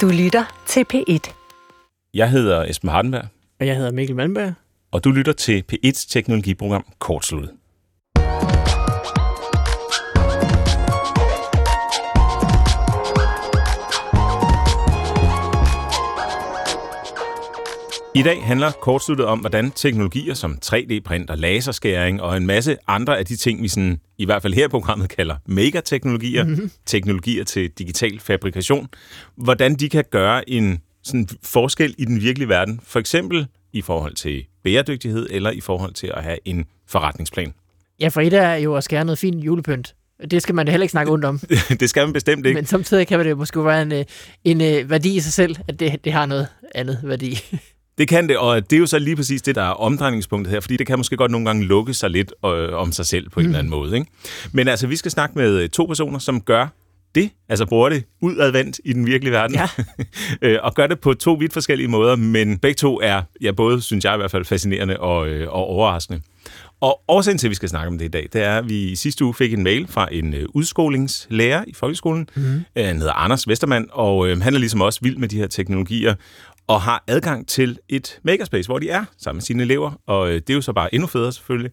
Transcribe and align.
Du 0.00 0.08
lytter 0.08 0.44
til 0.66 0.84
P1. 0.94 1.32
Jeg 2.14 2.30
hedder 2.30 2.64
Esben 2.64 2.90
Hardenberg, 2.90 3.24
Og 3.60 3.66
jeg 3.66 3.76
hedder 3.76 3.90
Mikkel 3.90 4.16
Malmberg. 4.16 4.52
og 4.92 5.04
du 5.04 5.10
lytter 5.10 5.32
til 5.32 5.64
P1's 5.72 6.06
teknologiprogram 6.10 6.84
Kortslut. 6.98 7.48
I 18.16 18.22
dag 18.22 18.44
handler 18.44 18.70
kortsluttet 18.70 19.26
om, 19.26 19.38
hvordan 19.38 19.70
teknologier 19.70 20.34
som 20.34 20.58
3D-print 20.64 21.30
og 21.30 21.38
laserskæring 21.38 22.22
og 22.22 22.36
en 22.36 22.46
masse 22.46 22.76
andre 22.86 23.18
af 23.18 23.26
de 23.26 23.36
ting, 23.36 23.62
vi 23.62 23.68
sådan, 23.68 24.00
i 24.18 24.24
hvert 24.24 24.42
fald 24.42 24.54
her 24.54 24.64
i 24.64 24.68
programmet 24.68 25.08
kalder 25.08 25.36
megateknologier, 25.46 26.44
mm-hmm. 26.44 26.70
teknologier 26.86 27.44
til 27.44 27.70
digital 27.70 28.20
fabrikation, 28.20 28.88
hvordan 29.36 29.74
de 29.74 29.88
kan 29.88 30.04
gøre 30.10 30.50
en 30.50 30.80
sådan 31.02 31.28
forskel 31.42 31.94
i 31.98 32.04
den 32.04 32.20
virkelige 32.20 32.48
verden, 32.48 32.80
for 32.82 32.98
eksempel 32.98 33.46
i 33.72 33.82
forhold 33.82 34.14
til 34.14 34.44
bæredygtighed 34.64 35.28
eller 35.30 35.50
i 35.50 35.60
forhold 35.60 35.92
til 35.92 36.10
at 36.14 36.22
have 36.22 36.38
en 36.44 36.64
forretningsplan. 36.88 37.54
Ja, 38.00 38.08
for 38.08 38.20
et 38.20 38.32
er 38.32 38.54
jo 38.54 38.76
at 38.76 38.84
skære 38.84 39.04
noget 39.04 39.18
fint 39.18 39.44
julepynt. 39.44 39.94
Det 40.30 40.42
skal 40.42 40.54
man 40.54 40.66
da 40.66 40.72
heller 40.72 40.84
ikke 40.84 40.92
snakke 40.92 41.12
ondt 41.12 41.24
om. 41.24 41.38
det 41.80 41.90
skal 41.90 42.04
man 42.06 42.12
bestemt 42.12 42.46
ikke. 42.46 42.54
Men 42.54 42.66
samtidig 42.66 43.06
kan 43.06 43.20
det 43.20 43.38
måske 43.38 43.64
være 43.64 43.82
en, 43.82 43.92
øh, 43.92 44.04
en 44.44 44.60
øh, 44.60 44.90
værdi 44.90 45.16
i 45.16 45.20
sig 45.20 45.32
selv, 45.32 45.56
at 45.68 45.80
det, 45.80 46.04
det 46.04 46.12
har 46.12 46.26
noget 46.26 46.48
andet 46.74 47.00
værdi. 47.02 47.38
Det 47.98 48.08
kan 48.08 48.28
det, 48.28 48.38
og 48.38 48.70
det 48.70 48.76
er 48.76 48.80
jo 48.80 48.86
så 48.86 48.98
lige 48.98 49.16
præcis 49.16 49.42
det, 49.42 49.54
der 49.54 49.62
er 49.62 49.70
omdrejningspunktet 49.70 50.52
her, 50.52 50.60
fordi 50.60 50.76
det 50.76 50.86
kan 50.86 50.98
måske 50.98 51.16
godt 51.16 51.30
nogle 51.30 51.46
gange 51.46 51.64
lukke 51.64 51.94
sig 51.94 52.10
lidt 52.10 52.32
øh, 52.44 52.72
om 52.72 52.92
sig 52.92 53.06
selv 53.06 53.30
på 53.30 53.40
en 53.40 53.46
eller 53.46 53.58
anden 53.58 53.70
måde. 53.70 53.94
Ikke? 53.94 54.10
Men 54.52 54.68
altså, 54.68 54.86
vi 54.86 54.96
skal 54.96 55.10
snakke 55.10 55.38
med 55.38 55.62
øh, 55.62 55.68
to 55.68 55.84
personer, 55.84 56.18
som 56.18 56.40
gør 56.40 56.66
det, 57.14 57.30
altså 57.48 57.66
bruger 57.66 57.88
det 57.88 58.04
udadvendt 58.20 58.80
i 58.84 58.92
den 58.92 59.06
virkelige 59.06 59.32
verden, 59.32 59.56
Ja. 59.56 59.68
Øh, 60.42 60.58
og 60.62 60.74
gør 60.74 60.86
det 60.86 61.00
på 61.00 61.14
to 61.14 61.32
vidt 61.32 61.52
forskellige 61.52 61.88
måder, 61.88 62.16
men 62.16 62.58
begge 62.58 62.74
to 62.74 63.00
er, 63.00 63.22
ja, 63.40 63.52
både 63.52 63.80
synes 63.82 64.04
jeg 64.04 64.14
i 64.14 64.16
hvert 64.16 64.30
fald, 64.30 64.44
fascinerende 64.44 65.00
og, 65.00 65.28
øh, 65.28 65.48
og 65.48 65.66
overraskende. 65.66 66.20
Og 66.80 67.00
årsagen 67.08 67.38
til, 67.38 67.46
at 67.46 67.50
vi 67.50 67.54
skal 67.54 67.68
snakke 67.68 67.88
om 67.88 67.98
det 67.98 68.04
i 68.04 68.08
dag, 68.08 68.28
det 68.32 68.42
er, 68.42 68.58
at 68.58 68.68
vi 68.68 68.82
i 68.82 68.94
sidste 68.96 69.24
uge 69.24 69.34
fik 69.34 69.52
en 69.52 69.62
mail 69.62 69.86
fra 69.88 70.08
en 70.12 70.34
øh, 70.34 70.46
udskolingslærer 70.54 71.64
i 71.66 71.74
folkeskolen. 71.74 72.28
Øh, 72.76 72.84
han 72.84 72.96
hedder 72.98 73.12
Anders 73.12 73.48
Vestermand, 73.48 73.88
og 73.92 74.28
øh, 74.28 74.40
han 74.40 74.54
er 74.54 74.58
ligesom 74.58 74.80
også 74.80 75.00
vild 75.02 75.16
med 75.16 75.28
de 75.28 75.36
her 75.36 75.46
teknologier, 75.46 76.14
og 76.66 76.82
har 76.82 77.04
adgang 77.06 77.48
til 77.48 77.78
et 77.88 78.18
makerspace, 78.22 78.68
hvor 78.68 78.78
de 78.78 78.90
er 78.90 79.04
sammen 79.18 79.36
med 79.36 79.42
sine 79.42 79.62
elever, 79.62 79.92
og 80.06 80.28
øh, 80.28 80.34
det 80.34 80.50
er 80.50 80.54
jo 80.54 80.60
så 80.60 80.72
bare 80.72 80.94
endnu 80.94 81.06
federe 81.06 81.32
selvfølgelig. 81.32 81.70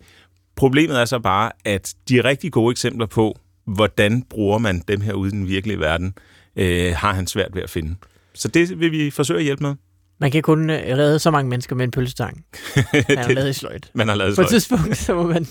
Problemet 0.55 1.01
er 1.01 1.05
så 1.05 1.19
bare, 1.19 1.51
at 1.65 1.93
de 2.09 2.23
rigtig 2.23 2.51
gode 2.51 2.71
eksempler 2.71 3.05
på, 3.05 3.39
hvordan 3.65 4.23
bruger 4.23 4.57
man 4.57 4.83
dem 4.87 5.01
her 5.01 5.13
ude 5.13 5.27
i 5.27 5.31
den 5.31 5.47
virkelige 5.47 5.79
verden, 5.79 6.13
øh, 6.55 6.93
har 6.95 7.13
han 7.13 7.27
svært 7.27 7.55
ved 7.55 7.61
at 7.61 7.69
finde. 7.69 7.95
Så 8.33 8.47
det 8.47 8.79
vil 8.79 8.91
vi 8.91 9.09
forsøge 9.11 9.37
at 9.37 9.43
hjælpe 9.43 9.63
med. 9.63 9.75
Man 10.19 10.31
kan 10.31 10.41
kun 10.41 10.69
øh, 10.69 10.77
redde 10.97 11.19
så 11.19 11.31
mange 11.31 11.49
mennesker 11.49 11.75
med 11.75 11.85
en 11.85 11.91
pølsetang. 11.91 12.45
Han 12.75 13.03
har 13.17 13.33
lavet 13.33 13.49
i 13.49 13.53
sløjt. 13.53 13.91
Man 13.93 14.07
har 14.07 14.15
lavet 14.15 14.35
På 14.35 14.41
et 14.41 14.47
sløjt. 14.49 14.61
tidspunkt, 14.61 14.97
så 14.97 15.15
må 15.15 15.23
man 15.27 15.45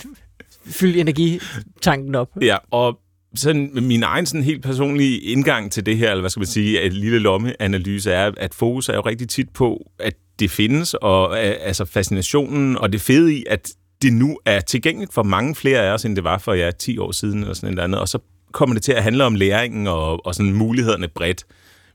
fylde 0.67 1.01
energitanken 1.01 2.15
op. 2.15 2.29
Ja, 2.43 2.57
og 2.71 2.99
sådan 3.35 3.71
min 3.83 4.03
egen 4.03 4.27
sådan 4.27 4.45
helt 4.45 4.63
personlige 4.63 5.21
indgang 5.21 5.73
til 5.73 5.87
det 5.87 5.99
her, 5.99 6.11
eller 6.11 6.21
hvad 6.23 6.31
skal 6.31 6.41
man 6.41 6.47
sige, 6.47 6.83
et 6.83 6.93
lille 6.93 7.19
lommeanalyse 7.19 8.13
er, 8.13 8.33
at 8.37 8.55
fokus 8.55 8.89
er 8.89 8.95
jo 8.95 9.01
rigtig 9.01 9.29
tit 9.29 9.51
på, 9.51 9.91
at 9.99 10.15
det 10.39 10.51
findes, 10.51 10.95
og 10.95 11.47
øh, 11.47 11.55
altså 11.61 11.85
fascinationen 11.85 12.77
og 12.77 12.93
det 12.93 13.01
fede 13.01 13.35
i, 13.35 13.45
at 13.51 13.71
det 14.03 14.13
nu 14.13 14.39
er 14.45 14.61
tilgængeligt 14.61 15.15
for 15.15 15.23
mange 15.23 15.55
flere 15.55 15.81
af 15.81 15.93
os, 15.93 16.05
end 16.05 16.17
det 16.17 16.25
var 16.25 16.39
for 16.39 16.55
ja, 16.55 16.71
10 16.71 16.99
år 16.99 17.13
siden, 17.13 17.39
eller 17.39 17.55
sådan 17.55 17.69
et 17.69 17.71
eller 17.71 17.85
andet. 17.85 18.01
Og 18.01 18.09
så 18.09 18.19
kommer 18.53 18.75
det 18.75 18.83
til 18.83 18.93
at 18.93 19.03
handle 19.03 19.25
om 19.25 19.35
læringen 19.35 19.87
og, 19.87 20.27
og 20.27 20.35
sådan 20.35 20.53
mulighederne 20.53 21.09
bredt, 21.09 21.45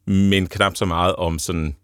men 0.08 0.48
knap 0.48 0.76
så 0.76 0.86
meget 0.86 1.16
om 1.16 1.40
sådan 1.40 1.76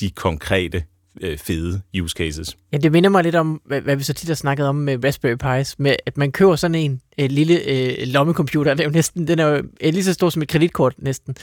de 0.00 0.10
konkrete 0.10 0.82
øh, 1.20 1.38
fede 1.38 1.80
use 2.02 2.14
cases. 2.18 2.56
Ja, 2.72 2.76
det 2.78 2.92
minder 2.92 3.10
mig 3.10 3.22
lidt 3.24 3.34
om, 3.34 3.60
hvad, 3.66 3.80
hvad 3.80 3.96
vi 3.96 4.02
så 4.02 4.12
tit 4.12 4.28
har 4.28 4.34
snakket 4.34 4.66
om 4.66 4.74
med 4.76 5.04
Raspberry 5.04 5.58
Pis, 5.58 5.78
med 5.78 5.96
at 6.06 6.16
man 6.16 6.32
køber 6.32 6.56
sådan 6.56 6.74
en 6.74 7.00
et 7.18 7.32
lille 7.32 7.60
øh, 7.68 8.06
lommecomputer, 8.06 8.74
det 8.74 8.80
er 8.80 8.88
jo 8.88 8.90
næsten, 8.92 9.28
den 9.28 9.38
er 9.38 9.46
jo 9.46 9.54
øh, 9.56 9.92
lige 9.92 10.04
så 10.04 10.12
stor 10.12 10.30
som 10.30 10.42
et 10.42 10.48
kreditkort 10.48 10.94
næsten. 10.98 11.36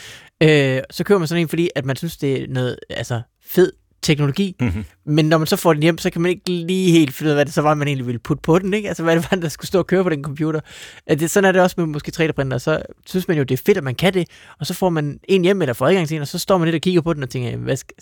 Øh, 0.44 0.80
så 0.91 1.03
køber 1.03 1.19
man 1.19 1.28
sådan 1.28 1.41
en, 1.41 1.47
fordi 1.47 1.69
at 1.75 1.85
man 1.85 1.96
synes, 1.96 2.18
det 2.18 2.41
er 2.41 2.47
noget 2.50 2.78
altså, 2.90 3.22
fed 3.46 3.72
teknologi, 4.02 4.56
Mhm. 4.62 4.85
men 5.06 5.25
når 5.25 5.38
man 5.38 5.47
så 5.47 5.56
får 5.56 5.74
den 5.74 5.81
hjem, 5.84 5.97
så 5.97 6.09
kan 6.09 6.22
man 6.22 6.31
ikke 6.31 6.50
lige 6.52 6.91
helt 6.91 7.14
finde 7.14 7.28
ud 7.28 7.31
af, 7.31 7.35
hvad 7.38 7.46
det 7.46 7.53
så 7.53 7.62
var, 7.62 7.74
man 7.74 7.88
egentlig 7.88 8.08
ville 8.08 8.19
putte 8.19 8.41
på 8.41 8.59
den, 8.59 8.74
ikke? 8.74 8.88
Altså, 8.88 9.03
hvad 9.03 9.16
det 9.16 9.28
var, 9.31 9.38
der 9.38 9.50
skulle 9.50 9.68
stå 9.68 9.80
og 9.80 9.88
køre 9.88 10.03
på 10.03 10.09
den 10.09 10.24
computer. 10.24 10.59
At 11.08 11.19
det, 11.19 11.31
sådan 11.31 11.47
er 11.47 11.52
det 11.52 11.62
også 11.62 11.75
med 11.78 11.85
måske 11.85 12.12
3D-printer, 12.18 12.58
så 12.58 12.81
synes 13.06 13.28
man 13.28 13.38
jo, 13.38 13.44
det 13.44 13.59
er 13.59 13.64
fedt, 13.66 13.78
at 13.78 13.84
man 13.84 13.96
kan 13.96 14.14
det, 14.14 14.28
og 14.59 14.66
så 14.66 14.74
får 14.74 14.90
man 14.90 15.19
en 15.24 15.41
hjem, 15.44 15.62
eller 15.62 15.74
får 15.74 15.88
adgang 15.88 16.08
til 16.08 16.16
en, 16.16 16.22
og 16.22 16.28
så 16.28 16.40
står 16.40 16.58
man 16.58 16.66
lidt 16.66 16.75
og 16.75 16.81
kigger 16.81 17.02
på 17.02 17.14
den 17.14 17.24
og 17.24 17.30
tænker, 17.30 17.58
hvad 17.58 17.75
skal, 17.75 17.96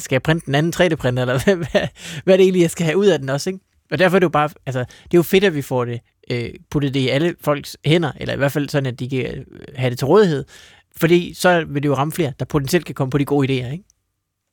skal 0.00 0.14
jeg 0.14 0.22
printe 0.22 0.46
den 0.46 0.54
anden 0.54 0.72
3D-printer, 0.76 1.22
eller 1.22 1.44
hvad, 1.44 1.56
hvad, 1.56 1.88
hvad 2.24 2.34
er 2.34 2.36
det 2.36 2.44
egentlig, 2.44 2.62
jeg 2.62 2.70
skal 2.70 2.86
have 2.86 2.96
ud 2.96 3.06
af 3.06 3.18
den 3.18 3.28
også, 3.28 3.50
ikke? 3.50 3.60
Og 3.90 3.98
derfor 3.98 4.16
er 4.16 4.18
det 4.18 4.24
jo 4.24 4.30
bare, 4.30 4.50
altså, 4.66 4.80
det 4.80 5.14
er 5.14 5.18
jo 5.18 5.22
fedt, 5.22 5.44
at 5.44 5.54
vi 5.54 5.62
får 5.62 5.84
det 5.84 6.00
øh, 6.30 6.50
puttet 6.70 6.94
det 6.94 7.00
i 7.00 7.08
alle 7.08 7.34
folks 7.40 7.76
hænder, 7.84 8.12
eller 8.16 8.34
i 8.34 8.36
hvert 8.36 8.52
fald 8.52 8.68
sådan, 8.68 8.86
at 8.86 9.00
de 9.00 9.08
kan 9.08 9.26
øh, 9.26 9.44
have 9.76 9.90
det 9.90 9.98
til 9.98 10.06
rådighed. 10.06 10.44
Fordi 10.96 11.34
så 11.34 11.64
vil 11.68 11.82
det 11.82 11.88
jo 11.88 11.94
ramme 11.94 12.12
flere, 12.12 12.32
der 12.38 12.44
potentielt 12.44 12.84
kan 12.86 12.94
komme 12.94 13.10
på 13.10 13.18
de 13.18 13.24
gode 13.24 13.48
idéer, 13.48 13.72
ikke? 13.72 13.84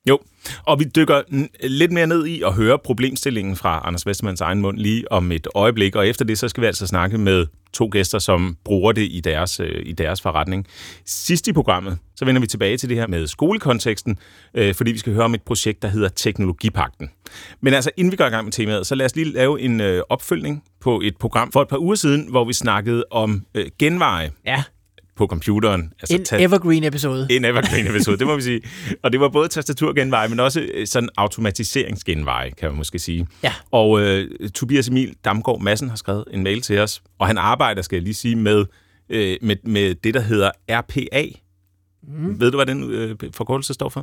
Jo, 0.09 0.19
og 0.65 0.79
vi 0.79 0.83
dykker 0.95 1.21
n- 1.21 1.67
lidt 1.67 1.91
mere 1.91 2.07
ned 2.07 2.25
i 2.25 2.41
at 2.41 2.53
høre 2.53 2.79
problemstillingen 2.79 3.55
fra 3.55 3.81
Anders 3.83 4.05
Vestermans 4.05 4.41
egen 4.41 4.61
mund 4.61 4.77
lige 4.77 5.11
om 5.11 5.31
et 5.31 5.47
øjeblik, 5.55 5.95
og 5.95 6.07
efter 6.07 6.25
det 6.25 6.37
så 6.37 6.47
skal 6.47 6.61
vi 6.61 6.67
altså 6.67 6.87
snakke 6.87 7.17
med 7.17 7.45
to 7.73 7.89
gæster, 7.91 8.19
som 8.19 8.57
bruger 8.65 8.91
det 8.91 9.07
i 9.11 9.21
deres, 9.23 9.59
øh, 9.59 9.81
i 9.85 9.91
deres 9.91 10.21
forretning. 10.21 10.67
Sidst 11.05 11.47
i 11.47 11.53
programmet, 11.53 11.97
så 12.15 12.25
vender 12.25 12.41
vi 12.41 12.47
tilbage 12.47 12.77
til 12.77 12.89
det 12.89 12.97
her 12.97 13.07
med 13.07 13.27
skolekonteksten, 13.27 14.17
øh, 14.53 14.75
fordi 14.75 14.91
vi 14.91 14.97
skal 14.97 15.13
høre 15.13 15.25
om 15.25 15.33
et 15.33 15.41
projekt, 15.41 15.81
der 15.81 15.87
hedder 15.87 16.09
Teknologipakten. 16.09 17.09
Men 17.61 17.73
altså, 17.73 17.91
inden 17.97 18.11
vi 18.11 18.15
går 18.17 18.25
i 18.25 18.29
gang 18.29 18.43
med 18.45 18.51
temaet, 18.51 18.87
så 18.87 18.95
lad 18.95 19.05
os 19.05 19.15
lige 19.15 19.31
lave 19.33 19.61
en 19.61 19.81
øh, 19.81 20.03
opfølgning 20.09 20.63
på 20.81 21.01
et 21.03 21.17
program 21.19 21.51
for 21.51 21.61
et 21.61 21.67
par 21.67 21.77
uger 21.77 21.95
siden, 21.95 22.27
hvor 22.29 22.45
vi 22.45 22.53
snakkede 22.53 23.03
om 23.11 23.45
øh, 23.55 23.65
genveje 23.79 24.31
Ja, 24.45 24.63
på 25.19 25.27
computeren. 25.27 25.93
Altså 25.99 26.15
en 26.15 26.25
ta- 26.25 26.37
evergreen-episode. 26.43 27.27
en 27.29 27.45
evergreen-episode, 27.45 28.17
det 28.17 28.27
må 28.27 28.35
vi 28.35 28.41
sige. 28.41 28.61
Og 29.03 29.11
det 29.11 29.19
var 29.19 29.29
både 29.29 29.47
tastaturgenveje, 29.47 30.27
men 30.27 30.39
også 30.39 30.61
øh, 30.73 30.87
sådan 30.87 31.09
automatiseringsgenveje, 31.17 32.51
kan 32.51 32.69
man 32.69 32.77
måske 32.77 32.99
sige. 32.99 33.27
Ja. 33.43 33.53
Og 33.71 34.01
øh, 34.01 34.49
Tobias 34.49 34.87
Emil 34.87 35.15
Damgaard 35.25 35.61
Madsen 35.61 35.89
har 35.89 35.95
skrevet 35.95 36.23
en 36.31 36.43
mail 36.43 36.61
til 36.61 36.79
os, 36.79 37.01
og 37.19 37.27
han 37.27 37.37
arbejder, 37.37 37.81
skal 37.81 37.95
jeg 37.95 38.03
lige 38.03 38.13
sige, 38.13 38.35
med, 38.35 38.65
øh, 39.09 39.37
med, 39.41 39.55
med 39.63 39.95
det, 39.95 40.13
der 40.13 40.19
hedder 40.21 40.51
RPA. 40.69 41.25
Mm. 42.07 42.39
Ved 42.39 42.51
du, 42.51 42.57
hvad 42.57 42.65
den 42.65 42.91
øh, 42.91 43.15
forkortelse 43.33 43.73
står 43.73 43.89
for? 43.89 43.99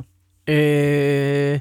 Øh, 0.49 1.59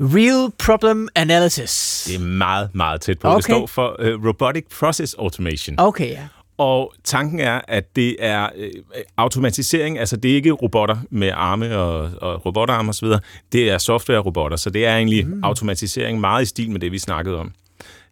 real 0.00 0.50
Problem 0.58 1.08
Analysis. 1.14 2.04
Det 2.08 2.14
er 2.14 2.20
meget, 2.26 2.74
meget 2.74 3.00
tæt 3.00 3.18
på. 3.18 3.28
Okay. 3.28 3.36
Det 3.36 3.44
står 3.44 3.66
for 3.66 3.96
øh, 3.98 4.26
Robotic 4.26 4.64
Process 4.78 5.14
Automation. 5.14 5.74
Okay, 5.78 6.10
ja. 6.10 6.26
Og 6.58 6.92
tanken 7.04 7.40
er, 7.40 7.60
at 7.68 7.96
det 7.96 8.16
er 8.18 8.48
øh, 8.56 8.70
automatisering, 9.16 9.98
altså 9.98 10.16
det 10.16 10.30
er 10.30 10.34
ikke 10.34 10.50
robotter 10.50 10.96
med 11.10 11.30
arme 11.34 11.78
og, 11.78 12.10
og 12.20 12.46
robotarme 12.46 12.88
osv., 12.88 13.08
det 13.52 13.70
er 13.70 13.78
software-robotter, 13.78 14.56
så 14.56 14.70
det 14.70 14.86
er 14.86 14.96
egentlig 14.96 15.26
mm. 15.26 15.44
automatisering 15.44 16.20
meget 16.20 16.42
i 16.42 16.46
stil 16.46 16.70
med 16.70 16.80
det, 16.80 16.92
vi 16.92 16.98
snakkede 16.98 17.36
om. 17.36 17.52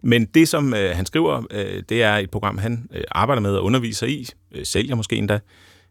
Men 0.02 0.24
det, 0.24 0.48
som 0.48 0.74
øh, 0.74 0.96
han 0.96 1.06
skriver, 1.06 1.42
øh, 1.50 1.82
det 1.88 2.02
er 2.02 2.16
et 2.16 2.30
program, 2.30 2.58
han 2.58 2.88
øh, 2.92 3.04
arbejder 3.10 3.42
med 3.42 3.54
og 3.54 3.64
underviser 3.64 4.06
i, 4.06 4.26
øh, 4.54 4.64
sælger 4.64 4.94
måske 4.94 5.16
endda, 5.16 5.38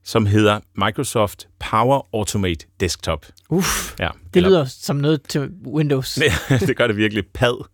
som 0.04 0.26
hedder 0.26 0.60
Microsoft 0.86 1.48
Power 1.72 2.08
Automate 2.14 2.66
Desktop. 2.80 3.26
Uff, 3.52 3.94
Ja, 4.00 4.10
det 4.34 4.44
lyder 4.44 4.66
som 4.66 4.96
noget 4.96 5.22
til 5.30 5.50
Windows. 5.66 6.20
det 6.68 6.78
gør 6.78 6.88
det 6.88 6.98
virkelig 6.98 7.24
pad 7.34 7.66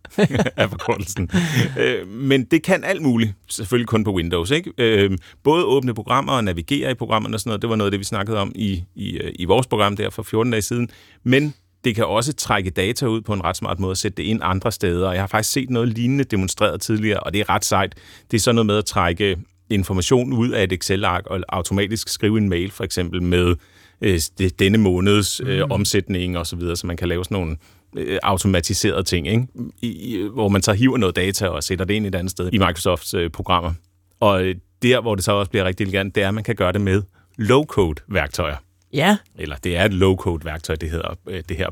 af 0.56 0.70
forkortelsen. 0.70 1.30
Øh, 1.78 2.08
Men 2.08 2.44
det 2.44 2.62
kan 2.62 2.84
alt 2.84 3.02
muligt, 3.02 3.32
selvfølgelig 3.48 3.88
kun 3.88 4.04
på 4.04 4.14
Windows. 4.14 4.50
Ikke? 4.50 4.72
Øh, 4.78 5.18
Både 5.44 5.64
åbne 5.64 5.94
programmer 5.94 6.32
og 6.32 6.44
navigere 6.44 6.90
i 6.90 6.94
programmerne 6.94 7.36
og 7.36 7.40
sådan 7.40 7.50
noget. 7.50 7.62
Det 7.62 7.70
var 7.70 7.76
noget 7.76 7.86
af 7.86 7.90
det, 7.90 8.00
vi 8.00 8.04
snakkede 8.04 8.38
om 8.38 8.52
i, 8.54 8.84
i, 8.94 9.10
øh, 9.18 9.32
i 9.38 9.44
vores 9.44 9.66
program 9.66 9.96
der 9.96 10.10
for 10.10 10.22
14 10.22 10.50
dage 10.50 10.62
siden. 10.62 10.88
Men 11.24 11.54
det 11.84 11.94
kan 11.94 12.06
også 12.06 12.32
trække 12.32 12.70
data 12.70 13.06
ud 13.06 13.20
på 13.20 13.32
en 13.32 13.44
ret 13.44 13.56
smart 13.56 13.78
måde 13.78 13.92
og 13.92 13.96
sætte 13.96 14.16
det 14.16 14.22
ind 14.22 14.40
andre 14.42 14.72
steder. 14.72 15.08
Og 15.08 15.14
jeg 15.14 15.22
har 15.22 15.26
faktisk 15.26 15.52
set 15.52 15.70
noget 15.70 15.88
lignende 15.88 16.24
demonstreret 16.24 16.80
tidligere, 16.80 17.20
og 17.20 17.32
det 17.32 17.40
er 17.40 17.48
ret 17.48 17.64
sejt. 17.64 17.94
Det 18.30 18.36
er 18.36 18.40
sådan 18.40 18.54
noget 18.54 18.66
med 18.66 18.76
at 18.78 18.84
trække 18.84 19.36
information 19.70 20.32
ud 20.32 20.50
af 20.50 20.64
et 20.64 20.72
Excel-ark 20.72 21.26
og 21.26 21.40
automatisk 21.48 22.08
skrive 22.08 22.38
en 22.38 22.48
mail, 22.48 22.70
for 22.70 22.84
eksempel 22.84 23.22
med 23.22 23.54
øh, 24.00 24.20
denne 24.58 24.78
måneds 24.78 25.40
øh, 25.44 25.64
omsætning 25.70 26.38
og 26.38 26.46
så 26.46 26.56
videre, 26.56 26.76
så 26.76 26.86
man 26.86 26.96
kan 26.96 27.08
lave 27.08 27.24
sådan 27.24 27.34
nogle 27.34 27.56
øh, 27.96 28.18
automatiserede 28.22 29.02
ting, 29.02 29.26
ikke? 29.26 29.46
I, 29.82 30.28
hvor 30.32 30.48
man 30.48 30.62
så 30.62 30.72
hiver 30.72 30.96
noget 30.96 31.16
data 31.16 31.48
og 31.48 31.62
sætter 31.64 31.84
det 31.84 31.94
ind 31.94 32.06
et 32.06 32.14
andet 32.14 32.30
sted 32.30 32.50
i 32.52 32.58
Microsofts 32.58 33.14
øh, 33.14 33.30
programmer. 33.30 33.72
Og 34.20 34.44
øh, 34.44 34.54
der, 34.82 35.00
hvor 35.00 35.14
det 35.14 35.24
så 35.24 35.32
også 35.32 35.50
bliver 35.50 35.64
rigtig 35.64 35.84
elegant, 35.84 36.14
det 36.14 36.22
er, 36.22 36.28
at 36.28 36.34
man 36.34 36.44
kan 36.44 36.54
gøre 36.54 36.72
det 36.72 36.80
med 36.80 37.02
low-code-værktøjer. 37.38 38.56
Ja, 38.92 39.16
Eller 39.38 39.56
det 39.56 39.76
er 39.76 39.84
et 39.84 39.94
low-code-værktøj, 39.94 40.76
det 40.76 40.90
hedder 40.90 41.14
det 41.48 41.56
her 41.56 41.70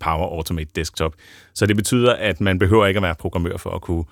Power 0.00 0.36
Automate 0.36 0.70
Desktop. 0.76 1.14
Så 1.54 1.66
det 1.66 1.76
betyder, 1.76 2.14
at 2.14 2.40
man 2.40 2.58
behøver 2.58 2.86
ikke 2.86 2.98
at 2.98 3.02
være 3.02 3.14
programmør 3.14 3.56
for 3.56 3.70
at 3.70 3.80
kunne 3.80 4.04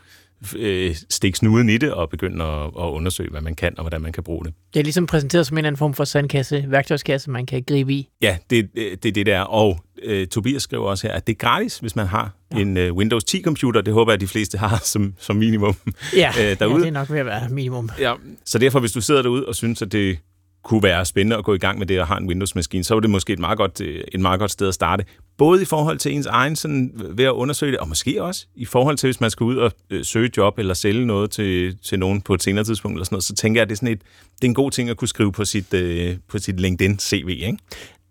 øh, 0.56 0.96
stikke 1.10 1.38
snuden 1.38 1.68
i 1.68 1.78
det 1.78 1.92
og 1.92 2.10
begynde 2.10 2.44
at, 2.44 2.64
at 2.64 2.90
undersøge, 2.90 3.30
hvad 3.30 3.40
man 3.40 3.54
kan 3.54 3.74
og 3.76 3.82
hvordan 3.82 4.00
man 4.00 4.12
kan 4.12 4.22
bruge 4.22 4.44
det. 4.44 4.54
Det 4.74 4.80
er 4.80 4.84
ligesom 4.84 5.06
præsenteret 5.06 5.46
som 5.46 5.58
en 5.58 5.64
anden 5.64 5.78
form 5.78 5.94
for 5.94 6.04
sandkasse, 6.04 6.64
værktøjskasse, 6.68 7.30
man 7.30 7.46
kan 7.46 7.62
gribe 7.68 7.92
i. 7.92 8.08
Ja, 8.22 8.36
det, 8.50 8.70
det 8.74 9.04
er 9.04 9.12
det, 9.12 9.26
der. 9.26 9.40
Og 9.40 9.78
øh, 10.02 10.26
Tobias 10.26 10.62
skriver 10.62 10.84
også 10.84 11.06
her, 11.06 11.14
at 11.14 11.26
det 11.26 11.32
er 11.32 11.36
gratis, 11.36 11.78
hvis 11.78 11.96
man 11.96 12.06
har 12.06 12.34
ja. 12.54 12.58
en 12.58 12.76
øh, 12.76 12.94
Windows 12.94 13.24
10-computer. 13.30 13.80
Det 13.80 13.94
håber 13.94 14.12
jeg, 14.12 14.14
at 14.14 14.20
de 14.20 14.26
fleste 14.26 14.58
har 14.58 14.80
som, 14.84 15.14
som 15.18 15.36
minimum 15.36 15.76
ja, 16.16 16.32
øh, 16.40 16.58
derude. 16.58 16.74
Ja, 16.74 16.80
det 16.80 16.86
er 16.86 16.90
nok 16.90 17.10
ved 17.10 17.18
at 17.18 17.26
være 17.26 17.48
minimum. 17.48 17.90
Ja, 17.98 18.14
så 18.44 18.58
derfor, 18.58 18.80
hvis 18.80 18.92
du 18.92 19.00
sidder 19.00 19.22
derude 19.22 19.46
og 19.46 19.54
synes, 19.54 19.82
at 19.82 19.92
det 19.92 20.18
kunne 20.66 20.82
være 20.82 21.04
spændende 21.04 21.36
at 21.36 21.44
gå 21.44 21.54
i 21.54 21.58
gang 21.58 21.78
med 21.78 21.86
det 21.86 22.00
og 22.00 22.06
har 22.06 22.16
en 22.16 22.28
Windows-maskine, 22.28 22.84
så 22.84 22.94
var 22.94 23.00
det 23.00 23.10
måske 23.10 23.32
et 23.32 23.38
meget 23.38 23.58
godt, 23.58 23.80
øh, 23.80 24.04
et 24.12 24.20
meget 24.20 24.40
godt 24.40 24.50
sted 24.50 24.68
at 24.68 24.74
starte. 24.74 25.04
Både 25.38 25.62
i 25.62 25.64
forhold 25.64 25.98
til 25.98 26.12
ens 26.12 26.26
egen 26.26 26.56
sådan, 26.56 26.92
øh, 27.04 27.18
ved 27.18 27.24
at 27.24 27.30
undersøge 27.30 27.72
det, 27.72 27.80
og 27.80 27.88
måske 27.88 28.22
også 28.22 28.46
i 28.54 28.64
forhold 28.64 28.96
til, 28.96 29.06
hvis 29.06 29.20
man 29.20 29.30
skal 29.30 29.44
ud 29.44 29.56
og 29.56 29.72
øh, 29.90 30.04
søge 30.04 30.30
job 30.36 30.58
eller 30.58 30.74
sælge 30.74 31.06
noget 31.06 31.30
til, 31.30 31.78
til 31.78 31.98
nogen 31.98 32.20
på 32.20 32.34
et 32.34 32.42
senere 32.42 32.64
tidspunkt, 32.64 32.96
eller 32.96 33.04
sådan 33.04 33.14
noget, 33.14 33.24
så 33.24 33.34
tænker 33.34 33.60
jeg, 33.60 33.62
at 33.62 33.68
det 33.68 33.74
er, 33.74 33.76
sådan 33.76 33.92
et, 33.92 34.00
det 34.36 34.44
er 34.44 34.48
en 34.48 34.54
god 34.54 34.70
ting 34.70 34.90
at 34.90 34.96
kunne 34.96 35.08
skrive 35.08 35.32
på 35.32 35.44
sit, 35.44 35.74
øh, 35.74 36.16
på 36.28 36.38
sit 36.38 36.60
LinkedIn-CV. 36.60 37.28
Ikke? 37.28 37.58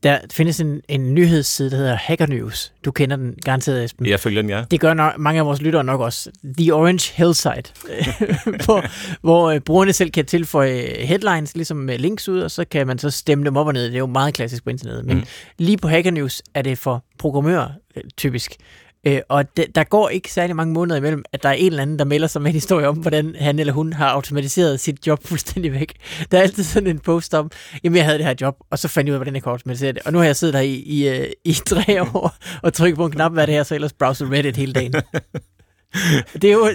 Der 0.06 0.20
findes 0.32 0.60
en, 0.60 0.82
en 0.90 1.14
nyhedsside, 1.14 1.72
der 1.72 1.78
hedder 1.78 1.96
Hacker 1.96 2.26
News. 2.26 2.74
Du 2.86 2.92
kender 2.92 3.16
den 3.16 3.36
garanteret, 3.46 3.84
Esben. 3.84 4.06
Jeg 4.06 4.20
følger 4.20 4.42
den, 4.42 4.50
ja. 4.50 4.64
Det 4.72 4.80
gør 4.80 4.94
nok, 4.94 5.18
mange 5.18 5.40
af 5.40 5.46
vores 5.46 5.62
lyttere 5.62 5.84
nok 5.84 6.02
også. 6.02 6.32
The 6.58 6.74
Orange 6.74 7.14
Hillside, 7.16 7.64
hvor, 8.66 8.86
hvor 9.22 9.54
uh, 9.54 9.60
brugerne 9.60 9.94
selv 9.94 10.12
kan 10.12 10.26
tilføje 10.26 10.96
headlines, 11.00 11.56
ligesom 11.56 11.78
med 11.78 11.98
links 11.98 12.30
ud, 12.30 12.40
og 12.40 12.52
så 12.52 12.66
kan 12.66 12.88
man 12.88 13.00
så 13.00 13.10
stemme 13.10 13.46
dem 13.46 13.58
op 13.58 13.68
og 13.68 13.74
ned. 13.74 13.86
Det 13.86 13.94
er 13.94 14.00
jo 14.00 14.06
meget 14.06 14.34
klassisk 14.34 14.64
på 14.64 14.70
internettet. 14.70 15.06
Men 15.06 15.18
mm. 15.18 15.24
lige 15.58 15.78
på 15.78 15.88
Hacker 15.88 16.12
News 16.12 16.42
er 16.54 16.62
det 16.62 16.78
for 16.78 17.06
programmører 17.20 17.70
øh, 17.96 18.04
typisk. 18.18 18.56
Øh, 19.08 19.20
og 19.30 19.58
de, 19.58 19.66
der 19.76 19.84
går 19.84 20.10
ikke 20.10 20.32
særlig 20.32 20.56
mange 20.56 20.74
måneder 20.74 20.98
imellem, 20.98 21.24
at 21.34 21.44
der 21.44 21.50
er 21.50 21.54
en 21.54 21.66
eller 21.66 21.82
anden, 21.82 22.00
der 22.00 22.06
melder 22.06 22.28
sig 22.28 22.42
med 22.42 22.50
en 22.50 22.54
historie 22.54 22.88
om, 22.88 22.98
hvordan 22.98 23.36
han 23.40 23.60
eller 23.60 23.74
hun 23.74 23.94
har 23.94 24.10
automatiseret 24.10 24.80
sit 24.80 25.08
job 25.08 25.24
fuldstændig 25.28 25.74
væk. 25.74 25.94
Der 26.32 26.38
er 26.38 26.42
altid 26.42 26.64
sådan 26.64 26.90
en 26.90 27.00
post 27.00 27.34
om, 27.34 27.52
jamen 27.84 27.98
jeg 27.98 28.06
havde 28.06 28.18
det 28.18 28.26
her 28.26 28.36
job, 28.42 28.56
og 28.72 28.80
så 28.80 28.88
fandt 28.88 29.08
jeg 29.08 29.12
ud 29.12 29.16
af, 29.16 29.20
hvordan 29.20 29.34
jeg 29.34 29.44
kunne 29.44 29.52
automatisere 29.52 29.92
det. 29.92 30.02
Og 30.06 30.14
nu 30.14 30.18
har 30.18 30.26
jeg 30.26 30.36
siddet 30.36 30.54
der 30.54 30.60
i, 30.60 30.74
i, 30.74 31.10
øh, 31.10 31.28
i 31.46 31.54
tre 31.54 32.02
år 32.14 32.36
og 32.64 32.74
trykket 32.74 32.98
på 32.98 33.06
en 33.06 33.12
knap, 33.12 33.32
hvad 33.32 33.48
det 33.48 33.56
her, 33.56 33.64
så 33.64 33.76
ellers 33.76 33.94
browser 33.94 34.32
Reddit 34.32 34.58
hele 34.58 34.74
dagen. 34.74 34.94
det 36.42 36.50
er 36.50 36.54
jo, 36.54 36.70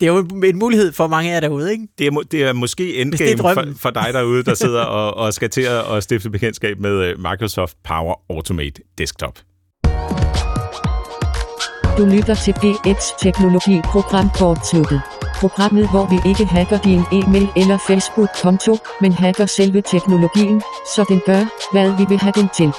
det 0.00 0.08
er 0.08 0.12
jo 0.12 0.18
en 0.44 0.58
mulighed 0.58 0.92
for 0.92 1.06
mange 1.06 1.30
af 1.30 1.34
jer 1.34 1.40
derude, 1.40 1.72
ikke? 1.72 1.88
Det 1.98 2.06
er, 2.06 2.10
det 2.10 2.42
er 2.42 2.52
måske 2.52 2.96
endgame 2.96 3.38
for, 3.38 3.64
for 3.78 3.90
dig 3.90 4.08
derude, 4.12 4.44
der 4.44 4.54
sidder 4.54 4.82
og, 4.82 5.14
og 5.14 5.34
skal 5.34 5.50
til 5.50 5.66
at 5.96 6.02
stifte 6.02 6.30
bekendtskab 6.30 6.80
med 6.80 6.90
øh, 6.90 7.18
Microsoft 7.18 7.76
Power 7.84 8.14
Automate 8.30 8.82
Desktop. 8.98 9.38
Du 11.98 12.04
lytter 12.04 12.34
til 12.34 12.52
G1 12.52 13.18
Teknologi 13.18 13.80
Program 13.84 14.30
Kortsluttet. 14.30 15.00
Programmet, 15.40 15.90
hvor 15.90 16.06
vi 16.10 16.28
ikke 16.30 16.44
hacker 16.44 16.78
din 16.78 17.02
e-mail 17.12 17.48
eller 17.56 17.78
Facebook-konto, 17.86 18.76
men 19.00 19.12
hacker 19.12 19.46
selve 19.46 19.80
teknologien, 19.80 20.62
så 20.94 21.04
den 21.08 21.20
gør, 21.26 21.72
hvad 21.72 21.98
vi 21.98 22.04
vil 22.08 22.18
have 22.18 22.32
den 22.36 22.48
til. 22.48 22.72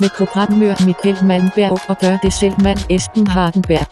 Med 0.00 0.08
programmør 0.18 0.74
Michael 0.86 1.24
Malmberg 1.24 1.78
og 1.88 1.96
gør 2.00 2.16
det 2.22 2.32
selv 2.32 2.54
mand 2.62 2.78
Esben 2.90 3.26
Hardenberg. 3.26 3.86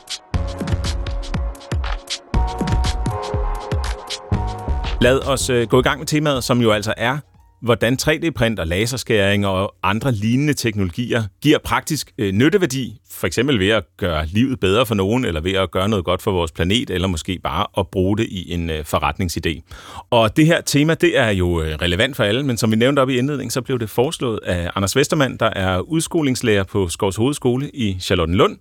Lad 5.00 5.28
os 5.28 5.50
øh, 5.50 5.68
gå 5.68 5.78
i 5.80 5.82
gang 5.82 5.98
med 5.98 6.06
temaet, 6.06 6.44
som 6.44 6.60
jo 6.60 6.70
altså 6.70 6.94
er 6.96 7.18
hvordan 7.64 7.98
3D-print 8.02 8.60
og 8.60 8.66
laserskæring 8.66 9.46
og 9.46 9.74
andre 9.82 10.12
lignende 10.12 10.54
teknologier 10.54 11.22
giver 11.42 11.58
praktisk 11.58 12.12
øh, 12.18 12.32
nytteværdi, 12.32 13.00
for 13.10 13.26
eksempel 13.26 13.58
ved 13.58 13.68
at 13.68 13.84
gøre 13.96 14.26
livet 14.26 14.60
bedre 14.60 14.86
for 14.86 14.94
nogen, 14.94 15.24
eller 15.24 15.40
ved 15.40 15.52
at 15.52 15.70
gøre 15.70 15.88
noget 15.88 16.04
godt 16.04 16.22
for 16.22 16.32
vores 16.32 16.52
planet, 16.52 16.90
eller 16.90 17.08
måske 17.08 17.38
bare 17.38 17.66
at 17.78 17.88
bruge 17.88 18.18
det 18.18 18.26
i 18.30 18.52
en 18.52 18.70
øh, 18.70 18.84
forretningsidé. 18.94 19.60
Og 20.10 20.36
det 20.36 20.46
her 20.46 20.60
tema, 20.60 20.94
det 20.94 21.18
er 21.18 21.30
jo 21.30 21.62
øh, 21.62 21.74
relevant 21.74 22.16
for 22.16 22.24
alle, 22.24 22.42
men 22.42 22.56
som 22.56 22.70
vi 22.70 22.76
nævnte 22.76 23.00
op 23.00 23.10
i 23.10 23.18
indledningen, 23.18 23.50
så 23.50 23.62
blev 23.62 23.78
det 23.78 23.90
foreslået 23.90 24.40
af 24.46 24.70
Anders 24.74 24.96
Vestermand, 24.96 25.38
der 25.38 25.50
er 25.50 25.80
udskolingslærer 25.80 26.64
på 26.64 26.88
Skovs 26.88 27.16
Hovedskole 27.16 27.70
i 27.70 27.96
Charlottenlund, 28.00 28.50
Lund 28.50 28.58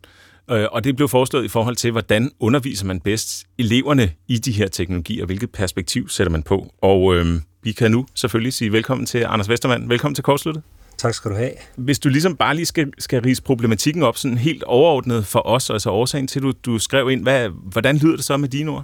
og 0.47 0.83
det 0.83 0.95
blev 0.95 1.09
foreslået 1.09 1.45
i 1.45 1.47
forhold 1.47 1.75
til, 1.75 1.91
hvordan 1.91 2.31
underviser 2.39 2.85
man 2.85 2.99
bedst 2.99 3.43
eleverne 3.57 4.11
i 4.27 4.37
de 4.37 4.51
her 4.51 4.67
teknologier, 4.67 5.25
hvilket 5.25 5.51
perspektiv 5.51 6.09
sætter 6.09 6.31
man 6.31 6.43
på. 6.43 6.73
Og 6.81 7.15
øh, 7.15 7.25
vi 7.63 7.71
kan 7.71 7.91
nu 7.91 8.05
selvfølgelig 8.15 8.53
sige 8.53 8.71
velkommen 8.71 9.05
til 9.05 9.25
Anders 9.27 9.49
Vestermand. 9.49 9.87
Velkommen 9.87 10.15
til 10.15 10.23
Kortsluttet. 10.23 10.63
Tak 10.97 11.13
skal 11.13 11.31
du 11.31 11.35
have. 11.35 11.51
Hvis 11.75 11.99
du 11.99 12.09
ligesom 12.09 12.35
bare 12.35 12.55
lige 12.55 12.65
skal, 12.65 12.91
skal 12.99 13.21
rise 13.21 13.43
problematikken 13.43 14.03
op 14.03 14.17
sådan 14.17 14.37
helt 14.37 14.63
overordnet 14.63 15.25
for 15.27 15.47
os, 15.47 15.69
altså 15.69 15.89
årsagen 15.89 16.27
til, 16.27 16.39
at 16.39 16.43
du, 16.43 16.53
du 16.65 16.79
skrev 16.79 17.09
ind, 17.09 17.23
hvad, 17.23 17.49
hvordan 17.71 17.97
lyder 17.97 18.15
det 18.15 18.25
så 18.25 18.37
med 18.37 18.49
dine 18.49 18.71
ord? 18.71 18.83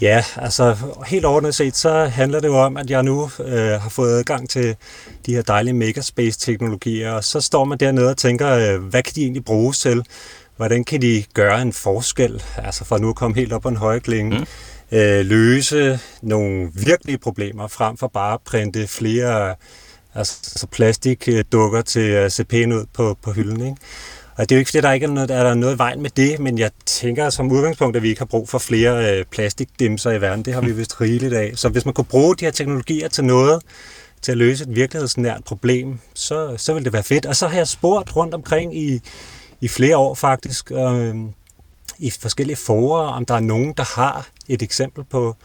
Ja, 0.00 0.24
altså 0.36 0.76
helt 1.06 1.24
overordnet 1.24 1.54
set, 1.54 1.76
så 1.76 2.04
handler 2.04 2.40
det 2.40 2.48
jo 2.48 2.56
om, 2.56 2.76
at 2.76 2.90
jeg 2.90 3.02
nu 3.02 3.30
øh, 3.44 3.58
har 3.58 3.88
fået 3.88 4.12
adgang 4.12 4.48
til 4.48 4.76
de 5.26 5.34
her 5.34 5.42
dejlige 5.42 5.74
megaspace-teknologier, 5.74 7.12
og 7.12 7.24
så 7.24 7.40
står 7.40 7.64
man 7.64 7.78
dernede 7.78 8.10
og 8.10 8.16
tænker, 8.16 8.50
øh, 8.50 8.82
hvad 8.82 9.02
kan 9.02 9.14
de 9.14 9.22
egentlig 9.22 9.44
bruges 9.44 9.78
til? 9.78 10.04
Hvordan 10.58 10.84
kan 10.84 11.02
de 11.02 11.24
gøre 11.34 11.62
en 11.62 11.72
forskel? 11.72 12.42
Altså 12.56 12.84
for 12.84 12.98
nu 12.98 13.08
at 13.08 13.16
komme 13.16 13.36
helt 13.36 13.52
op 13.52 13.62
på 13.62 13.68
en 13.68 13.76
høje 13.76 14.00
klinge. 14.00 14.38
Mm 14.38 14.46
øh, 14.92 15.26
løse 15.26 16.00
nogle 16.22 16.70
virkelige 16.74 17.18
problemer, 17.18 17.68
frem 17.68 17.96
for 17.96 18.06
bare 18.08 18.34
at 18.34 18.40
printe 18.44 18.86
flere 18.86 19.54
altså, 20.14 20.66
plastikdukker 20.70 21.82
til 21.82 22.00
at 22.00 22.32
se 22.32 22.44
pæne 22.44 22.76
ud 22.76 22.84
på, 22.92 23.18
på 23.22 23.32
hylden. 23.32 23.60
Ikke? 23.60 23.76
Og 24.36 24.48
det 24.48 24.54
er 24.54 24.56
jo 24.56 24.58
ikke, 24.58 24.68
fordi 24.70 24.80
der 24.80 24.92
ikke 24.92 25.04
er 25.04 25.10
noget, 25.10 25.30
er 25.30 25.42
der 25.42 25.54
noget 25.54 25.74
i 25.74 25.78
vejen 25.78 26.02
med 26.02 26.10
det, 26.10 26.38
men 26.38 26.58
jeg 26.58 26.70
tænker 26.86 27.30
som 27.30 27.52
udgangspunkt, 27.52 27.96
at 27.96 28.02
vi 28.02 28.08
ikke 28.08 28.20
har 28.20 28.26
brug 28.26 28.48
for 28.48 28.58
flere 28.58 29.18
øh, 29.18 29.24
plastikdimser 29.24 30.10
i 30.10 30.20
verden. 30.20 30.44
Det 30.44 30.54
har 30.54 30.60
vi 30.60 30.72
vist 30.72 31.00
rigeligt 31.00 31.34
af. 31.34 31.52
Så 31.54 31.68
hvis 31.68 31.84
man 31.84 31.94
kunne 31.94 32.04
bruge 32.04 32.36
de 32.36 32.44
her 32.44 32.52
teknologier 32.52 33.08
til 33.08 33.24
noget, 33.24 33.62
til 34.22 34.32
at 34.32 34.38
løse 34.38 34.64
et 34.64 34.74
virkelighedsnært 34.74 35.44
problem, 35.44 35.98
så, 36.14 36.54
så 36.56 36.74
vil 36.74 36.84
det 36.84 36.92
være 36.92 37.02
fedt. 37.02 37.26
Og 37.26 37.36
så 37.36 37.48
har 37.48 37.56
jeg 37.56 37.68
spurgt 37.68 38.16
rundt 38.16 38.34
omkring 38.34 38.78
i, 38.78 39.00
i 39.60 39.68
flere 39.68 39.96
år 39.96 40.14
faktisk, 40.14 40.72
øh, 40.72 41.14
i 41.98 42.10
forskellige 42.10 42.56
forer, 42.56 43.08
om 43.08 43.24
der 43.24 43.34
er 43.34 43.40
nogen, 43.40 43.74
der 43.76 44.00
har 44.00 44.28
et 44.48 44.62
eksempel 44.62 45.04
på, 45.04 45.36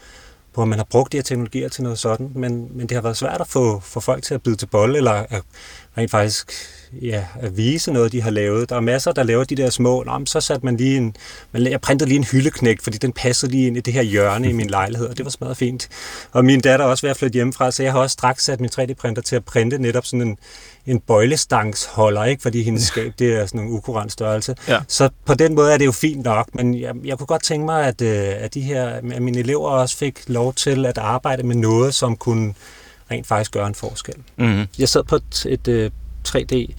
på 0.54 0.62
at 0.62 0.68
man 0.68 0.78
har 0.78 0.86
brugt 0.90 1.12
de 1.12 1.16
her 1.16 1.22
teknologier 1.22 1.68
til 1.68 1.82
noget 1.82 1.98
sådan, 1.98 2.30
men, 2.34 2.68
men 2.70 2.86
det 2.86 2.94
har 2.94 3.02
været 3.02 3.16
svært 3.16 3.40
at 3.40 3.48
få, 3.48 3.80
få 3.80 4.00
folk 4.00 4.22
til 4.22 4.34
at 4.34 4.42
byde 4.42 4.56
til 4.56 4.66
bolle, 4.66 4.96
eller 4.96 5.12
at 5.12 5.42
rent 5.98 6.10
faktisk 6.10 6.52
ja, 7.02 7.24
at 7.40 7.56
vise 7.56 7.92
noget, 7.92 8.12
de 8.12 8.22
har 8.22 8.30
lavet. 8.30 8.68
Der 8.68 8.76
er 8.76 8.80
masser, 8.80 9.12
der 9.12 9.22
laver 9.22 9.44
de 9.44 9.54
der 9.54 9.70
små, 9.70 10.02
Nå, 10.02 10.26
så 10.26 10.40
satte 10.40 10.64
man 10.66 10.76
lige 10.76 10.96
en, 10.96 11.16
man, 11.52 11.66
jeg 11.66 11.80
printede 11.80 12.08
lige 12.08 12.18
en 12.18 12.24
hyldeknægt, 12.24 12.82
fordi 12.82 12.98
den 12.98 13.12
passede 13.12 13.52
lige 13.52 13.66
ind 13.66 13.76
i 13.76 13.80
det 13.80 13.92
her 13.92 14.02
hjørne 14.02 14.48
i 14.48 14.52
min 14.52 14.66
lejlighed, 14.66 15.06
og 15.06 15.16
det 15.16 15.24
var 15.24 15.30
smadret 15.30 15.56
fint. 15.56 15.88
Og 16.32 16.44
min 16.44 16.60
datter 16.60 16.86
er 16.86 16.90
også 16.90 17.02
ved 17.02 17.10
at 17.10 17.16
flytte 17.16 17.34
hjemmefra, 17.34 17.70
så 17.70 17.82
jeg 17.82 17.92
har 17.92 17.98
også 17.98 18.14
straks 18.14 18.44
sat 18.44 18.60
min 18.60 18.70
3D-printer 18.74 19.22
til 19.22 19.36
at 19.36 19.44
printe 19.44 19.78
netop 19.78 20.06
sådan 20.06 20.22
en, 20.22 20.38
en 20.86 21.00
bøjlestangsholder, 21.00 22.24
ikke? 22.24 22.42
fordi 22.42 22.62
hendes 22.62 22.82
skab 22.82 23.12
det 23.18 23.34
er 23.34 23.46
sådan 23.46 23.60
en 23.60 23.72
ukurant 23.72 24.12
størrelse. 24.12 24.54
Ja. 24.68 24.78
Så 24.88 25.08
på 25.26 25.34
den 25.34 25.54
måde 25.54 25.72
er 25.72 25.78
det 25.78 25.86
jo 25.86 25.92
fint 25.92 26.24
nok, 26.24 26.48
men 26.54 26.80
jeg, 26.80 26.94
jeg 27.04 27.18
kunne 27.18 27.26
godt 27.26 27.42
tænke 27.42 27.64
mig, 27.66 27.84
at, 27.84 28.02
øh, 28.02 28.32
at, 28.38 28.54
de 28.54 28.60
her, 28.60 28.86
at 28.86 29.22
mine 29.22 29.38
elever 29.38 29.68
også 29.68 29.96
fik 29.96 30.20
lov 30.26 30.54
til 30.54 30.86
at 30.86 30.98
arbejde 30.98 31.42
med 31.42 31.56
noget, 31.56 31.94
som 31.94 32.16
kunne 32.16 32.54
rent 33.10 33.26
faktisk 33.26 33.52
gøre 33.52 33.66
en 33.66 33.74
forskel. 33.74 34.14
Mm-hmm. 34.36 34.66
Jeg 34.78 34.88
sad 34.88 35.04
på 35.04 35.16
et, 35.16 35.46
et, 35.46 35.68
et 35.68 35.92
3D 36.28 36.74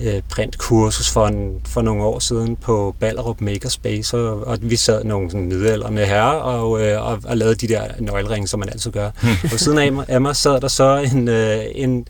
øh, 0.00 0.22
printkursus 0.28 1.10
for, 1.10 1.26
en, 1.26 1.60
for 1.66 1.82
nogle 1.82 2.02
år 2.02 2.18
siden 2.18 2.56
på 2.56 2.94
Ballerup 3.00 3.40
Makerspace, 3.40 4.16
og, 4.16 4.46
og 4.46 4.58
vi 4.60 4.76
sad 4.76 5.04
nogle 5.04 5.30
sådan 5.30 5.46
middelalderne 5.46 6.04
herrer 6.04 6.30
og, 6.30 6.82
øh, 6.82 7.06
og, 7.06 7.20
og 7.24 7.36
lavede 7.36 7.54
de 7.54 7.68
der 7.68 7.84
nøgleringe, 7.98 8.48
som 8.48 8.60
man 8.60 8.68
altid 8.68 8.90
gør. 8.90 9.10
og 9.52 9.60
siden 9.60 9.78
af, 9.78 10.04
af 10.08 10.20
mig 10.20 10.36
sad 10.36 10.60
der 10.60 10.68
så 10.68 10.96
en, 11.12 11.28
øh, 11.28 11.64
en 11.74 12.06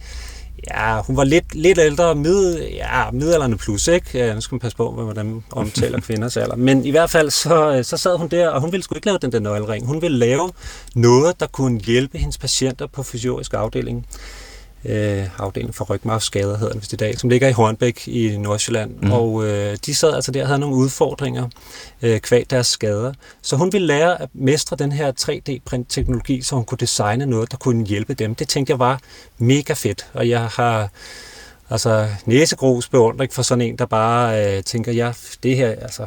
Ja, 0.71 1.01
hun 1.03 1.17
var 1.17 1.25
lidt, 1.25 1.55
lidt 1.55 1.79
ældre, 1.79 2.15
mid, 2.15 2.59
ja, 2.61 3.11
midalderne 3.11 3.57
plus, 3.57 3.89
ikke? 3.89 4.07
Ja, 4.15 4.35
nu 4.35 4.41
skal 4.41 4.55
man 4.55 4.61
passe 4.61 4.77
på, 4.77 4.93
hvordan 4.93 5.27
man 5.27 5.45
omtaler 5.53 6.01
kvinders 6.01 6.37
alder. 6.43 6.57
Men 6.57 6.85
i 6.85 6.91
hvert 6.91 7.11
fald, 7.11 7.31
så, 7.31 7.81
så 7.83 7.97
sad 7.97 8.19
hun 8.19 8.29
der, 8.29 8.49
og 8.49 8.61
hun 8.61 8.73
ville 8.73 8.83
sgu 8.85 8.95
ikke 8.95 9.07
lave 9.07 9.19
den 9.19 9.33
der 9.33 9.41
nøglering. 9.41 9.87
Hun 9.87 10.03
ville 10.03 10.19
lave 10.19 10.51
noget, 10.95 11.41
der 11.41 11.47
kunne 11.47 11.81
hjælpe 11.81 12.19
hendes 12.19 12.39
patienter 12.39 12.87
på 12.87 13.03
fysiologisk 13.03 13.55
afdeling 13.55 14.07
øh, 14.85 15.29
afdeling 15.39 15.75
for 15.75 15.85
rygmarvsskader, 15.85 16.59
hedder 16.59 16.73
den 16.73 16.81
vist 16.81 16.93
i 16.93 16.97
dag, 16.97 17.19
som 17.19 17.31
ligger 17.31 17.49
i 17.49 17.53
Hornbæk 17.53 18.09
i 18.09 18.37
Nordsjælland. 18.37 18.95
Mm. 19.03 19.13
Og 19.13 19.45
øh, 19.47 19.77
de 19.87 19.95
sad 19.95 20.15
altså 20.15 20.33
der 20.33 20.43
og 20.43 20.47
havde 20.49 20.59
nogle 20.61 20.77
udfordringer 20.77 21.49
øh, 22.03 22.21
kvæg 22.21 22.51
deres 22.51 22.67
skader. 22.67 23.13
Så 23.43 23.57
hun 23.57 23.73
ville 23.73 23.87
lære 23.87 24.23
at 24.23 24.29
mestre 24.35 24.77
den 24.77 24.93
her 24.93 25.13
3D-print-teknologi, 25.21 26.43
så 26.43 26.55
hun 26.57 26.65
kunne 26.65 26.79
designe 26.79 27.27
noget, 27.27 27.51
der 27.51 27.57
kunne 27.57 27.87
hjælpe 27.87 28.15
dem. 28.15 28.35
Det 28.35 28.49
tænkte 28.49 28.71
jeg 28.71 28.79
var 28.79 29.01
mega 29.39 29.73
fedt, 29.73 30.07
og 30.13 30.29
jeg 30.29 30.47
har 30.47 30.89
altså 31.71 32.09
næsegrus 32.27 32.89
beundring 32.89 33.33
for 33.33 33.43
sådan 33.43 33.63
en, 33.63 33.79
der 33.79 33.87
bare 33.87 34.57
øh, 34.57 34.63
tænker, 34.63 34.93
ja, 34.93 35.13
det 35.43 35.57
her, 35.57 35.69
altså 35.69 36.07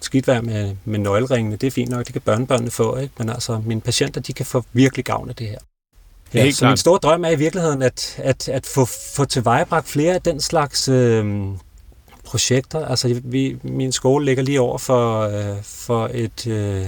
skidt 0.00 0.26
være 0.26 0.42
med, 0.42 0.76
med 0.84 0.98
nøgleringene, 0.98 1.56
det 1.56 1.66
er 1.66 1.70
fint 1.70 1.90
nok, 1.90 2.06
det 2.06 2.12
kan 2.12 2.22
børnebørnene 2.22 2.70
få, 2.70 2.96
ikke? 2.96 3.14
men 3.18 3.28
altså 3.28 3.62
mine 3.66 3.80
patienter, 3.80 4.20
de 4.20 4.32
kan 4.32 4.46
få 4.46 4.64
virkelig 4.72 5.04
gavn 5.04 5.28
af 5.28 5.34
det 5.34 5.48
her. 5.48 5.58
Ja, 6.34 6.42
helt 6.42 6.54
så 6.54 6.60
klart. 6.60 6.70
min 6.70 6.76
store 6.76 6.98
drøm 6.98 7.24
er 7.24 7.30
i 7.30 7.36
virkeligheden 7.36 7.82
at, 7.82 8.16
at, 8.18 8.48
at 8.48 8.66
få, 8.66 8.84
få 8.84 9.24
tilvejebragt 9.24 9.88
flere 9.88 10.14
af 10.14 10.22
den 10.22 10.40
slags 10.40 10.88
øh, 10.88 11.46
projekter. 12.24 12.86
Altså, 12.86 13.20
vi, 13.24 13.56
min 13.62 13.92
skole 13.92 14.24
ligger 14.24 14.42
lige 14.42 14.60
over 14.60 14.78
for, 14.78 15.20
øh, 15.20 15.62
for 15.62 16.10
et, 16.14 16.46
øh, 16.46 16.86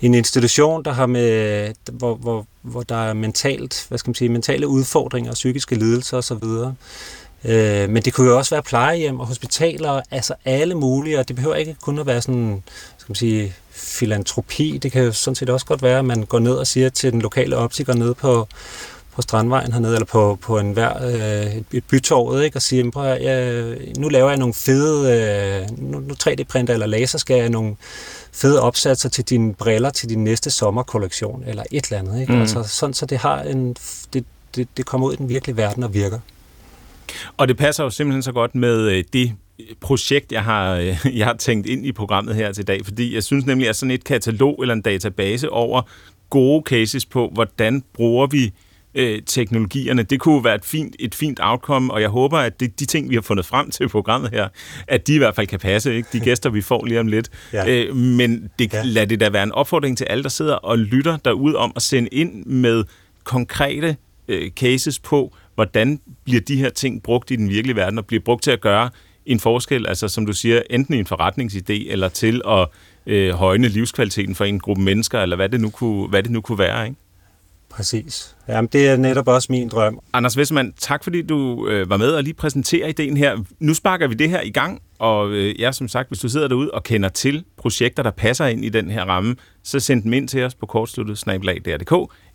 en 0.00 0.14
institution, 0.14 0.84
der 0.84 0.92
har 0.92 1.06
med, 1.06 1.72
hvor, 1.92 2.14
hvor, 2.14 2.46
hvor 2.62 2.82
der 2.82 2.96
er 2.96 3.12
mentalt, 3.12 3.86
hvad 3.88 3.98
skal 3.98 4.08
man 4.08 4.14
sige, 4.14 4.28
mentale 4.28 4.68
udfordringer, 4.68 5.32
psykiske 5.32 5.74
lidelser 5.74 6.16
osv. 6.16 6.44
Øh, 7.44 7.90
men 7.90 8.02
det 8.02 8.12
kunne 8.12 8.28
jo 8.30 8.38
også 8.38 8.54
være 8.54 8.62
plejehjem 8.62 9.20
og 9.20 9.26
hospitaler, 9.26 10.02
altså 10.10 10.34
alle 10.44 10.74
mulige, 10.74 11.18
og 11.18 11.28
det 11.28 11.36
behøver 11.36 11.54
ikke 11.54 11.76
kun 11.82 11.98
at 11.98 12.06
være 12.06 12.22
sådan, 12.22 12.62
skal 12.98 13.10
man 13.10 13.14
sige, 13.14 13.54
filantropi. 13.80 14.78
Det 14.82 14.92
kan 14.92 15.04
jo 15.04 15.12
sådan 15.12 15.34
set 15.34 15.50
også 15.50 15.66
godt 15.66 15.82
være, 15.82 15.98
at 15.98 16.04
man 16.04 16.22
går 16.22 16.38
ned 16.38 16.52
og 16.52 16.66
siger 16.66 16.88
til 16.88 17.12
den 17.12 17.22
lokale 17.22 17.56
optiker 17.56 17.94
nede 17.94 18.14
på, 18.14 18.48
på 19.14 19.22
Strandvejen 19.22 19.72
hernede, 19.72 19.94
eller 19.94 20.06
på, 20.06 20.38
på 20.42 20.58
en 20.58 20.72
hver, 20.72 21.06
øh, 21.06 21.62
et 21.72 21.84
bytorvet, 21.84 22.44
ikke? 22.44 22.56
og 22.56 22.62
sige, 22.62 22.90
prøv, 22.90 23.04
jeg, 23.04 23.64
nu 23.98 24.08
laver 24.08 24.28
jeg 24.28 24.38
nogle 24.38 24.54
fede, 24.54 25.12
øh, 25.12 25.78
nu, 25.78 25.98
nu 25.98 26.14
3D-printer 26.22 26.72
eller 26.72 26.86
laser, 26.86 27.18
skal 27.18 27.36
jeg 27.36 27.48
nogle 27.48 27.76
fede 28.32 28.62
opsatser 28.62 29.08
til 29.08 29.24
dine 29.24 29.54
briller 29.54 29.90
til 29.90 30.08
din 30.08 30.24
næste 30.24 30.50
sommerkollektion, 30.50 31.44
eller 31.46 31.62
et 31.70 31.84
eller 31.84 31.98
andet. 31.98 32.20
Ikke? 32.20 32.32
Mm. 32.32 32.40
Altså, 32.40 32.62
sådan, 32.62 32.94
så 32.94 33.06
det, 33.06 33.18
har 33.18 33.42
en, 33.42 33.76
det, 34.12 34.24
det, 34.56 34.68
det 34.76 34.86
kommer 34.86 35.06
ud 35.06 35.12
i 35.12 35.16
den 35.16 35.28
virkelige 35.28 35.56
verden 35.56 35.82
og 35.82 35.94
virker. 35.94 36.18
Og 37.36 37.48
det 37.48 37.56
passer 37.56 37.84
jo 37.84 37.90
simpelthen 37.90 38.22
så 38.22 38.32
godt 38.32 38.54
med 38.54 38.78
øh, 38.78 39.04
det 39.12 39.32
projekt, 39.80 40.32
jeg 40.32 40.44
har, 40.44 40.74
øh, 40.74 40.96
jeg 41.18 41.26
har 41.26 41.36
tænkt 41.36 41.66
ind 41.66 41.86
i 41.86 41.92
programmet 41.92 42.34
her 42.34 42.52
til 42.52 42.66
dag, 42.66 42.84
fordi 42.84 43.14
jeg 43.14 43.22
synes 43.22 43.46
nemlig, 43.46 43.68
at 43.68 43.76
sådan 43.76 43.90
et 43.90 44.04
katalog 44.04 44.58
eller 44.62 44.74
en 44.74 44.82
database 44.82 45.50
over 45.50 45.82
gode 46.30 46.62
cases 46.66 47.06
på, 47.06 47.30
hvordan 47.34 47.84
bruger 47.94 48.26
vi 48.26 48.52
øh, 48.94 49.22
teknologierne. 49.26 50.02
Det 50.02 50.20
kunne 50.20 50.44
være 50.44 50.54
et 50.54 50.64
fint, 50.64 50.96
et 50.98 51.14
fint 51.14 51.40
outcome, 51.42 51.92
og 51.92 52.00
jeg 52.00 52.08
håber, 52.08 52.38
at 52.38 52.60
det, 52.60 52.80
de 52.80 52.86
ting, 52.86 53.10
vi 53.10 53.14
har 53.14 53.22
fundet 53.22 53.46
frem 53.46 53.70
til 53.70 53.88
programmet 53.88 54.30
her, 54.30 54.48
at 54.88 55.06
de 55.06 55.14
i 55.14 55.18
hvert 55.18 55.34
fald 55.34 55.46
kan 55.46 55.58
passe. 55.58 55.94
Ikke? 55.94 56.08
De 56.12 56.20
gæster, 56.20 56.50
vi 56.50 56.60
får 56.60 56.84
lige 56.84 57.00
om 57.00 57.06
lidt. 57.06 57.30
Ja. 57.52 57.68
Øh, 57.68 57.96
men 57.96 58.50
det, 58.58 58.72
ja. 58.72 58.82
lad 58.84 59.06
det 59.06 59.20
da 59.20 59.28
være 59.28 59.42
en 59.42 59.52
opfordring 59.52 59.98
til 59.98 60.04
alle, 60.04 60.22
der 60.22 60.28
sidder 60.28 60.54
og 60.54 60.78
lytter 60.78 61.16
derude 61.16 61.56
om 61.56 61.72
at 61.76 61.82
sende 61.82 62.08
ind 62.08 62.46
med 62.46 62.84
konkrete 63.24 63.96
øh, 64.28 64.50
cases 64.50 64.98
på, 64.98 65.34
hvordan 65.54 66.00
bliver 66.24 66.40
de 66.40 66.56
her 66.56 66.68
ting 66.68 67.02
brugt 67.02 67.30
i 67.30 67.36
den 67.36 67.48
virkelige 67.48 67.76
verden, 67.76 67.98
og 67.98 68.06
bliver 68.06 68.22
brugt 68.24 68.42
til 68.42 68.50
at 68.50 68.60
gøre 68.60 68.90
en 69.26 69.40
forskel, 69.40 69.86
altså 69.86 70.08
som 70.08 70.26
du 70.26 70.32
siger, 70.32 70.62
enten 70.70 70.94
i 70.94 70.98
en 70.98 71.06
forretningsidé, 71.12 71.92
eller 71.92 72.08
til 72.08 72.42
at 72.48 72.68
øh, 73.06 73.34
højne 73.34 73.68
livskvaliteten 73.68 74.34
for 74.34 74.44
en 74.44 74.60
gruppe 74.60 74.82
mennesker, 74.82 75.20
eller 75.20 75.36
hvad 75.36 75.48
det 75.48 75.60
nu 75.60 75.70
kunne, 75.70 76.08
hvad 76.08 76.22
det 76.22 76.30
nu 76.30 76.40
kunne 76.40 76.58
være, 76.58 76.84
ikke? 76.86 76.96
Præcis. 77.70 78.36
Jamen, 78.48 78.68
det 78.72 78.88
er 78.88 78.96
netop 78.96 79.28
også 79.28 79.46
min 79.50 79.68
drøm. 79.68 79.98
Anders 80.12 80.38
Westman, 80.38 80.72
tak 80.78 81.04
fordi 81.04 81.22
du 81.22 81.68
øh, 81.68 81.90
var 81.90 81.96
med 81.96 82.10
og 82.10 82.22
lige 82.22 82.34
præsentere 82.34 82.88
ideen 82.88 83.16
her. 83.16 83.44
Nu 83.60 83.74
sparker 83.74 84.06
vi 84.08 84.14
det 84.14 84.30
her 84.30 84.40
i 84.40 84.50
gang, 84.50 84.82
og 84.98 85.30
øh, 85.30 85.60
ja, 85.60 85.72
som 85.72 85.88
sagt, 85.88 86.08
hvis 86.08 86.18
du 86.18 86.28
sidder 86.28 86.48
derude 86.48 86.70
og 86.70 86.82
kender 86.82 87.08
til 87.08 87.44
projekter, 87.56 88.02
der 88.02 88.10
passer 88.10 88.46
ind 88.46 88.64
i 88.64 88.68
den 88.68 88.90
her 88.90 89.04
ramme, 89.04 89.36
så 89.62 89.80
send 89.80 90.02
dem 90.02 90.12
ind 90.12 90.28
til 90.28 90.44
os 90.44 90.54
på 90.54 90.66
kortsluttet 90.66 91.18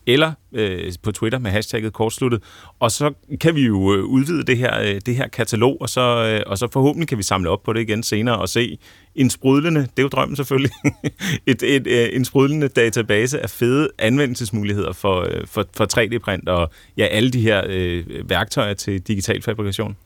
eller 0.08 0.32
øh, 0.54 0.94
på 1.04 1.12
Twitter 1.12 1.40
med 1.40 1.52
hashtagget 1.52 1.94
kortsluttet. 1.94 2.44
Og 2.80 2.92
så 2.92 3.14
kan 3.42 3.56
vi 3.56 3.66
jo 3.66 3.94
øh, 3.94 4.04
udvide 4.04 4.44
det 4.44 4.58
her, 4.58 4.82
øh, 4.82 5.02
det 5.06 5.16
her 5.16 5.28
katalog, 5.28 5.78
og 5.82 5.90
så, 5.90 6.02
øh, 6.02 6.42
og 6.48 6.58
så 6.58 6.68
forhåbentlig 6.72 7.08
kan 7.08 7.18
vi 7.18 7.24
samle 7.24 7.50
op 7.50 7.64
på 7.64 7.74
det 7.74 7.82
igen 7.82 8.04
senere 8.04 8.38
og 8.38 8.50
se 8.50 8.78
en 9.16 9.30
sprudlende, 9.30 9.82
det 9.82 10.00
er 10.00 10.04
jo 10.04 10.08
drømmen 10.08 10.36
selvfølgelig, 10.36 10.72
et, 11.48 11.64
et, 11.64 11.88
øh, 11.88 12.10
en 12.14 12.26
sprudlende 12.26 12.68
database 12.68 13.42
af 13.42 13.50
fede 13.50 13.90
anvendelsesmuligheder 14.00 14.94
for, 14.94 15.22
øh, 15.22 15.48
for, 15.48 15.66
for 15.78 15.86
3D-print 15.98 16.50
og 16.50 16.72
ja, 16.98 17.06
alle 17.06 17.32
de 17.32 17.42
her 17.42 17.64
øh, 17.68 18.30
værktøjer 18.30 18.74
til 18.74 19.02
digital 19.02 19.42
fabrikation. 19.42 19.98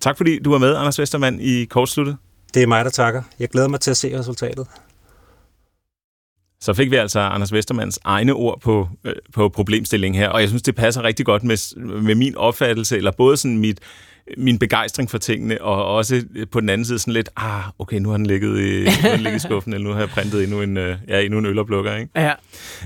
Tak 0.00 0.16
fordi 0.16 0.38
du 0.38 0.50
var 0.50 0.58
med, 0.58 0.76
Anders 0.76 0.98
Vestermann, 0.98 1.40
i 1.40 1.64
kortsluttet. 1.64 2.16
Det 2.54 2.62
er 2.62 2.66
mig, 2.66 2.84
der 2.84 2.90
takker. 2.90 3.22
Jeg 3.38 3.48
glæder 3.48 3.68
mig 3.68 3.80
til 3.80 3.90
at 3.90 3.96
se 3.96 4.18
resultatet. 4.18 4.66
Så 6.60 6.74
fik 6.74 6.90
vi 6.90 6.96
altså 6.96 7.20
Anders 7.20 7.52
Vestermans 7.52 7.98
egne 8.04 8.32
ord 8.32 8.60
på, 8.60 8.88
øh, 9.04 9.14
på 9.34 9.48
problemstillingen 9.48 10.20
her, 10.20 10.28
og 10.28 10.40
jeg 10.40 10.48
synes, 10.48 10.62
det 10.62 10.74
passer 10.74 11.02
rigtig 11.02 11.26
godt 11.26 11.44
med, 11.44 11.76
med 12.00 12.14
min 12.14 12.36
opfattelse, 12.36 12.96
eller 12.96 13.10
både 13.10 13.36
sådan 13.36 13.58
mit, 13.58 13.80
min 14.36 14.58
begejstring 14.58 15.10
for 15.10 15.18
tingene, 15.18 15.62
og 15.62 15.86
også 15.86 16.24
på 16.52 16.60
den 16.60 16.68
anden 16.68 16.84
side 16.84 16.98
sådan 16.98 17.14
lidt, 17.14 17.28
ah, 17.36 17.62
okay, 17.78 17.98
nu 17.98 18.08
har 18.08 18.16
den 18.16 18.26
ligget 18.26 18.60
i, 18.60 18.84
nu 18.84 18.90
har 19.00 19.10
den 19.10 19.20
ligget 19.20 19.36
i 19.36 19.46
skuffen, 19.46 19.72
eller 19.72 19.88
nu 19.88 19.92
har 19.92 20.00
jeg 20.00 20.08
printet 20.08 20.42
endnu 20.42 20.62
en, 20.62 20.76
øh, 20.76 20.96
ja, 21.08 21.20
endnu 21.20 21.38
en 21.38 21.46
øloplukker, 21.46 21.96
ikke? 21.96 22.10
Ja. 22.16 22.32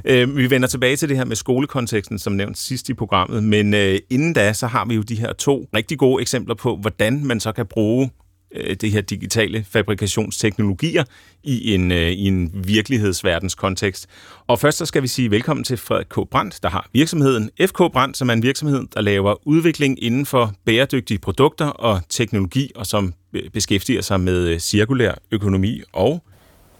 Øh, 0.05 0.37
vi 0.37 0.50
vender 0.50 0.69
tilbage 0.69 0.97
til 0.97 1.09
det 1.09 1.17
her 1.17 1.25
med 1.25 1.37
skolekonteksten, 1.37 2.19
som 2.19 2.33
nævnt 2.33 2.59
sidst 2.59 2.88
i 2.88 2.95
programmet, 2.95 3.45
men 3.45 3.75
øh, 3.75 3.99
inden 4.11 4.33
da, 4.33 4.52
så 4.52 4.67
har 4.67 4.85
vi 4.85 4.95
jo 4.95 5.02
de 5.02 5.14
her 5.14 5.33
to 5.33 5.69
rigtig 5.76 5.99
gode 5.99 6.23
eksempler 6.23 6.55
på, 6.55 6.76
hvordan 6.76 7.25
man 7.25 7.41
så 7.41 7.52
kan 7.52 7.67
bruge 7.67 8.11
øh, 8.54 8.76
det 8.76 8.90
her 8.90 9.00
digitale 9.00 9.64
fabrikationsteknologier 9.71 11.04
i 11.42 11.75
en, 11.75 11.92
øh, 11.92 12.11
i 12.11 12.28
en 12.28 12.50
virkelighedsverdens 12.54 13.54
kontekst. 13.54 14.06
Og 14.47 14.59
først 14.59 14.78
så 14.78 14.87
skal 14.87 15.02
vi 15.02 15.09
sige 15.09 15.30
velkommen 15.30 15.64
til 15.64 15.76
Frederik 15.76 16.06
K. 16.06 16.18
Brandt, 16.30 16.59
der 16.62 16.68
har 16.68 16.88
virksomheden 16.92 17.50
FK 17.66 17.78
Brandt, 17.92 18.16
som 18.16 18.28
er 18.28 18.32
en 18.32 18.42
virksomhed, 18.42 18.82
der 18.94 19.00
laver 19.00 19.49
udvikling 19.49 20.04
inden 20.04 20.26
for 20.26 20.52
bæredygtige 20.64 21.18
produkter 21.18 21.66
og 21.66 22.00
teknologi, 22.09 22.71
og 22.75 22.87
som 22.87 23.14
beskæftiger 23.52 24.02
sig 24.02 24.21
med 24.21 24.49
øh, 24.49 24.59
cirkulær 24.59 25.14
økonomi. 25.30 25.82
Og 25.92 26.23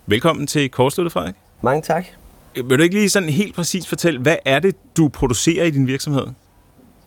velkommen 0.06 0.46
til 0.46 0.70
Korsluttet, 0.70 1.12
Frederik. 1.12 1.34
Mange 1.62 1.82
tak. 1.82 2.06
Vil 2.54 2.78
du 2.78 2.82
ikke 2.82 2.94
lige 2.94 3.08
sådan 3.08 3.28
helt 3.28 3.54
præcis 3.54 3.86
fortælle, 3.86 4.20
hvad 4.20 4.36
er 4.44 4.58
det, 4.58 4.76
du 4.96 5.08
producerer 5.08 5.64
i 5.64 5.70
din 5.70 5.86
virksomhed? 5.86 6.26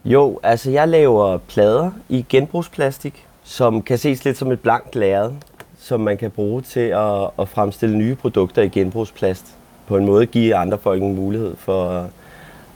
Jo, 0.05 0.39
altså 0.43 0.71
jeg 0.71 0.87
laver 0.87 1.37
plader 1.37 1.91
i 2.09 2.25
genbrugsplastik, 2.29 3.25
som 3.47 3.81
kan 3.81 3.97
ses 3.97 4.25
lidt 4.25 4.37
som 4.37 4.51
et 4.51 4.59
blankt 4.59 4.95
lærred, 4.95 5.31
som 5.79 5.99
man 5.99 6.17
kan 6.17 6.31
bruge 6.31 6.61
til 6.61 6.79
at, 6.79 7.29
at 7.39 7.49
fremstille 7.49 7.97
nye 7.97 8.15
produkter 8.15 8.61
i 8.61 8.67
genbrugsplast. 8.67 9.55
På 9.87 9.97
en 9.97 10.05
måde 10.05 10.25
give 10.25 10.55
andre 10.55 10.77
folk 10.77 11.01
en 11.01 11.15
mulighed 11.15 11.55
for 11.55 11.89
at, 11.89 12.05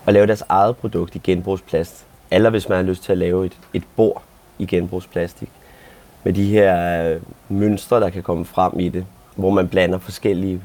at 0.05 0.13
lave 0.13 0.27
deres 0.27 0.43
eget 0.49 0.77
produkt 0.77 1.15
i 1.15 1.21
genbrugsplast. 1.23 2.05
Eller 2.31 2.49
hvis 2.49 2.69
man 2.69 2.75
har 2.75 2.83
lyst 2.83 3.03
til 3.03 3.11
at 3.11 3.17
lave 3.17 3.45
et, 3.45 3.57
et 3.73 3.83
bord 3.95 4.23
i 4.59 4.65
genbrugsplastik. 4.65 5.49
Med 6.23 6.33
de 6.33 6.45
her 6.45 7.03
øh, 7.09 7.21
mønstre, 7.49 7.99
der 7.99 8.09
kan 8.09 8.23
komme 8.23 8.45
frem 8.45 8.79
i 8.79 8.89
det, 8.89 9.05
hvor 9.35 9.49
man 9.49 9.67
blander 9.67 9.97
forskellige 9.97 10.61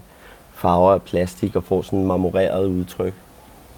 farver 0.54 0.92
af 0.92 1.02
plastik 1.02 1.56
og 1.56 1.64
får 1.64 1.82
sådan 1.82 1.98
en 1.98 2.06
marmoreret 2.06 2.66
udtryk. 2.66 3.14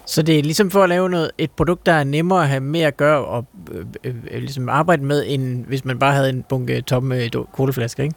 Så 0.07 0.21
det 0.21 0.39
er 0.39 0.43
ligesom 0.43 0.71
for 0.71 0.83
at 0.83 0.89
lave 0.89 1.09
noget, 1.09 1.31
et 1.37 1.51
produkt, 1.51 1.85
der 1.85 1.91
er 1.91 2.03
nemmere 2.03 2.41
at 2.41 2.47
have 2.47 2.59
med 2.59 2.81
at 2.81 2.97
gøre 2.97 3.25
og 3.25 3.45
øh, 3.71 3.85
øh, 4.03 4.15
øh 4.31 4.39
ligesom 4.39 4.69
arbejde 4.69 5.03
med, 5.03 5.23
end 5.27 5.65
hvis 5.65 5.85
man 5.85 5.99
bare 5.99 6.13
havde 6.13 6.29
en 6.29 6.45
bunke 6.49 6.81
tomme 6.81 7.23
øh, 7.23 7.29
koleflasker, 7.53 8.03
ikke? 8.03 8.15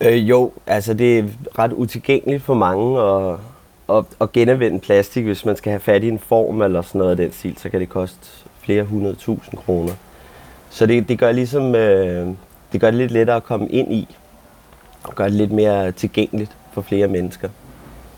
Øh, 0.00 0.28
jo, 0.28 0.52
altså 0.66 0.94
det 0.94 1.18
er 1.18 1.24
ret 1.58 1.72
utilgængeligt 1.72 2.42
for 2.42 2.54
mange 2.54 3.00
at, 3.00 3.38
at, 3.96 4.04
at 4.20 4.32
genanvende 4.32 4.78
plastik. 4.78 5.24
Hvis 5.24 5.44
man 5.44 5.56
skal 5.56 5.70
have 5.70 5.80
fat 5.80 6.04
i 6.04 6.08
en 6.08 6.18
form 6.18 6.62
eller 6.62 6.82
sådan 6.82 6.98
noget 6.98 7.10
af 7.10 7.16
den 7.16 7.32
stil, 7.32 7.56
så 7.58 7.68
kan 7.68 7.80
det 7.80 7.88
koste 7.88 8.18
flere 8.62 8.82
hundrede 8.82 9.14
tusind 9.14 9.58
kroner. 9.58 9.92
Så 10.70 10.86
det, 10.86 11.08
det 11.08 11.18
gør 11.18 11.32
ligesom, 11.32 11.74
øh, 11.74 12.28
det 12.72 12.80
gør 12.80 12.90
det 12.90 12.98
lidt 12.98 13.10
lettere 13.10 13.36
at 13.36 13.44
komme 13.44 13.68
ind 13.68 13.92
i, 13.92 14.16
og 15.02 15.14
gør 15.14 15.24
det 15.24 15.34
lidt 15.34 15.52
mere 15.52 15.92
tilgængeligt 15.92 16.56
for 16.72 16.82
flere 16.82 17.08
mennesker. 17.08 17.48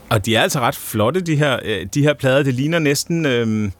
Og 0.09 0.25
de 0.25 0.35
er 0.35 0.41
altså 0.41 0.59
ret 0.59 0.75
flotte, 0.75 1.21
de 1.21 1.35
her, 1.35 1.59
øh, 1.65 1.85
de 1.93 2.03
her 2.03 2.13
plader. 2.13 2.43
Det 2.43 2.53
ligner 2.53 2.79
næsten... 2.79 3.25
Øh, 3.25 3.71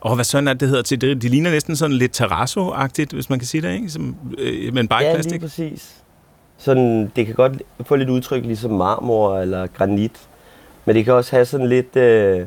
og 0.00 0.14
hvad 0.14 0.24
sådan 0.24 0.48
er 0.48 0.52
det 0.52 0.68
hedder 0.68 0.82
til 0.82 1.00
det? 1.00 1.22
De 1.22 1.28
ligner 1.28 1.50
næsten 1.50 1.76
sådan 1.76 1.96
lidt 1.96 2.20
terrasso-agtigt, 2.20 3.12
hvis 3.12 3.30
man 3.30 3.38
kan 3.38 3.46
sige 3.46 3.62
det, 3.62 3.74
ikke? 3.74 3.88
Som, 3.88 4.16
øh, 4.38 4.74
men 4.74 4.88
bare 4.88 5.04
ja, 5.04 5.12
plastik. 5.14 5.32
lige 5.32 5.40
præcis. 5.40 5.94
Sådan, 6.58 7.12
det 7.16 7.26
kan 7.26 7.34
godt 7.34 7.62
få 7.86 7.96
lidt 7.96 8.08
udtryk 8.08 8.44
ligesom 8.44 8.70
marmor 8.70 9.38
eller 9.38 9.66
granit. 9.66 10.12
Men 10.84 10.96
det 10.96 11.04
kan 11.04 11.14
også 11.14 11.36
have 11.36 11.44
sådan 11.44 11.68
lidt 11.68 11.96
øh, 11.96 12.46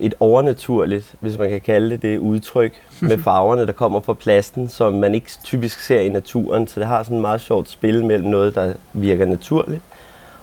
et 0.00 0.14
overnaturligt, 0.20 1.14
hvis 1.20 1.38
man 1.38 1.48
kan 1.50 1.60
kalde 1.60 1.90
det 1.90 2.02
det, 2.02 2.18
udtryk 2.18 2.72
med 3.00 3.18
farverne, 3.28 3.66
der 3.66 3.72
kommer 3.72 4.00
fra 4.00 4.14
plasten, 4.14 4.68
som 4.68 4.92
man 4.92 5.14
ikke 5.14 5.30
typisk 5.44 5.80
ser 5.80 6.00
i 6.00 6.08
naturen. 6.08 6.66
Så 6.66 6.80
det 6.80 6.88
har 6.88 7.02
sådan 7.02 7.16
et 7.16 7.20
meget 7.20 7.40
sjovt 7.40 7.70
spil 7.70 8.04
mellem 8.04 8.28
noget, 8.28 8.54
der 8.54 8.72
virker 8.92 9.26
naturligt, 9.26 9.82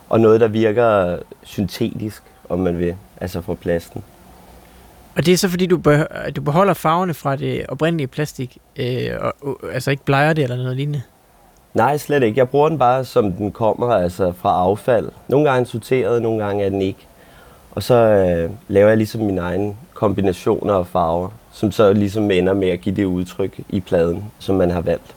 og 0.10 0.20
noget, 0.20 0.42
der 0.42 0.48
virker 0.48 1.18
syntetisk, 1.44 2.24
om 2.50 2.60
man 2.60 2.80
vil, 2.80 2.96
altså 3.22 3.42
fra 3.42 3.54
plasten. 3.54 4.04
Og 5.16 5.26
det 5.26 5.34
er 5.34 5.38
så 5.38 5.50
fordi, 5.50 5.66
du, 5.66 5.78
be- 5.78 6.32
du 6.36 6.42
beholder 6.42 6.74
farverne 6.74 7.14
fra 7.14 7.36
det 7.36 7.66
oprindelige 7.70 8.08
plastik, 8.08 8.58
øh, 8.76 9.10
og, 9.20 9.34
og, 9.42 9.58
altså 9.74 9.92
ikke 9.92 10.04
bleger 10.06 10.34
det 10.34 10.44
eller 10.44 10.56
noget 10.56 10.76
lignende? 10.76 11.02
Nej, 11.74 11.98
slet 11.98 12.24
ikke. 12.24 12.40
Jeg 12.40 12.50
bruger 12.50 12.70
den 12.70 12.78
bare, 12.78 13.06
som 13.06 13.32
den 13.34 13.52
kommer, 13.52 13.94
altså 13.94 14.34
fra 14.42 14.50
affald. 14.50 15.10
Nogle 15.28 15.46
gange 15.46 15.56
er 15.56 15.64
den 15.64 15.66
sorteret, 15.66 16.22
nogle 16.22 16.46
gange 16.46 16.64
er 16.66 16.70
den 16.70 16.82
ikke. 16.82 17.08
Og 17.72 17.84
så 17.84 17.94
øh, 17.94 18.50
laver 18.68 18.88
jeg 18.88 18.98
ligesom 18.98 19.22
mine 19.22 19.42
egne 19.42 19.76
kombinationer 19.94 20.74
af 20.74 20.88
farver, 20.88 21.30
som 21.52 21.72
så 21.72 21.94
ligesom 21.94 22.32
ender 22.32 22.54
med 22.54 22.70
at 22.70 22.82
give 22.82 22.96
det 22.96 23.06
udtryk 23.06 23.60
i 23.70 23.80
pladen, 23.80 24.24
som 24.40 24.56
man 24.56 24.72
har 24.72 24.82
valgt. 24.82 25.16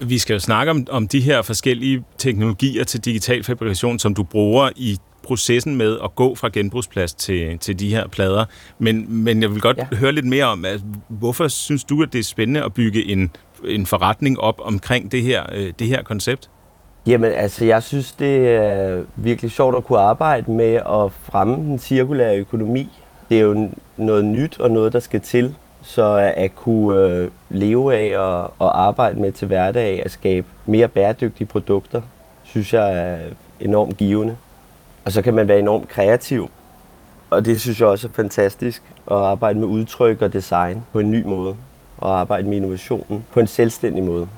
Vi 0.00 0.18
skal 0.18 0.34
jo 0.34 0.40
snakke 0.40 0.70
om, 0.70 0.86
om 0.90 1.08
de 1.08 1.20
her 1.20 1.42
forskellige 1.42 2.04
teknologier 2.18 2.84
til 2.84 3.04
digital 3.04 3.44
fabrikation, 3.44 3.98
som 3.98 4.14
du 4.14 4.22
bruger 4.22 4.70
i 4.76 4.96
processen 5.22 5.76
med 5.76 5.98
at 6.04 6.14
gå 6.14 6.34
fra 6.34 6.48
genbrugsplads 6.52 7.14
til, 7.14 7.58
til 7.58 7.78
de 7.78 7.90
her 7.90 8.08
plader. 8.08 8.44
Men, 8.78 9.22
men 9.22 9.42
jeg 9.42 9.50
vil 9.50 9.60
godt 9.60 9.78
ja. 9.78 9.96
høre 9.96 10.12
lidt 10.12 10.26
mere 10.26 10.44
om, 10.44 10.64
at, 10.64 10.80
hvorfor 11.08 11.48
synes 11.48 11.84
du, 11.84 12.02
at 12.02 12.12
det 12.12 12.18
er 12.18 12.22
spændende 12.22 12.64
at 12.64 12.74
bygge 12.74 13.04
en, 13.04 13.30
en 13.64 13.86
forretning 13.86 14.40
op 14.40 14.60
omkring 14.64 15.12
det 15.12 15.22
her, 15.22 15.42
øh, 15.52 15.72
det 15.78 15.86
her 15.86 16.02
koncept? 16.02 16.50
Jamen, 17.06 17.32
altså, 17.32 17.64
jeg 17.64 17.82
synes, 17.82 18.12
det 18.12 18.48
er 18.48 19.02
virkelig 19.16 19.50
sjovt 19.50 19.76
at 19.76 19.84
kunne 19.84 19.98
arbejde 19.98 20.50
med 20.50 20.74
at 20.74 21.12
fremme 21.22 21.54
den 21.54 21.78
cirkulære 21.78 22.38
økonomi. 22.38 22.88
Det 23.28 23.38
er 23.38 23.42
jo 23.42 23.70
noget 23.96 24.24
nyt 24.24 24.60
og 24.60 24.70
noget, 24.70 24.92
der 24.92 25.00
skal 25.00 25.20
til. 25.20 25.54
Så 25.82 26.32
at 26.36 26.54
kunne 26.54 27.00
øh, 27.00 27.30
leve 27.50 27.96
af 27.96 28.18
og, 28.18 28.52
og 28.58 28.86
arbejde 28.86 29.20
med 29.20 29.32
til 29.32 29.46
hverdag 29.46 30.04
at 30.04 30.10
skabe 30.10 30.46
mere 30.66 30.88
bæredygtige 30.88 31.46
produkter, 31.46 32.02
synes 32.44 32.74
jeg 32.74 32.98
er 32.98 33.18
enormt 33.60 33.96
givende. 33.96 34.36
Og 35.04 35.12
så 35.12 35.22
kan 35.22 35.34
man 35.34 35.48
være 35.48 35.58
enormt 35.58 35.88
kreativ. 35.88 36.50
Og 37.30 37.44
det 37.44 37.60
synes 37.60 37.80
jeg 37.80 37.88
også 37.88 38.08
er 38.08 38.12
fantastisk 38.12 38.82
at 39.10 39.16
arbejde 39.16 39.58
med 39.58 39.68
udtryk 39.68 40.22
og 40.22 40.32
design 40.32 40.84
på 40.92 40.98
en 40.98 41.10
ny 41.10 41.24
måde. 41.24 41.56
Og 41.98 42.20
arbejde 42.20 42.48
med 42.48 42.56
innovationen 42.56 43.24
på 43.32 43.40
en 43.40 43.46
selvstændig 43.46 44.04
måde. 44.04 44.28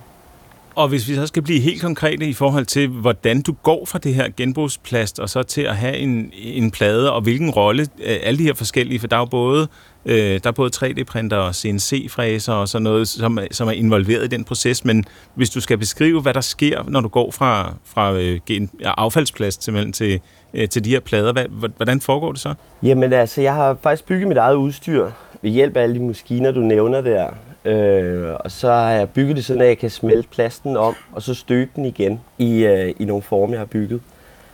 Og 0.75 0.89
hvis 0.89 1.09
vi 1.09 1.15
så 1.15 1.27
skal 1.27 1.43
blive 1.43 1.61
helt 1.61 1.83
konkrete 1.83 2.27
i 2.27 2.33
forhold 2.33 2.67
til, 2.67 2.89
hvordan 2.89 3.43
du 3.43 3.53
går 3.53 3.85
fra 3.85 3.99
det 3.99 4.15
her 4.15 4.29
genbrugsplast, 4.37 5.19
og 5.19 5.29
så 5.29 5.43
til 5.43 5.63
at 5.63 5.77
have 5.77 5.97
en, 5.97 6.31
en 6.35 6.71
plade, 6.71 7.13
og 7.13 7.21
hvilken 7.21 7.51
rolle 7.51 7.83
øh, 7.83 8.17
alle 8.23 8.39
de 8.39 8.43
her 8.43 8.55
forskellige, 8.55 9.01
for 9.01 9.07
der 9.07 9.17
er 9.17 9.21
jo 9.21 9.27
både, 9.27 9.69
øh, 10.07 10.41
der 10.45 10.49
er 10.49 10.53
både 10.53 10.71
3D-printer 10.77 11.37
og 11.37 11.55
CNC-fræser 11.55 12.53
og 12.53 12.69
sådan 12.69 12.83
noget, 12.83 13.09
som, 13.09 13.39
som 13.51 13.69
er 13.69 13.73
involveret 13.73 14.25
i 14.25 14.27
den 14.27 14.45
proces, 14.45 14.85
men 14.85 15.05
hvis 15.35 15.51
du 15.51 15.61
skal 15.61 15.79
beskrive, 15.79 16.21
hvad 16.21 16.35
der 16.35 16.41
sker, 16.41 16.83
når 16.89 17.01
du 17.01 17.09
går 17.09 17.31
fra, 17.31 17.75
fra 17.85 18.13
øh, 18.13 18.41
gen, 18.47 18.71
affaldsplast 18.85 19.65
simpelthen 19.65 19.93
til, 19.93 20.21
øh, 20.55 20.69
til 20.69 20.85
de 20.85 20.91
her 20.91 21.01
plader, 21.01 21.33
hvad, 21.33 21.45
hvordan 21.77 22.01
foregår 22.01 22.33
det 22.33 22.41
så? 22.41 22.55
Jamen 22.83 23.13
altså, 23.13 23.41
jeg 23.41 23.55
har 23.55 23.77
faktisk 23.83 24.07
bygget 24.07 24.29
mit 24.29 24.37
eget 24.37 24.55
udstyr 24.55 25.11
ved 25.43 25.51
hjælp 25.51 25.77
af 25.77 25.83
alle 25.83 25.95
de 25.95 26.01
maskiner, 26.01 26.51
du 26.51 26.61
nævner 26.61 27.01
der. 27.01 27.31
Øh, 27.65 28.35
og 28.41 28.51
så 28.51 28.69
har 28.69 28.91
jeg 28.91 29.11
bygget 29.11 29.37
det 29.37 29.45
sådan, 29.45 29.63
at 29.63 29.69
jeg 29.69 29.79
kan 29.79 29.91
smelte 29.91 30.29
plasten 30.29 30.77
om, 30.77 30.95
og 31.13 31.23
så 31.23 31.35
støbe 31.35 31.71
den 31.77 31.85
igen 31.85 32.21
i, 32.39 32.65
øh, 32.65 32.95
i 32.99 33.05
nogle 33.05 33.23
former, 33.23 33.53
jeg 33.55 33.61
har 33.61 33.67
bygget. 33.67 34.01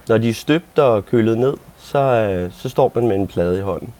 Når 0.09 0.19
de 0.19 0.28
er 0.28 0.35
støbt 0.35 0.78
og 0.78 1.07
kølet 1.07 1.38
ned, 1.38 1.55
så, 1.78 1.99
øh, 1.99 2.50
så 2.52 2.69
står 2.69 2.93
man 2.95 3.09
med 3.09 3.17
en 3.17 3.26
plade 3.26 3.59
i 3.59 3.62
hånden. 3.62 3.93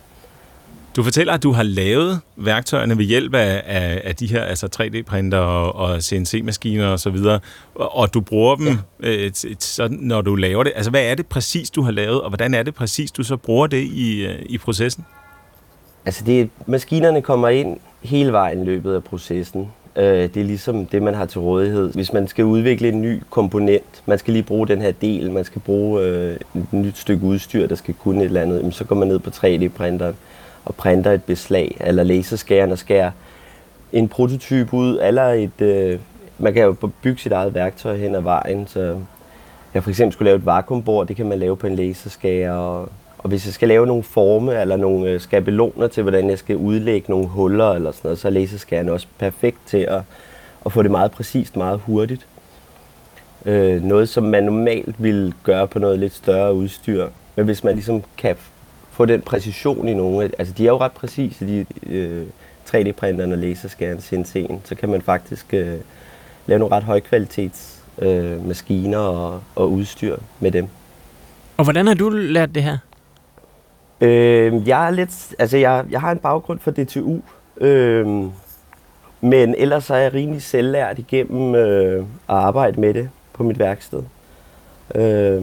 Du 0.99 1.03
fortæller, 1.03 1.33
at 1.33 1.43
du 1.43 1.53
har 1.53 1.63
lavet 1.63 2.21
værktøjerne 2.37 2.99
ved 2.99 3.05
hjælp 3.05 3.35
af, 3.35 3.63
af, 3.67 4.03
af 4.05 4.17
de 4.17 4.27
her 4.27 4.43
altså 4.43 4.69
3D-printer 4.81 5.39
og, 5.39 5.75
og 5.75 6.03
CNC-maskiner 6.03 6.87
osv., 6.87 6.93
og, 6.93 7.01
så 7.01 7.11
videre, 7.11 7.41
og, 7.75 7.97
og 7.97 8.15
du 8.15 8.21
bruger 8.21 8.57
dem, 8.57 8.67
ja. 9.03 9.09
øh, 9.09 9.31
så, 9.59 9.89
når 9.91 10.21
du 10.21 10.35
laver 10.35 10.63
det. 10.63 10.73
Altså, 10.77 10.91
hvad 10.91 11.05
er 11.05 11.15
det 11.15 11.27
præcis, 11.27 11.71
du 11.71 11.83
har 11.83 11.91
lavet, 11.91 12.21
og 12.21 12.31
hvordan 12.31 12.55
er 12.55 12.63
det 12.63 12.75
præcis, 12.75 13.11
du 13.11 13.23
så 13.23 13.37
bruger 13.37 13.67
det 13.67 13.83
i, 13.83 14.27
øh, 14.27 14.39
i 14.47 14.59
processen? 14.59 15.05
Altså, 16.07 16.25
det, 16.25 16.51
maskinerne 16.67 17.23
kommer 17.23 17.49
ind 17.49 17.77
hele 18.03 18.33
vejen 18.33 18.63
i 18.63 18.65
løbet 18.65 18.95
af 18.95 19.05
processen. 19.05 19.69
Øh, 19.97 20.05
det 20.05 20.37
er 20.37 20.45
ligesom 20.45 20.87
det, 20.87 21.03
man 21.03 21.15
har 21.15 21.27
til 21.27 21.41
rådighed. 21.41 21.93
Hvis 21.93 22.13
man 22.13 22.29
skal 22.29 22.45
udvikle 22.45 22.89
en 22.89 23.03
ny 23.03 23.23
komponent, 23.31 24.03
man 24.07 24.19
skal 24.19 24.33
lige 24.33 24.43
bruge 24.43 24.69
den 24.69 24.83
her 24.83 24.93
del, 24.93 25.31
man 25.31 25.45
skal 25.45 25.61
bruge 25.61 26.03
øh, 26.03 26.37
et 26.55 26.73
nyt 26.73 26.99
stykke 26.99 27.25
udstyr, 27.25 27.67
der 27.67 27.75
skal 27.75 27.95
kunne 27.95 28.21
et 28.21 28.27
eller 28.27 28.43
andet, 28.43 28.75
så 28.75 28.85
går 28.85 28.97
man 28.97 29.09
ned 29.09 29.19
på 29.19 29.31
3D-printeren 29.31 30.15
og 30.69 30.75
printer 30.75 31.13
et 31.13 31.25
beslag, 31.25 31.77
eller 31.81 32.03
laserskæren 32.03 32.73
og 32.73 32.79
skærer 32.79 33.11
en 33.93 34.09
prototype 34.09 34.75
ud, 34.75 34.99
eller 35.03 35.25
et... 35.25 35.61
Øh, 35.61 35.99
man 36.39 36.55
kan 36.55 36.63
jo 36.63 36.77
bygge 37.03 37.21
sit 37.21 37.33
eget 37.33 37.55
værktøj 37.55 37.97
hen 37.97 38.15
ad 38.15 38.21
vejen, 38.21 38.67
så 38.67 39.01
jeg 39.75 39.83
for 39.83 39.91
eksempel 39.91 40.13
skulle 40.13 40.29
lave 40.29 40.37
et 40.37 40.47
vakuumbord, 40.47 41.07
det 41.07 41.17
kan 41.17 41.29
man 41.29 41.39
lave 41.39 41.57
på 41.57 41.67
en 41.67 41.75
laserskærer, 41.75 42.53
og 42.53 42.89
og 43.19 43.29
hvis 43.29 43.47
jeg 43.47 43.55
skal 43.55 43.69
lave 43.69 43.87
nogle 43.87 44.03
forme 44.03 44.61
eller 44.61 44.77
nogle 44.77 45.11
øh, 45.11 45.21
skabeloner 45.21 45.87
til, 45.87 46.03
hvordan 46.03 46.31
jeg 46.31 46.39
skal 46.39 46.57
udlægge 46.57 47.11
nogle 47.11 47.27
huller 47.27 47.73
eller 47.73 47.93
sådan 47.93 48.09
noget, 48.09 48.19
så 48.19 48.29
er 48.29 48.33
laserskæren 48.33 48.89
også 48.89 49.07
perfekt 49.19 49.59
til 49.67 49.79
at, 49.79 50.03
at 50.67 50.73
få 50.73 50.83
det 50.83 50.91
meget 50.91 51.11
præcist, 51.11 51.57
meget 51.57 51.81
hurtigt. 51.85 52.27
Øh, 53.47 53.85
noget, 53.85 54.09
som 54.09 54.25
man 54.25 54.45
normalt 54.45 55.03
ville 55.03 55.33
gøre 55.43 55.69
på 55.69 55.79
noget 55.79 55.99
lidt 55.99 56.15
større 56.15 56.55
udstyr. 56.55 57.09
Men 57.37 57.45
hvis 57.45 57.65
man 57.65 57.75
ligesom 57.75 58.03
kan 58.17 58.37
få 58.99 59.05
den 59.05 59.23
præcision 59.23 59.89
i 59.89 59.95
nogle, 59.95 60.31
altså 60.39 60.55
de 60.59 60.63
er 60.63 60.69
jo 60.69 60.79
ret 60.79 60.93
præcise, 60.93 61.47
de 61.47 61.67
øh, 61.87 62.27
3D-printerne 62.69 63.33
og 63.33 63.39
laserskæren 63.39 63.99
CNC'en, 63.99 64.55
så 64.65 64.75
kan 64.75 64.89
man 64.89 65.03
faktisk 65.03 65.55
øh, 65.55 65.75
lave 66.47 66.59
nogle 66.59 66.77
ret 66.77 66.83
højkvalitets 66.83 67.83
øh, 67.99 68.47
maskiner 68.47 68.99
og, 68.99 69.43
og 69.57 69.73
udstyr 69.73 70.17
med 70.41 70.51
dem. 70.51 70.69
Og 71.57 71.65
hvordan 71.65 71.87
har 71.87 71.95
du 71.95 72.09
lært 72.09 72.55
det 72.55 72.63
her? 72.63 72.79
Øh, 74.01 74.69
jeg 74.69 74.87
er 74.87 74.91
lidt, 74.91 75.35
altså 75.39 75.57
jeg, 75.57 75.85
jeg 75.91 76.01
har 76.01 76.13
en 76.13 76.19
baggrund 76.19 76.59
for 76.59 76.71
DTU, 76.71 77.21
øh, 77.61 78.07
men 79.21 79.55
ellers 79.59 79.91
er 79.91 79.97
jeg 79.97 80.15
rimelig 80.15 80.43
selvlært 80.43 80.99
igennem 80.99 81.55
øh, 81.55 82.01
at 82.01 82.05
arbejde 82.35 82.81
med 82.81 82.95
det 82.95 83.11
på 83.33 83.43
mit 83.43 83.59
værksted. 83.59 84.03
Øh, 84.95 85.43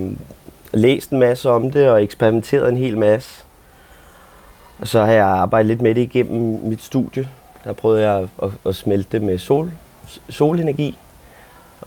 læst 0.73 1.11
en 1.11 1.19
masse 1.19 1.49
om 1.49 1.71
det 1.71 1.89
og 1.89 2.03
eksperimenteret 2.03 2.69
en 2.69 2.77
hel 2.77 2.97
masse. 2.97 3.44
Og 4.79 4.87
så 4.87 5.05
har 5.05 5.11
jeg 5.11 5.25
arbejdet 5.25 5.67
lidt 5.67 5.81
med 5.81 5.95
det 5.95 6.01
igennem 6.01 6.59
mit 6.63 6.81
studie. 6.81 7.29
Der 7.63 7.73
prøvede 7.73 8.11
jeg 8.11 8.27
at, 8.43 8.49
at, 8.65 8.75
smelte 8.75 9.09
det 9.11 9.21
med 9.21 9.37
sol, 9.37 9.71
solenergi. 10.29 10.97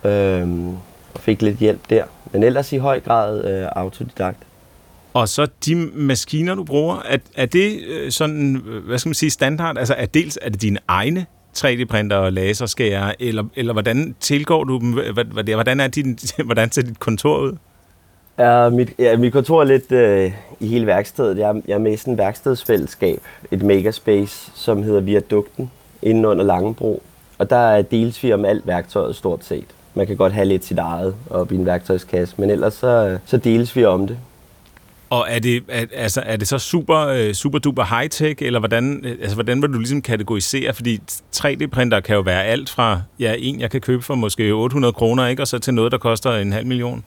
Øhm, 0.05 0.68
og 1.14 1.20
fik 1.20 1.42
lidt 1.42 1.59
hjælp 1.59 1.81
der. 1.90 2.05
Men 2.33 2.42
ellers 2.42 2.72
i 2.72 2.77
høj 2.77 3.01
grad 3.01 3.44
øh, 3.44 3.68
autodidakt. 3.77 4.38
Og 5.14 5.29
så 5.29 5.46
de 5.66 5.74
maskiner, 5.74 6.55
du 6.55 6.64
bruger, 6.64 7.03
er, 7.05 7.18
er 7.37 7.46
det 7.46 7.81
øh, 7.88 8.12
sådan, 8.12 8.57
øh, 8.57 8.85
hvad 8.85 8.98
skal 8.98 9.09
man 9.09 9.14
sige, 9.14 9.31
standard? 9.31 9.79
Altså 9.79 9.94
er 9.94 10.07
dels 10.07 10.38
er 10.42 10.48
det 10.51 10.62
dine 10.62 10.79
egne 10.88 11.27
3D-printer 11.59 12.16
og 12.16 12.33
laserskærer, 12.33 13.14
eller, 13.20 13.44
eller 13.57 13.72
hvordan 13.72 14.14
tilgår 14.20 14.64
du 14.64 14.79
dem? 14.79 14.92
Hvordan, 15.55 15.81
er 15.81 15.88
din, 15.88 16.18
hvordan 16.44 16.72
ser 16.72 16.83
dit 16.83 17.01
kontor 17.01 17.38
ud? 17.38 17.57
Ja, 18.38 18.68
mit, 18.68 18.92
ja, 18.98 19.16
mit 19.16 19.33
kontor 19.33 19.61
er 19.61 19.64
lidt 19.64 19.92
øh, 19.92 20.33
i 20.61 20.66
hele 20.66 20.87
værkstedet. 20.87 21.38
Jeg, 21.38 21.62
jeg 21.68 21.74
er 21.74 21.79
med 21.79 21.92
i 21.92 21.96
sådan 21.96 22.12
et 22.12 22.18
værkstedsfællesskab, 22.18 23.20
et 23.51 23.62
megaspace, 23.62 24.51
som 24.55 24.83
hedder 24.83 25.01
Viadukten, 25.01 25.70
inden 26.03 26.24
under 26.24 26.44
Langebro. 26.44 27.03
Og 27.38 27.51
der 27.51 27.57
er 27.57 27.83
dels 27.83 28.22
vi 28.22 28.33
om 28.33 28.44
alt 28.44 28.66
værktøjet 28.66 29.16
stort 29.16 29.44
set. 29.44 29.66
Man 29.94 30.07
kan 30.07 30.16
godt 30.16 30.33
have 30.33 30.44
lidt 30.44 30.64
sit 30.64 30.79
eget 30.79 31.14
op 31.31 31.53
i 31.53 31.55
en 31.55 31.66
værktøjskasse, 31.66 32.35
men 32.38 32.51
ellers 32.51 32.74
så, 32.74 33.18
så 33.27 33.37
deles 33.37 33.77
vi 33.77 33.85
om 33.85 34.07
det. 34.07 34.18
Og 35.11 35.27
er 35.29 35.38
det, 35.38 35.62
er, 35.68 35.85
altså, 35.94 36.22
er 36.27 36.37
det 36.37 36.48
så 36.48 36.59
super, 36.59 37.07
øh, 37.07 37.33
super 37.33 37.59
duper 37.59 37.85
high-tech, 37.85 38.42
eller 38.42 38.59
hvordan, 38.59 39.01
øh, 39.05 39.11
altså, 39.20 39.35
hvordan 39.35 39.62
vil 39.62 39.72
du 39.72 39.79
ligesom 39.79 40.03
kategorisere? 40.03 40.74
Fordi 40.74 41.01
3D-printer 41.37 42.01
kan 42.01 42.16
jo 42.16 42.20
være 42.20 42.44
alt 42.44 42.70
fra 42.70 43.01
ja, 43.20 43.35
en, 43.38 43.61
jeg 43.61 43.70
kan 43.70 43.81
købe 43.81 44.03
for 44.03 44.14
måske 44.14 44.51
800 44.51 44.92
kroner, 44.92 45.27
ikke? 45.27 45.42
og 45.42 45.48
så 45.48 45.59
til 45.59 45.74
noget, 45.74 45.92
der 45.92 45.98
koster 45.98 46.37
en 46.37 46.53
halv 46.53 46.66
million. 46.66 47.05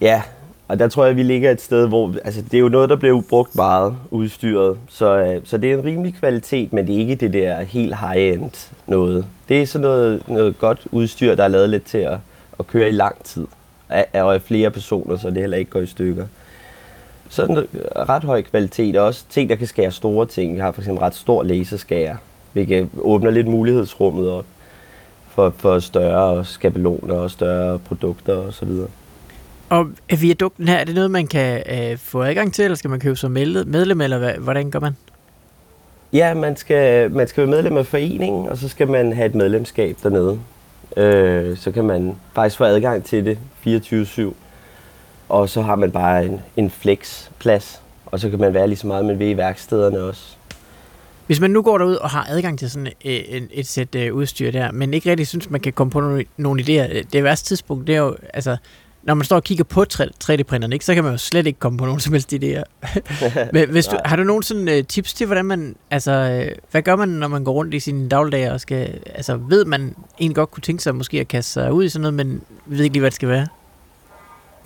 Ja, 0.00 0.22
og 0.68 0.78
der 0.78 0.88
tror 0.88 1.04
jeg, 1.04 1.16
vi 1.16 1.22
ligger 1.22 1.50
et 1.50 1.60
sted, 1.60 1.88
hvor 1.88 2.14
altså, 2.24 2.42
det 2.42 2.54
er 2.54 2.58
jo 2.58 2.68
noget, 2.68 2.88
der 2.88 2.96
bliver 2.96 3.22
brugt 3.28 3.56
meget 3.56 3.96
udstyret. 4.10 4.78
Så, 4.88 5.16
øh, 5.16 5.40
så 5.44 5.58
det 5.58 5.72
er 5.72 5.78
en 5.78 5.84
rimelig 5.84 6.14
kvalitet, 6.14 6.72
men 6.72 6.86
det 6.86 6.94
er 6.94 6.98
ikke 6.98 7.14
det 7.14 7.32
der 7.32 7.62
helt 7.62 7.96
high-end 7.96 8.70
noget. 8.86 9.26
Det 9.48 9.62
er 9.62 9.66
sådan 9.66 9.82
noget, 9.82 10.28
noget 10.28 10.58
godt 10.58 10.86
udstyr, 10.92 11.34
der 11.34 11.44
er 11.44 11.48
lavet 11.48 11.70
lidt 11.70 11.84
til 11.84 11.98
at, 11.98 12.18
at 12.58 12.66
køre 12.66 12.88
i 12.88 12.92
lang 12.92 13.24
tid. 13.24 13.46
Og 14.12 14.34
af 14.34 14.42
flere 14.42 14.70
personer, 14.70 15.16
så 15.16 15.30
det 15.30 15.38
heller 15.38 15.56
ikke 15.56 15.70
går 15.70 15.80
i 15.80 15.86
stykker 15.86 16.26
sådan 17.28 17.58
en 17.58 17.66
øh, 17.74 18.08
ret 18.08 18.24
høj 18.24 18.42
kvalitet, 18.42 18.96
og 18.96 19.06
også 19.06 19.24
ting, 19.30 19.50
der 19.50 19.56
kan 19.56 19.66
skære 19.66 19.90
store 19.90 20.26
ting. 20.26 20.54
Vi 20.54 20.60
har 20.60 20.72
for 20.72 20.80
eksempel 20.80 21.00
ret 21.00 21.14
stor 21.14 21.42
laserskærer, 21.42 22.16
hvilket 22.52 22.88
åbner 22.98 23.30
lidt 23.30 23.46
mulighedsrummet 23.46 24.30
op 24.30 24.44
for, 25.28 25.54
for 25.56 25.78
større 25.78 26.44
skabeloner 26.44 27.14
og 27.14 27.30
større 27.30 27.78
produkter 27.78 28.36
osv. 28.36 28.68
Og 29.74 29.86
viadukten 30.20 30.68
her, 30.68 30.76
er 30.76 30.84
det 30.84 30.94
noget, 30.94 31.10
man 31.10 31.26
kan 31.26 31.62
øh, 31.70 31.98
få 31.98 32.22
adgang 32.22 32.54
til, 32.54 32.64
eller 32.64 32.76
skal 32.76 32.90
man 32.90 33.00
købe 33.00 33.16
som 33.16 33.30
medlem, 33.30 34.00
eller 34.00 34.18
hvad, 34.18 34.34
hvordan 34.34 34.70
gør 34.70 34.80
man? 34.80 34.96
Ja, 36.12 36.34
man 36.34 36.56
skal, 36.56 37.10
man 37.10 37.28
skal 37.28 37.40
være 37.40 37.50
medlem 37.50 37.76
af 37.76 37.86
foreningen, 37.86 38.48
og 38.48 38.58
så 38.58 38.68
skal 38.68 38.88
man 38.88 39.12
have 39.12 39.26
et 39.26 39.34
medlemskab 39.34 39.96
dernede. 40.02 40.40
Øh, 40.96 41.56
så 41.56 41.70
kan 41.70 41.84
man 41.84 42.16
faktisk 42.34 42.56
få 42.56 42.64
adgang 42.64 43.04
til 43.04 43.24
det 43.24 43.38
24-7 43.66 44.34
og 45.28 45.48
så 45.48 45.62
har 45.62 45.76
man 45.76 45.90
bare 45.90 46.24
en, 46.24 46.40
en 46.56 46.70
flexplads, 46.70 47.82
og 48.06 48.20
så 48.20 48.30
kan 48.30 48.38
man 48.40 48.54
være 48.54 48.68
lige 48.68 48.78
så 48.78 48.86
meget, 48.86 49.04
man 49.04 49.18
vil 49.18 49.28
i 49.28 49.36
værkstederne 49.36 49.98
også. 49.98 50.36
Hvis 51.26 51.40
man 51.40 51.50
nu 51.50 51.62
går 51.62 51.78
derud 51.78 51.94
og 51.94 52.10
har 52.10 52.26
adgang 52.28 52.58
til 52.58 52.70
sådan 52.70 52.86
et, 53.00 53.36
et, 53.36 53.48
et 53.52 53.66
sæt 53.66 53.94
uh, 53.94 54.16
udstyr 54.16 54.50
der, 54.50 54.72
men 54.72 54.94
ikke 54.94 55.10
rigtig 55.10 55.26
synes, 55.26 55.50
man 55.50 55.60
kan 55.60 55.72
komme 55.72 55.90
på 55.90 56.00
nogle, 56.00 56.24
nogle 56.36 56.62
idéer, 56.62 57.02
det 57.12 57.24
værste 57.24 57.48
tidspunkt, 57.48 57.86
det 57.86 57.94
er 57.94 58.00
jo, 58.00 58.16
altså, 58.34 58.56
når 59.06 59.14
man 59.14 59.24
står 59.24 59.36
og 59.36 59.44
kigger 59.44 59.64
på 59.64 59.84
3D-printeren, 60.24 60.72
ikke, 60.72 60.84
så 60.84 60.94
kan 60.94 61.04
man 61.04 61.12
jo 61.12 61.18
slet 61.18 61.46
ikke 61.46 61.58
komme 61.58 61.78
på 61.78 61.84
nogen 61.84 62.00
som 62.04 62.12
helst 62.12 62.32
idéer. 62.32 62.62
Men 63.52 63.70
hvis 63.70 63.86
du, 63.86 63.96
har 64.04 64.16
du 64.16 64.24
nogen 64.24 64.42
sådan, 64.42 64.68
uh, 64.68 64.86
tips 64.88 65.14
til, 65.14 65.26
hvordan 65.26 65.44
man, 65.44 65.76
altså, 65.90 66.44
uh, 66.46 66.56
hvad 66.70 66.82
gør 66.82 66.96
man, 66.96 67.08
når 67.08 67.28
man 67.28 67.44
går 67.44 67.52
rundt 67.52 67.74
i 67.74 67.80
sine 67.80 68.08
dagligdage 68.08 68.52
og 68.52 68.60
skal, 68.60 69.00
altså, 69.14 69.36
ved 69.36 69.64
man 69.64 69.94
egentlig 70.20 70.36
godt 70.36 70.50
kunne 70.50 70.62
tænke 70.62 70.82
sig 70.82 70.94
måske 70.94 71.20
at 71.20 71.28
kaste 71.28 71.52
sig 71.52 71.72
ud 71.72 71.84
i 71.84 71.88
sådan 71.88 72.02
noget, 72.02 72.14
men 72.14 72.42
ved 72.66 72.84
ikke 72.84 72.92
lige, 72.92 73.00
hvad 73.00 73.10
det 73.10 73.16
skal 73.16 73.28
være? 73.28 73.46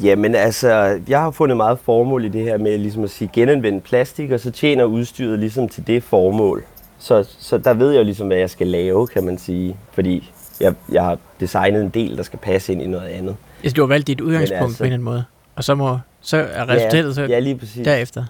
Jamen 0.03 0.35
altså, 0.35 1.01
jeg 1.09 1.20
har 1.20 1.31
fundet 1.31 1.57
meget 1.57 1.79
formål 1.79 2.24
i 2.24 2.29
det 2.29 2.42
her 2.42 2.59
med 2.59 2.79
ligesom 2.79 3.05
at 3.05 3.11
sige 3.11 3.31
genanvende 3.33 3.81
plastik, 3.81 4.31
og 4.31 4.40
så 4.40 4.51
tjener 4.51 4.85
udstyret 4.85 5.38
ligesom 5.38 5.68
til 5.68 5.87
det 5.87 6.03
formål. 6.03 6.64
Så, 6.98 7.29
så 7.38 7.59
der 7.59 7.74
ved 7.74 7.90
jeg 7.90 7.98
jo 7.98 8.05
ligesom, 8.05 8.27
hvad 8.27 8.37
jeg 8.37 8.51
skal 8.51 8.66
lave, 8.66 9.07
kan 9.07 9.24
man 9.24 9.38
sige. 9.38 9.77
Fordi 9.92 10.31
jeg, 10.61 10.74
jeg 10.92 11.05
har 11.05 11.18
designet 11.40 11.83
en 11.83 11.88
del, 11.88 12.16
der 12.16 12.22
skal 12.22 12.38
passe 12.38 12.72
ind 12.72 12.83
i 12.83 12.87
noget 12.87 13.09
andet. 13.09 13.37
Altså, 13.62 13.75
du 13.75 13.81
har 13.83 13.87
valgt 13.88 14.07
dit 14.07 14.21
udgangspunkt 14.21 14.62
altså- 14.64 14.79
på 14.79 14.85
en 14.85 14.87
eller 14.87 14.94
anden 14.94 15.05
måde, 15.05 15.25
og 15.57 15.64
så, 15.64 15.75
må, 15.75 15.99
så 16.21 16.37
er 16.37 16.68
resultatet 16.68 17.14
så 17.14 17.23
Ja, 17.23 17.38
lige 17.38 17.57
præcis. 17.59 17.85
derefter. 17.85 18.25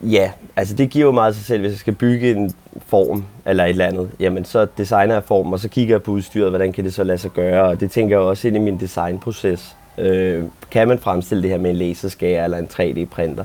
Ja, 0.00 0.30
altså 0.56 0.74
det 0.74 0.90
giver 0.90 1.04
jo 1.06 1.12
meget 1.12 1.34
sig 1.34 1.44
selv, 1.44 1.60
hvis 1.60 1.70
jeg 1.70 1.78
skal 1.78 1.94
bygge 1.94 2.30
en 2.30 2.54
form 2.86 3.24
eller 3.46 3.64
et 3.64 3.70
eller 3.70 3.86
andet. 3.86 4.10
Jamen 4.20 4.44
så 4.44 4.66
designer 4.78 5.14
jeg 5.14 5.24
formen, 5.24 5.52
og 5.52 5.60
så 5.60 5.68
kigger 5.68 5.94
jeg 5.94 6.02
på 6.02 6.10
udstyret, 6.10 6.50
hvordan 6.50 6.72
kan 6.72 6.84
det 6.84 6.94
så 6.94 7.04
lade 7.04 7.18
sig 7.18 7.30
gøre, 7.30 7.62
og 7.64 7.80
det 7.80 7.90
tænker 7.90 8.16
jeg 8.16 8.20
også 8.26 8.48
ind 8.48 8.56
i 8.56 8.60
min 8.60 8.80
designproces. 8.80 9.76
Øh, 9.98 10.44
kan 10.70 10.88
man 10.88 10.98
fremstille 10.98 11.42
det 11.42 11.50
her 11.50 11.58
med 11.58 11.70
en 11.70 11.76
laserskærer 11.76 12.44
eller 12.44 12.58
en 12.58 12.68
3D-printer? 12.72 13.44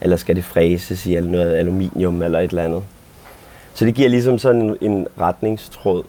Eller 0.00 0.16
skal 0.16 0.36
det 0.36 0.44
fræses 0.44 1.06
i 1.06 1.14
noget 1.20 1.54
aluminium 1.56 2.22
eller 2.22 2.38
et 2.40 2.50
eller 2.50 2.62
andet? 2.64 2.82
Så 3.74 3.84
det 3.84 3.94
giver 3.94 4.08
ligesom 4.08 4.38
sådan 4.38 4.76
en 4.80 5.06
retningstråd. 5.20 6.04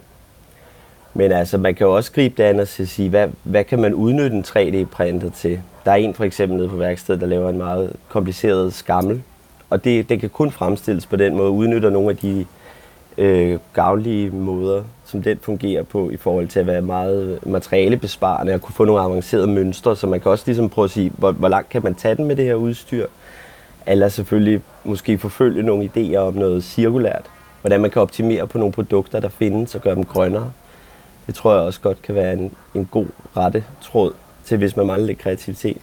Men 1.17 1.31
altså, 1.31 1.57
man 1.57 1.75
kan 1.75 1.87
jo 1.87 1.95
også 1.95 2.11
gribe 2.11 2.33
det 2.37 2.43
an 2.43 2.59
og 2.59 2.67
sige, 2.67 3.09
hvad, 3.09 3.27
hvad 3.43 3.63
kan 3.63 3.81
man 3.81 3.93
udnytte 3.93 4.37
en 4.37 4.43
3D-printer 4.47 5.29
til? 5.29 5.61
Der 5.85 5.91
er 5.91 5.95
en 5.95 6.13
for 6.13 6.23
eksempel 6.23 6.57
nede 6.57 6.69
på 6.69 6.75
værkstedet, 6.75 7.21
der 7.21 7.27
laver 7.27 7.49
en 7.49 7.57
meget 7.57 7.93
kompliceret 8.09 8.73
skammel. 8.73 9.23
Og 9.69 9.83
det, 9.83 10.09
det 10.09 10.19
kan 10.19 10.29
kun 10.29 10.51
fremstilles 10.51 11.05
på 11.05 11.15
den 11.15 11.35
måde, 11.37 11.49
udnytter 11.49 11.89
nogle 11.89 12.09
af 12.09 12.17
de 12.17 12.45
øh, 13.17 13.59
gavnlige 13.73 14.29
måder, 14.29 14.83
som 15.05 15.21
den 15.21 15.39
fungerer 15.41 15.83
på 15.83 16.09
i 16.09 16.17
forhold 16.17 16.47
til 16.47 16.59
at 16.59 16.67
være 16.67 16.81
meget 16.81 17.39
øh, 17.45 17.51
materialebesparende 17.51 18.53
og 18.53 18.61
kunne 18.61 18.75
få 18.75 18.85
nogle 18.85 19.01
avancerede 19.01 19.47
mønstre, 19.47 19.95
så 19.95 20.07
man 20.07 20.21
kan 20.21 20.31
også 20.31 20.43
ligesom 20.47 20.69
prøve 20.69 20.85
at 20.85 20.91
sige, 20.91 21.11
hvor, 21.17 21.31
hvor 21.31 21.47
langt 21.47 21.69
kan 21.69 21.83
man 21.83 21.95
tage 21.95 22.15
den 22.15 22.25
med 22.25 22.35
det 22.35 22.45
her 22.45 22.55
udstyr? 22.55 23.07
Eller 23.87 24.09
selvfølgelig 24.09 24.61
måske 24.83 25.17
forfølge 25.17 25.63
nogle 25.63 25.89
idéer 25.95 26.17
om 26.17 26.33
noget 26.33 26.63
cirkulært. 26.63 27.25
Hvordan 27.61 27.81
man 27.81 27.91
kan 27.91 28.01
optimere 28.01 28.47
på 28.47 28.57
nogle 28.57 28.73
produkter, 28.73 29.19
der 29.19 29.29
findes 29.29 29.75
og 29.75 29.81
gøre 29.81 29.95
dem 29.95 30.03
grønnere. 30.05 30.51
Det 31.27 31.35
tror 31.35 31.53
jeg 31.53 31.61
også 31.61 31.79
godt 31.81 32.01
kan 32.01 32.15
være 32.15 32.33
en, 32.33 32.51
en 32.75 32.85
god 32.85 33.05
rette 33.37 33.63
tråd 33.81 34.13
til, 34.45 34.57
hvis 34.57 34.75
man 34.75 34.87
mangler 34.87 35.07
lidt 35.07 35.19
kreativitet. 35.19 35.77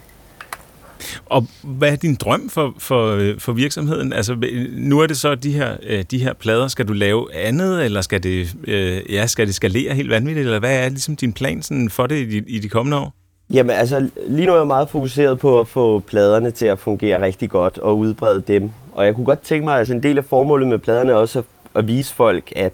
Og 1.25 1.47
hvad 1.63 1.91
er 1.91 1.95
din 1.95 2.15
drøm 2.15 2.49
for, 2.49 2.73
for, 2.79 3.33
for 3.39 3.51
virksomheden? 3.51 4.13
Altså, 4.13 4.37
nu 4.71 4.99
er 4.99 5.07
det 5.07 5.17
så 5.17 5.35
de 5.35 5.51
her, 5.51 5.77
øh, 5.83 6.03
de 6.11 6.17
her 6.17 6.33
plader. 6.33 6.67
Skal 6.67 6.87
du 6.87 6.93
lave 6.93 7.35
andet, 7.35 7.85
eller 7.85 8.01
skal 8.01 8.23
det, 8.23 8.55
øh, 8.67 9.01
ja, 9.09 9.27
skal 9.27 9.47
det 9.47 9.55
skalere 9.55 9.93
helt 9.93 10.09
vanvittigt? 10.09 10.45
Eller 10.45 10.59
hvad 10.59 10.85
er 10.85 10.89
ligesom 10.89 11.15
din 11.15 11.33
plan 11.33 11.61
sådan, 11.61 11.89
for 11.89 12.07
det 12.07 12.15
i, 12.15 12.41
i 12.47 12.59
de 12.59 12.69
kommende 12.69 12.97
år? 12.97 13.13
Jamen 13.53 13.75
altså, 13.75 14.09
lige 14.27 14.45
nu 14.45 14.53
er 14.53 14.57
jeg 14.57 14.67
meget 14.67 14.89
fokuseret 14.89 15.39
på 15.39 15.59
at 15.59 15.67
få 15.67 15.99
pladerne 15.99 16.51
til 16.51 16.65
at 16.65 16.79
fungere 16.79 17.21
rigtig 17.21 17.49
godt 17.49 17.77
og 17.77 17.97
udbrede 17.97 18.43
dem. 18.47 18.71
Og 18.93 19.05
jeg 19.05 19.15
kunne 19.15 19.25
godt 19.25 19.41
tænke 19.41 19.65
mig, 19.65 19.79
altså 19.79 19.93
en 19.93 20.03
del 20.03 20.17
af 20.17 20.25
formålet 20.25 20.67
med 20.67 20.77
pladerne 20.77 21.11
er 21.11 21.15
også 21.15 21.39
at, 21.39 21.45
at 21.75 21.87
vise 21.87 22.13
folk, 22.13 22.53
at 22.55 22.73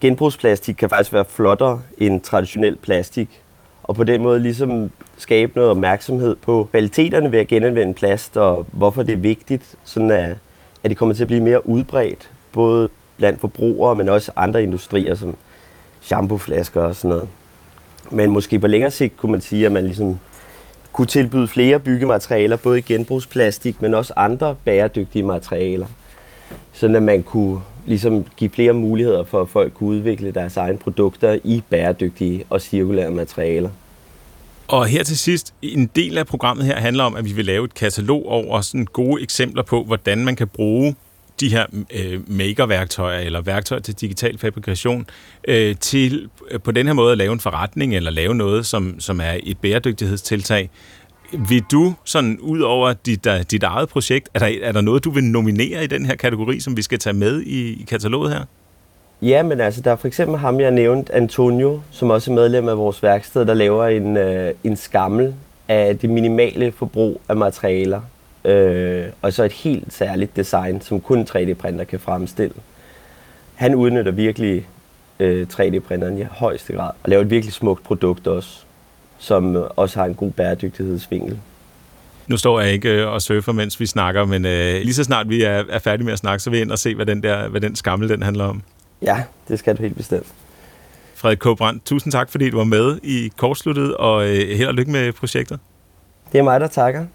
genbrugsplastik 0.00 0.74
kan 0.74 0.90
faktisk 0.90 1.12
være 1.12 1.24
flottere 1.24 1.82
end 1.98 2.20
traditionel 2.20 2.76
plastik. 2.76 3.42
Og 3.82 3.94
på 3.94 4.04
den 4.04 4.22
måde 4.22 4.40
ligesom 4.40 4.90
skabe 5.16 5.52
noget 5.54 5.70
opmærksomhed 5.70 6.36
på 6.36 6.68
kvaliteterne 6.70 7.32
ved 7.32 7.38
at 7.38 7.48
genanvende 7.48 7.94
plast, 7.94 8.36
og 8.36 8.66
hvorfor 8.72 9.02
det 9.02 9.12
er 9.12 9.16
vigtigt, 9.16 9.74
sådan 9.84 10.10
at, 10.10 10.36
at 10.84 10.90
det 10.90 10.96
kommer 10.96 11.14
til 11.14 11.22
at 11.22 11.28
blive 11.28 11.42
mere 11.42 11.68
udbredt, 11.68 12.30
både 12.52 12.88
blandt 13.16 13.40
forbrugere, 13.40 13.94
men 13.94 14.08
også 14.08 14.32
andre 14.36 14.62
industrier, 14.62 15.14
som 15.14 15.36
shampooflasker 16.00 16.82
og 16.82 16.96
sådan 16.96 17.08
noget. 17.08 17.28
Men 18.10 18.30
måske 18.30 18.58
på 18.58 18.66
længere 18.66 18.90
sigt 18.90 19.16
kunne 19.16 19.32
man 19.32 19.40
sige, 19.40 19.66
at 19.66 19.72
man 19.72 19.84
ligesom 19.84 20.18
kunne 20.92 21.06
tilbyde 21.06 21.48
flere 21.48 21.78
byggematerialer, 21.78 22.56
både 22.56 22.78
i 22.78 22.82
genbrugsplastik, 22.82 23.82
men 23.82 23.94
også 23.94 24.12
andre 24.16 24.56
bæredygtige 24.64 25.22
materialer. 25.22 25.86
Sådan 26.72 26.96
at 26.96 27.02
man 27.02 27.22
kunne 27.22 27.60
ligesom 27.88 28.24
give 28.36 28.50
flere 28.50 28.72
muligheder 28.72 29.24
for, 29.24 29.42
at 29.42 29.48
folk 29.48 29.74
kunne 29.74 29.88
udvikle 29.88 30.30
deres 30.30 30.56
egne 30.56 30.78
produkter 30.78 31.38
i 31.44 31.62
bæredygtige 31.70 32.44
og 32.50 32.60
cirkulære 32.60 33.10
materialer. 33.10 33.70
Og 34.68 34.86
her 34.86 35.02
til 35.02 35.18
sidst, 35.18 35.54
en 35.62 35.90
del 35.96 36.18
af 36.18 36.26
programmet 36.26 36.66
her 36.66 36.76
handler 36.76 37.04
om, 37.04 37.16
at 37.16 37.24
vi 37.24 37.32
vil 37.32 37.44
lave 37.44 37.64
et 37.64 37.74
katalog 37.74 38.26
over 38.26 38.60
sådan 38.60 38.84
gode 38.84 39.22
eksempler 39.22 39.62
på, 39.62 39.84
hvordan 39.84 40.24
man 40.24 40.36
kan 40.36 40.48
bruge 40.48 40.94
de 41.40 41.48
her 41.48 41.66
øh, 41.94 42.30
maker-værktøjer 42.30 43.18
eller 43.18 43.40
værktøjer 43.40 43.82
til 43.82 43.94
digital 43.94 44.38
fabrikation 44.38 45.06
øh, 45.48 45.76
til 45.76 46.28
øh, 46.50 46.60
på 46.60 46.70
den 46.70 46.86
her 46.86 46.92
måde 46.92 47.12
at 47.12 47.18
lave 47.18 47.32
en 47.32 47.40
forretning 47.40 47.96
eller 47.96 48.10
lave 48.10 48.34
noget, 48.34 48.66
som, 48.66 49.00
som 49.00 49.20
er 49.20 49.36
et 49.42 49.58
bæredygtighedstiltag. 49.58 50.70
Vil 51.32 51.64
du, 51.72 51.94
sådan 52.04 52.38
ud 52.40 52.60
over 52.60 52.92
dit, 52.92 53.26
øh, 53.26 53.40
dit 53.50 53.62
eget 53.62 53.88
projekt, 53.88 54.28
er 54.34 54.38
der, 54.38 54.50
er 54.62 54.72
der 54.72 54.80
noget, 54.80 55.04
du 55.04 55.10
vil 55.10 55.24
nominere 55.24 55.84
i 55.84 55.86
den 55.86 56.06
her 56.06 56.16
kategori, 56.16 56.60
som 56.60 56.76
vi 56.76 56.82
skal 56.82 56.98
tage 56.98 57.14
med 57.14 57.40
i, 57.40 57.82
i 57.82 57.86
kataloget 57.88 58.32
her? 58.32 58.44
Ja, 59.22 59.42
men 59.42 59.60
altså, 59.60 59.80
der 59.80 59.92
er 59.92 59.96
for 59.96 60.06
eksempel 60.06 60.38
ham, 60.38 60.60
jeg 60.60 60.70
nævnte, 60.70 61.14
Antonio, 61.14 61.80
som 61.90 62.10
også 62.10 62.30
er 62.30 62.34
medlem 62.34 62.68
af 62.68 62.78
vores 62.78 63.02
værksted, 63.02 63.46
der 63.46 63.54
laver 63.54 63.86
en, 63.86 64.16
øh, 64.16 64.54
en 64.64 64.76
skammel 64.76 65.34
af 65.68 65.98
det 65.98 66.10
minimale 66.10 66.72
forbrug 66.72 67.20
af 67.28 67.36
materialer. 67.36 68.00
Øh, 68.44 69.04
og 69.22 69.32
så 69.32 69.44
et 69.44 69.52
helt 69.52 69.92
særligt 69.92 70.36
design, 70.36 70.80
som 70.80 71.00
kun 71.00 71.26
3D-printer 71.30 71.84
kan 71.84 72.00
fremstille. 72.00 72.54
Han 73.54 73.74
udnytter 73.74 74.12
virkelig 74.12 74.66
øh, 75.20 75.46
3D-printeren 75.52 76.18
i 76.18 76.24
højeste 76.30 76.72
grad, 76.72 76.90
og 77.02 77.10
laver 77.10 77.22
et 77.22 77.30
virkelig 77.30 77.52
smukt 77.52 77.84
produkt 77.84 78.26
også, 78.26 78.64
som 79.18 79.56
også 79.76 79.98
har 79.98 80.06
en 80.06 80.14
god 80.14 80.30
bæredygtighedsvinkel. 80.30 81.38
Nu 82.26 82.36
står 82.36 82.60
jeg 82.60 82.72
ikke 82.72 82.88
øh, 82.88 83.08
og 83.08 83.22
surfer, 83.22 83.52
mens 83.52 83.80
vi 83.80 83.86
snakker, 83.86 84.24
men 84.24 84.44
øh, 84.44 84.74
lige 84.74 84.94
så 84.94 85.04
snart 85.04 85.28
vi 85.28 85.42
er, 85.42 85.64
er 85.70 85.78
færdige 85.78 86.04
med 86.04 86.12
at 86.12 86.18
snakke, 86.18 86.42
så 86.42 86.50
vil 86.50 86.56
jeg 86.56 86.64
ind 86.64 86.72
og 86.72 86.78
se, 86.78 86.94
hvad 86.94 87.06
den, 87.06 87.22
der, 87.22 87.48
hvad 87.48 87.60
den 87.60 87.76
skammel 87.76 88.08
den 88.08 88.22
handler 88.22 88.44
om. 88.44 88.62
Ja, 89.02 89.22
det 89.48 89.58
skal 89.58 89.76
du 89.76 89.82
helt 89.82 89.96
bestemt. 89.96 90.26
Frederik 91.14 91.38
K. 91.38 91.58
Brandt, 91.58 91.86
tusind 91.86 92.12
tak, 92.12 92.30
fordi 92.30 92.50
du 92.50 92.56
var 92.56 92.64
med 92.64 92.98
i 93.02 93.32
kortsluttet, 93.36 93.96
og 93.96 94.28
øh, 94.28 94.48
held 94.56 94.68
og 94.68 94.74
lykke 94.74 94.92
med 94.92 95.12
projektet. 95.12 95.58
Det 96.32 96.38
er 96.38 96.42
mig, 96.42 96.60
der 96.60 96.66
takker. 96.66 97.06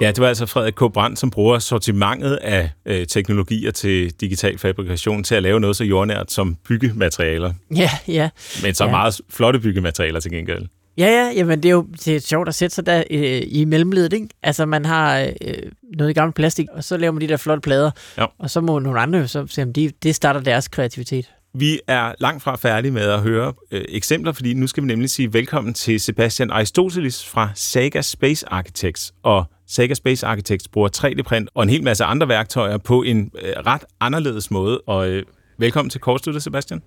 Ja, 0.00 0.08
det 0.08 0.20
var 0.20 0.28
altså 0.28 0.46
Frederik 0.46 0.72
K. 0.74 0.92
Brandt, 0.92 1.18
som 1.18 1.30
bruger 1.30 1.58
sortimentet 1.58 2.36
af 2.36 2.70
øh, 2.86 3.06
teknologier 3.06 3.70
til 3.70 4.10
digital 4.20 4.58
fabrikation 4.58 5.24
til 5.24 5.34
at 5.34 5.42
lave 5.42 5.60
noget 5.60 5.76
så 5.76 5.84
jordnært 5.84 6.32
som 6.32 6.54
byggematerialer. 6.68 7.52
Ja, 7.76 7.90
ja. 8.08 8.30
Men 8.62 8.74
så 8.74 8.84
Ja. 8.84 8.90
meget 8.90 9.20
flotte 9.30 9.60
byggematerialer 9.60 10.20
til 10.20 10.30
gengæld. 10.30 10.66
Ja, 10.98 11.06
ja, 11.06 11.32
jamen 11.36 11.62
det 11.62 11.68
er 11.68 11.72
jo 11.72 11.86
det 12.04 12.16
er 12.16 12.20
sjovt 12.20 12.48
at 12.48 12.54
sætte 12.54 12.74
sig 12.74 12.86
der 12.86 13.02
øh, 13.10 13.42
i 13.46 13.64
mellemledet, 13.64 14.12
ikke? 14.12 14.28
Altså 14.42 14.66
man 14.66 14.84
har 14.84 15.18
øh, 15.20 15.54
noget 15.96 16.14
gammelt 16.14 16.36
plastik, 16.36 16.66
og 16.72 16.84
så 16.84 16.96
laver 16.96 17.12
man 17.12 17.20
de 17.20 17.28
der 17.28 17.36
flotte 17.36 17.60
plader, 17.60 17.90
Ja. 18.18 18.24
og 18.38 18.50
så 18.50 18.60
må 18.60 18.78
nogle 18.78 19.00
andre 19.00 19.28
så 19.28 19.46
se, 19.46 19.62
om 19.62 19.72
de, 19.72 19.90
det 20.02 20.14
starter 20.14 20.40
deres 20.40 20.68
kreativitet. 20.68 21.30
Vi 21.54 21.80
er 21.86 22.12
langt 22.20 22.42
fra 22.42 22.56
færdige 22.56 22.92
med 22.92 23.02
at 23.02 23.20
høre 23.20 23.52
øh, 23.70 23.84
eksempler, 23.88 24.32
fordi 24.32 24.54
nu 24.54 24.66
skal 24.66 24.82
vi 24.82 24.86
nemlig 24.88 25.10
sige 25.10 25.32
velkommen 25.32 25.74
til 25.74 26.00
Sebastian 26.00 26.50
Aristoteles 26.50 27.26
fra 27.26 27.50
Saga 27.54 28.00
Space 28.02 28.46
Architects. 28.48 29.12
Og 29.22 29.44
Saga 29.70 29.94
Space 29.94 30.26
Architects 30.26 30.68
bruger 30.68 30.88
3D-print 30.96 31.48
og 31.54 31.62
en 31.62 31.68
hel 31.68 31.84
masse 31.84 32.04
andre 32.04 32.28
værktøjer 32.28 32.78
på 32.78 33.02
en 33.02 33.30
øh, 33.42 33.52
ret 33.66 33.84
anderledes 34.00 34.50
måde. 34.50 34.80
Og 34.80 35.08
øh, 35.08 35.22
velkommen 35.58 35.90
til 35.90 36.00
Kortsluttet, 36.00 36.42
Sebastian. 36.42 36.82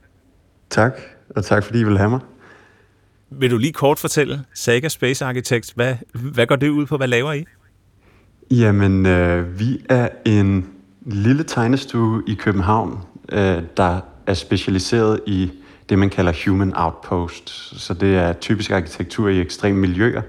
Tak, 0.70 1.02
og 1.36 1.46
tak 1.46 1.63
fordi 1.63 1.80
I 1.80 1.84
vil 1.84 1.98
have 1.98 2.10
mig. 2.10 2.20
Vil 3.30 3.52
du 3.52 3.58
lige 3.58 3.74
kort 3.74 4.00
fortælle 4.00 4.44
Saga 4.54 4.88
Space 4.88 5.26
Architects, 5.26 5.70
hvad, 5.70 5.96
hvad 6.13 6.48
går 6.48 6.56
det 6.56 6.70
ud 6.70 6.86
på? 6.86 6.98
Hvad 6.98 7.08
laver 7.08 7.34
I? 7.34 7.46
Jamen, 8.52 9.06
øh, 9.06 9.60
vi 9.60 9.86
er 9.89 10.10
en 10.26 10.70
lille 11.06 11.44
tegnestue 11.44 12.24
i 12.28 12.34
København, 12.34 13.00
øh, 13.32 13.63
der 13.78 14.00
er 14.28 14.34
specialiseret 14.34 15.20
i 15.28 15.52
det, 15.89 16.00
man 16.00 16.10
kalder 16.10 16.34
human 16.46 16.74
outpost. 16.76 17.50
Så 17.82 17.94
det 17.94 18.15
er 18.15 18.34
typisk 18.34 18.72
arkitektur 18.72 19.30
i 19.30 19.41
ekstreme 19.41 19.80
miljøer, 19.80 20.22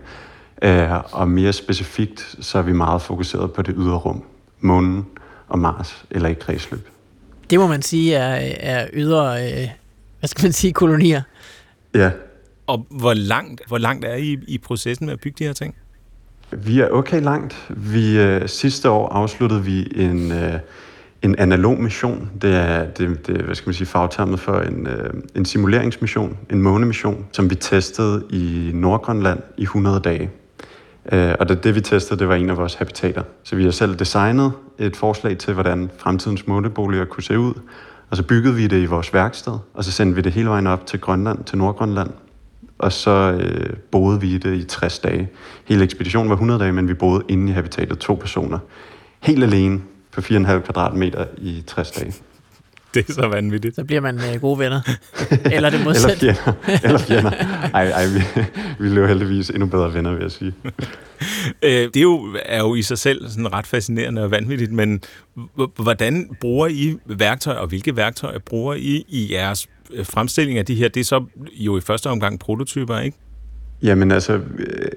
og 1.13 1.29
mere 1.29 1.53
specifikt, 1.53 2.37
så 2.41 2.59
er 2.59 2.63
vi 2.63 2.73
meget 2.73 3.03
fokuseret 3.03 3.53
på 3.53 3.63
det 3.63 3.75
ydre 3.79 3.97
rum, 3.97 4.23
månen 4.61 5.07
og 5.49 5.59
Mars, 5.59 6.05
eller 6.11 6.29
i 6.29 6.35
kredsløb. 6.35 6.89
Det 7.51 7.59
må 7.61 7.67
man 7.67 7.83
sige 7.83 8.15
er, 8.15 8.55
er 8.61 8.89
ydre, 8.93 9.53
øh, 9.53 9.69
hvad 10.19 10.29
skal 10.29 10.45
man 10.45 10.53
sige, 10.53 10.73
kolonier. 10.73 11.23
Ja, 11.95 12.11
Og 12.67 12.87
hvor 12.91 13.15
langt, 13.15 13.61
hvor 13.69 13.79
langt 13.79 14.05
er 14.05 14.15
I 14.15 14.39
i 14.49 14.59
processen 14.59 15.07
med 15.07 15.13
at 15.13 15.21
bygge 15.21 15.37
de 15.39 15.45
her 15.45 15.53
ting? 15.53 15.75
Vi 16.51 16.81
er 16.81 16.89
okay 16.89 17.23
langt. 17.23 17.67
Vi 17.69 18.19
øh, 18.19 18.49
sidste 18.49 18.91
år 18.91 19.09
afsluttede 19.09 19.65
vi 19.65 19.93
en 19.97 20.33
øh, 20.33 20.59
en 21.23 21.39
analog 21.39 21.81
mission. 21.81 22.31
Det 22.43 22.55
er 22.55 22.85
det, 22.85 23.27
det 23.27 23.37
hvad 23.37 23.55
skal 23.55 23.69
man 23.69 23.75
sige 23.75 23.87
fagtermet 23.87 24.41
for 24.41 24.61
en 24.61 24.87
øh, 24.87 25.15
en 25.35 25.45
simuleringsmission, 25.45 26.37
en 26.51 26.63
månemission, 26.63 27.27
som 27.33 27.51
vi 27.51 27.55
testede 27.55 28.25
i 28.31 28.71
Nordgrønland 28.75 29.41
i 29.57 29.63
100 29.63 30.01
dage. 30.01 30.31
Øh, 31.13 31.35
og 31.41 31.49
det, 31.49 31.65
det 31.65 31.75
vi 31.75 31.81
testede, 31.81 32.21
det 32.21 32.29
var 32.29 32.35
en 32.35 32.51
af 32.51 32.57
vores 32.57 32.75
habitater. 32.75 33.23
Så 33.43 33.57
vi 33.57 33.65
har 33.65 33.71
selv 33.71 33.95
designet 33.95 34.53
et 34.79 34.97
forslag 34.97 35.39
til, 35.39 35.55
hvordan 35.55 35.91
fremtidens 35.97 36.47
måleboliger 36.47 37.05
kunne 37.05 37.23
se 37.23 37.39
ud. 37.39 37.55
Og 38.11 38.17
så 38.17 38.23
byggede 38.23 38.55
vi 38.55 38.67
det 38.67 38.83
i 38.83 38.87
vores 38.87 39.15
værksted, 39.15 39.53
og 39.75 39.85
så 39.85 39.93
sendte 39.93 40.17
vi 40.17 40.21
det 40.23 40.33
hele 40.33 40.49
vejen 40.49 40.67
op 40.67 40.87
til 40.87 41.01
Grønland, 41.01 41.45
til 41.45 41.59
Nordgrønland. 41.59 42.11
Og 42.79 42.93
så 42.93 43.11
øh, 43.41 43.77
boede 43.91 44.21
vi 44.21 44.35
i 44.35 44.39
det 44.39 44.55
i 44.55 44.65
60 44.65 44.99
dage. 44.99 45.31
Hele 45.65 45.85
ekspeditionen 45.85 46.31
var 46.31 46.37
100 46.37 46.61
dage, 46.61 46.73
men 46.73 46.89
vi 46.89 46.95
boede 46.95 47.25
inde 47.29 47.51
i 47.51 47.55
habitatet 47.55 47.99
to 47.99 48.15
personer. 48.15 48.59
Helt 49.21 49.45
alene 49.45 49.81
på 50.13 50.21
4,5 50.21 50.59
kvadratmeter 50.61 51.25
i 51.39 51.65
60 51.67 51.91
dage. 51.91 52.15
det 52.95 53.09
er 53.09 53.13
så 53.13 53.29
vanvittigt. 53.29 53.77
Så 53.77 53.85
bliver 53.85 54.01
man 54.01 54.17
øh, 54.17 54.41
gode 54.41 54.59
venner. 54.59 54.81
Eller 55.57 55.71
det 55.71 55.85
modsatte. 55.85 56.27
Eller 56.27 56.35
fjender. 56.35 56.81
Eller 56.85 56.99
fjender. 56.99 57.31
Ej, 57.75 57.91
ej 57.91 58.07
vi, 58.07 58.19
vi 58.79 58.91
blev 58.91 59.09
heldigvis 59.09 59.51
endnu 59.51 59.67
bedre 59.67 59.95
venner, 59.95 60.13
vil 60.13 60.23
jeg 60.23 60.31
sige. 60.31 60.55
Øh, 61.63 61.71
det 61.71 61.97
er 61.97 62.01
jo, 62.01 62.37
er 62.45 62.59
jo 62.59 62.75
i 62.75 62.83
sig 62.83 62.99
selv 62.99 63.29
sådan 63.29 63.53
ret 63.53 63.67
fascinerende 63.67 64.23
og 64.23 64.31
vanvittigt, 64.31 64.73
men 64.73 65.01
hvordan 65.77 66.37
bruger 66.41 66.67
I 66.67 66.97
værktøjer, 67.07 67.59
og 67.59 67.67
hvilke 67.67 67.97
værktøjer 67.97 68.39
bruger 68.39 68.75
I 68.75 69.05
i 69.09 69.33
jeres 69.33 69.67
øh, 69.93 70.07
fremstilling 70.07 70.59
af 70.59 70.67
de 70.67 70.75
her? 70.75 70.89
Det 70.89 71.01
er 71.01 71.05
så 71.05 71.25
jo 71.53 71.79
i 71.79 71.81
første 71.81 72.07
omgang 72.07 72.41
prototyper, 72.41 72.99
ikke? 72.99 73.17
Jamen 73.83 74.13
altså, 74.13 74.33
øh, 74.59 74.89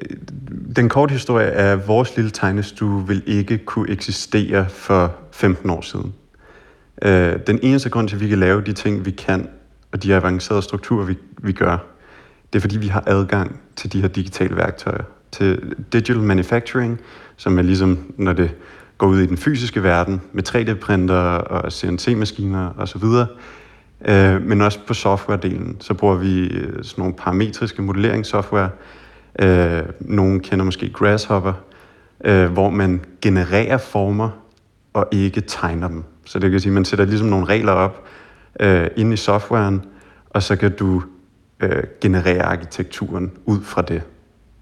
den 0.75 0.89
korte 0.89 1.11
historie 1.11 1.47
er, 1.47 1.73
at 1.73 1.87
vores 1.87 2.15
lille 2.15 2.31
tegnestue 2.31 3.07
vil 3.07 3.23
ikke 3.25 3.57
kunne 3.57 3.89
eksistere 3.89 4.69
for 4.69 5.15
15 5.31 5.69
år 5.69 5.81
siden. 5.81 6.13
Øh, 7.01 7.39
den 7.47 7.59
eneste 7.61 7.89
grund 7.89 8.07
til, 8.07 8.15
at 8.15 8.21
vi 8.21 8.27
kan 8.27 8.39
lave 8.39 8.61
de 8.61 8.73
ting, 8.73 9.05
vi 9.05 9.11
kan, 9.11 9.49
og 9.91 10.03
de 10.03 10.15
avancerede 10.15 10.61
strukturer, 10.61 11.05
vi, 11.05 11.17
vi 11.37 11.51
gør, 11.51 11.77
det 12.53 12.59
er 12.59 12.61
fordi, 12.61 12.77
vi 12.77 12.87
har 12.87 13.03
adgang 13.07 13.59
til 13.75 13.93
de 13.93 14.01
her 14.01 14.07
digitale 14.07 14.55
værktøjer. 14.55 15.03
Til 15.31 15.75
digital 15.93 16.19
manufacturing, 16.19 16.99
som 17.35 17.57
er 17.57 17.61
ligesom, 17.61 18.13
når 18.17 18.33
det 18.33 18.51
går 18.97 19.07
ud 19.07 19.19
i 19.19 19.25
den 19.25 19.37
fysiske 19.37 19.83
verden, 19.83 20.21
med 20.33 20.47
3D-printer 20.47 21.15
og 21.15 21.71
CNC-maskiner 21.71 22.69
osv., 22.77 23.03
øh, 24.05 24.41
men 24.41 24.61
også 24.61 24.79
på 24.87 24.93
software-delen, 24.93 25.75
så 25.79 25.93
bruger 25.93 26.15
vi 26.15 26.47
øh, 26.47 26.83
sådan 26.83 27.01
nogle 27.01 27.13
parametriske 27.13 27.81
modelleringssoftware. 27.81 28.69
Øh, 29.39 29.83
nogen 29.99 30.39
kender 30.39 30.65
måske 30.65 30.89
Grasshopper, 30.89 31.53
øh, 32.25 32.51
hvor 32.51 32.69
man 32.69 33.01
genererer 33.21 33.77
former 33.77 34.29
og 34.93 35.07
ikke 35.11 35.41
tegner 35.41 35.87
dem. 35.87 36.03
Så 36.25 36.39
det 36.39 36.51
kan 36.51 36.59
sige, 36.59 36.69
at 36.69 36.73
man 36.73 36.85
sætter 36.85 37.05
ligesom 37.05 37.27
nogle 37.27 37.45
regler 37.45 37.71
op 37.71 38.07
øh, 38.59 38.87
inde 38.95 39.13
i 39.13 39.17
softwaren, 39.17 39.81
og 40.29 40.43
så 40.43 40.55
kan 40.55 40.75
du 40.75 41.03
øh, 41.59 41.83
generere 42.01 42.43
arkitekturen 42.43 43.31
ud 43.45 43.61
fra 43.61 43.81
det. 43.81 44.01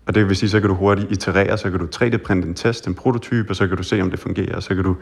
Og 0.05 0.15
det 0.15 0.27
vil 0.27 0.35
sige, 0.35 0.49
så 0.49 0.59
kan 0.59 0.69
du 0.69 0.75
hurtigt 0.75 1.11
iterere, 1.11 1.57
så 1.57 1.69
kan 1.71 1.79
du 1.79 1.87
3D-printe 1.95 2.47
en 2.47 2.53
test, 2.53 2.87
en 2.87 2.93
prototype, 2.93 3.49
og 3.49 3.55
så 3.55 3.67
kan 3.67 3.77
du 3.77 3.83
se, 3.83 4.01
om 4.01 4.09
det 4.11 4.19
fungerer, 4.19 4.55
og 4.55 4.63
så 4.63 4.75
kan 4.75 4.83
du 4.83 4.95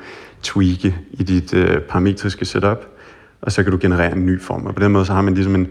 tweake 0.43 0.97
i 1.11 1.23
dit 1.23 1.53
øh, 1.53 1.81
parametriske 1.81 2.45
setup, 2.45 2.85
og 3.41 3.51
så 3.51 3.63
kan 3.63 3.71
du 3.71 3.77
generere 3.81 4.11
en 4.11 4.25
ny 4.25 4.41
form. 4.41 4.65
Og 4.65 4.75
på 4.75 4.83
den 4.83 4.91
måde, 4.91 5.05
så 5.05 5.13
har 5.13 5.21
man 5.21 5.33
ligesom 5.33 5.55
en, 5.55 5.67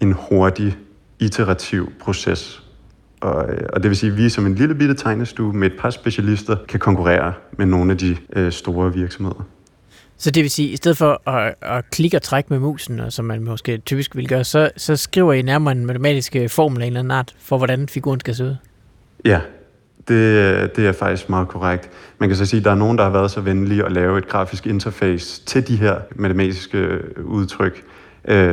en 0.00 0.12
hurtig, 0.12 0.78
iterativ 1.20 1.92
proces, 2.00 2.64
og, 3.20 3.52
øh, 3.52 3.66
og 3.72 3.82
det 3.82 3.88
vil 3.88 3.96
sige, 3.96 4.12
at 4.12 4.18
vi 4.18 4.28
som 4.28 4.46
en 4.46 4.54
lille 4.54 4.74
bitte 4.74 4.94
tegnestue 4.94 5.52
med 5.52 5.70
et 5.70 5.78
par 5.78 5.90
specialister 5.90 6.56
kan 6.68 6.80
konkurrere 6.80 7.32
med 7.58 7.66
nogle 7.66 7.92
af 7.92 7.98
de 7.98 8.16
øh, 8.36 8.52
store 8.52 8.94
virksomheder. 8.94 9.42
Så 10.18 10.30
det 10.30 10.42
vil 10.42 10.50
sige, 10.50 10.68
at 10.68 10.72
i 10.72 10.76
stedet 10.76 10.98
for 10.98 11.28
at, 11.30 11.54
at 11.62 11.90
klikke 11.90 12.16
og 12.16 12.22
trække 12.22 12.46
med 12.50 12.58
musen, 12.58 13.10
som 13.10 13.24
man 13.24 13.44
måske 13.44 13.78
typisk 13.78 14.16
vil 14.16 14.28
gøre, 14.28 14.44
så, 14.44 14.70
så 14.76 14.96
skriver 14.96 15.32
I 15.32 15.42
nærmere 15.42 15.72
en 15.72 15.86
matematisk 15.86 16.36
øh, 16.36 16.48
formel 16.48 16.82
af 16.82 16.86
en 16.86 16.90
eller 16.90 17.00
anden 17.00 17.10
art 17.10 17.34
for, 17.38 17.56
hvordan 17.58 17.88
figuren 17.88 18.20
skal 18.20 18.34
se 18.34 18.44
ud? 18.44 18.56
Ja, 19.24 19.40
det, 20.08 20.76
det 20.76 20.86
er 20.86 20.92
faktisk 20.92 21.28
meget 21.28 21.48
korrekt. 21.48 21.90
Man 22.18 22.28
kan 22.28 22.36
så 22.36 22.46
sige, 22.46 22.58
at 22.58 22.64
der 22.64 22.70
er 22.70 22.74
nogen, 22.74 22.98
der 22.98 23.04
har 23.04 23.10
været 23.10 23.30
så 23.30 23.40
venlige 23.40 23.84
at 23.84 23.92
lave 23.92 24.18
et 24.18 24.28
grafisk 24.28 24.66
interface 24.66 25.44
til 25.44 25.68
de 25.68 25.76
her 25.76 25.96
matematiske 26.14 26.78
øh, 26.78 27.24
udtryk, 27.24 27.84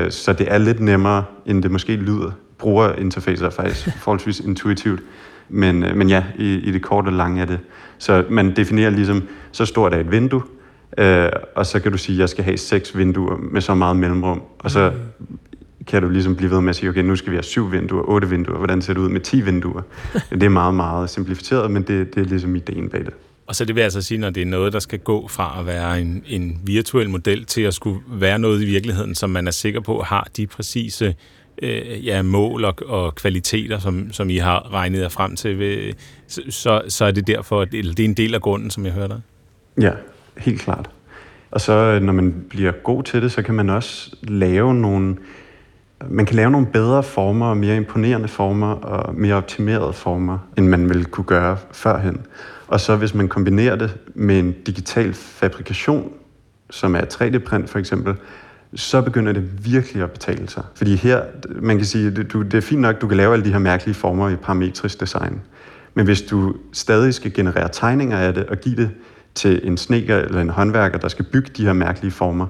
så 0.10 0.36
det 0.38 0.54
er 0.54 0.58
lidt 0.58 0.80
nemmere, 0.80 1.24
end 1.46 1.64
det 1.64 1.72
måske 1.72 1.96
lyder 1.96 2.32
brugerinterface 2.62 3.46
er 3.46 3.50
faktisk 3.50 3.90
forholdsvis 4.04 4.40
intuitivt. 4.40 5.02
Men, 5.50 5.84
øh, 5.84 5.96
men 5.98 6.10
ja, 6.10 6.24
i, 6.38 6.54
i 6.54 6.72
det 6.72 6.82
korte 6.82 7.08
og 7.08 7.14
lange 7.14 7.42
er 7.42 7.46
det. 7.46 7.60
Så 7.98 8.24
man 8.30 8.56
definerer 8.56 8.90
ligesom, 8.90 9.24
så 9.52 9.66
stort 9.66 9.94
er 9.94 10.00
et 10.00 10.12
vindue, 10.12 10.42
øh, 10.98 11.30
og 11.56 11.66
så 11.66 11.80
kan 11.80 11.92
du 11.92 11.98
sige, 11.98 12.16
at 12.16 12.20
jeg 12.20 12.30
skal 12.30 12.44
have 12.44 12.58
seks 12.58 12.98
vinduer 12.98 13.38
med 13.38 13.62
så 13.62 13.76
meget 13.76 13.96
mellemrum, 13.96 14.42
og 14.60 14.72
så 14.72 14.92
kan 15.88 16.02
du 16.02 16.10
ligesom 16.10 16.36
blive 16.36 16.52
ved 16.52 16.62
med 16.62 16.70
at 16.70 16.76
sige, 16.76 16.90
okay, 16.90 17.02
nu 17.02 17.16
skal 17.16 17.32
vi 17.32 17.36
have 17.36 17.44
syv 17.44 17.72
vinduer, 17.72 18.04
otte 18.04 18.30
vinduer, 18.30 18.58
hvordan 18.58 18.82
ser 18.82 18.94
det 18.94 19.02
ud 19.02 19.10
med 19.10 19.22
ti 19.22 19.42
vinduer? 19.42 19.82
Det 20.32 20.44
er 20.44 20.50
meget, 20.50 20.76
meget 20.76 21.10
simplificeret, 21.10 21.72
men 21.72 21.84
det, 21.84 22.16
det 22.16 22.22
er 22.22 22.26
ligesom 22.26 22.56
ideen 22.56 22.90
bag 22.90 23.00
det. 23.00 23.14
Og 23.48 23.56
så 23.56 23.66
det 23.66 23.76
vil 23.76 23.82
altså 23.82 24.02
sige, 24.02 24.18
når 24.18 24.30
det 24.30 24.42
er 24.42 24.46
noget, 24.46 24.74
der 24.74 24.80
skal 24.80 25.00
gå 25.00 25.28
fra 25.28 25.60
at 25.60 25.66
være 25.66 26.02
en, 26.02 26.24
en 26.28 26.62
virtuel 26.64 27.10
model 27.10 27.46
til 27.46 27.62
at 27.62 27.74
skulle 27.74 28.00
være 28.08 28.40
noget 28.40 28.62
i 28.62 28.66
virkeligheden, 28.66 29.16
som 29.16 29.30
man 29.30 29.48
er 29.48 29.52
sikker 29.52 29.80
på 29.80 30.02
har 30.02 30.28
de 30.38 30.48
præcise 30.48 31.16
øh, 31.62 32.06
ja, 32.06 32.22
mål 32.22 32.66
og, 32.66 32.76
og 32.86 33.16
kvaliteter, 33.16 33.80
som, 33.80 34.14
som 34.14 34.30
I 34.30 34.38
har 34.38 34.74
regnet 34.74 35.00
jer 35.00 35.10
frem 35.10 35.36
til, 35.36 35.60
ved, 35.60 35.94
så, 36.28 36.82
så 36.88 37.06
er 37.06 37.12
det 37.12 37.28
derfor, 37.28 37.68
eller 37.74 37.94
det 37.94 38.04
er 38.04 38.10
en 38.10 38.14
del 38.14 38.36
af 38.36 38.42
grunden, 38.42 38.70
som 38.70 38.86
jeg 38.86 38.94
hører 38.94 39.08
dig. 39.08 39.22
Ja, 39.82 39.92
helt 40.38 40.62
klart. 40.62 40.90
Og 41.52 41.62
så 41.62 41.74
øh, 41.74 42.02
når 42.02 42.14
man 42.14 42.46
bliver 42.50 42.72
god 42.72 43.04
til 43.04 43.22
det, 43.22 43.32
så 43.32 43.42
kan 43.42 43.56
man 43.56 43.70
også 43.70 44.16
lave 44.24 44.74
nogle, 44.74 45.18
man 46.10 46.26
kan 46.26 46.36
lave 46.36 46.52
nogle 46.52 46.68
bedre 46.68 47.04
former, 47.04 47.54
mere 47.54 47.76
imponerende 47.76 48.28
former 48.28 48.72
og 48.72 49.16
mere 49.16 49.36
optimerede 49.36 49.94
former, 49.94 50.38
end 50.58 50.68
man 50.68 50.90
ville 50.90 51.06
kunne 51.06 51.26
gøre 51.26 51.58
førhen. 51.72 52.26
Og 52.68 52.80
så 52.80 52.96
hvis 52.96 53.14
man 53.14 53.28
kombinerer 53.28 53.76
det 53.76 53.98
med 54.16 54.40
en 54.40 54.56
digital 54.66 55.14
fabrikation, 55.14 56.12
som 56.70 56.96
er 56.96 57.02
3D-print 57.02 57.70
for 57.70 57.80
eksempel, 57.80 58.16
så 58.76 59.02
begynder 59.02 59.34
det 59.34 59.66
virkelig 59.66 60.04
at 60.04 60.12
betale 60.12 60.50
sig. 60.50 60.64
Fordi 60.76 60.96
her, 60.96 61.22
man 61.62 61.78
kan 61.78 61.86
sige, 61.86 62.12
det, 62.12 62.34
du, 62.34 62.42
det 62.42 62.54
er 62.54 62.62
fint 62.62 62.82
nok, 62.82 63.02
du 63.02 63.08
kan 63.08 63.18
lave 63.18 63.34
alle 63.34 63.46
de 63.46 63.52
her 63.52 63.60
mærkelige 63.60 63.96
former 63.96 64.30
i 64.30 64.36
parametrisk 64.36 65.00
design. 65.00 65.42
Men 65.94 66.06
hvis 66.06 66.22
du 66.22 66.56
stadig 66.74 67.14
skal 67.14 67.34
generere 67.34 67.70
tegninger 67.72 68.18
af 68.18 68.34
det 68.34 68.46
og 68.46 68.58
give 68.58 68.76
det 68.76 68.90
til 69.36 69.68
en 69.68 69.78
sneker 69.78 70.18
eller 70.18 70.42
en 70.42 70.50
håndværker, 70.50 70.98
der 70.98 71.08
skal 71.08 71.26
bygge 71.26 71.52
de 71.58 71.66
her 71.66 71.74
mærkelige 71.74 72.12
former, 72.12 72.48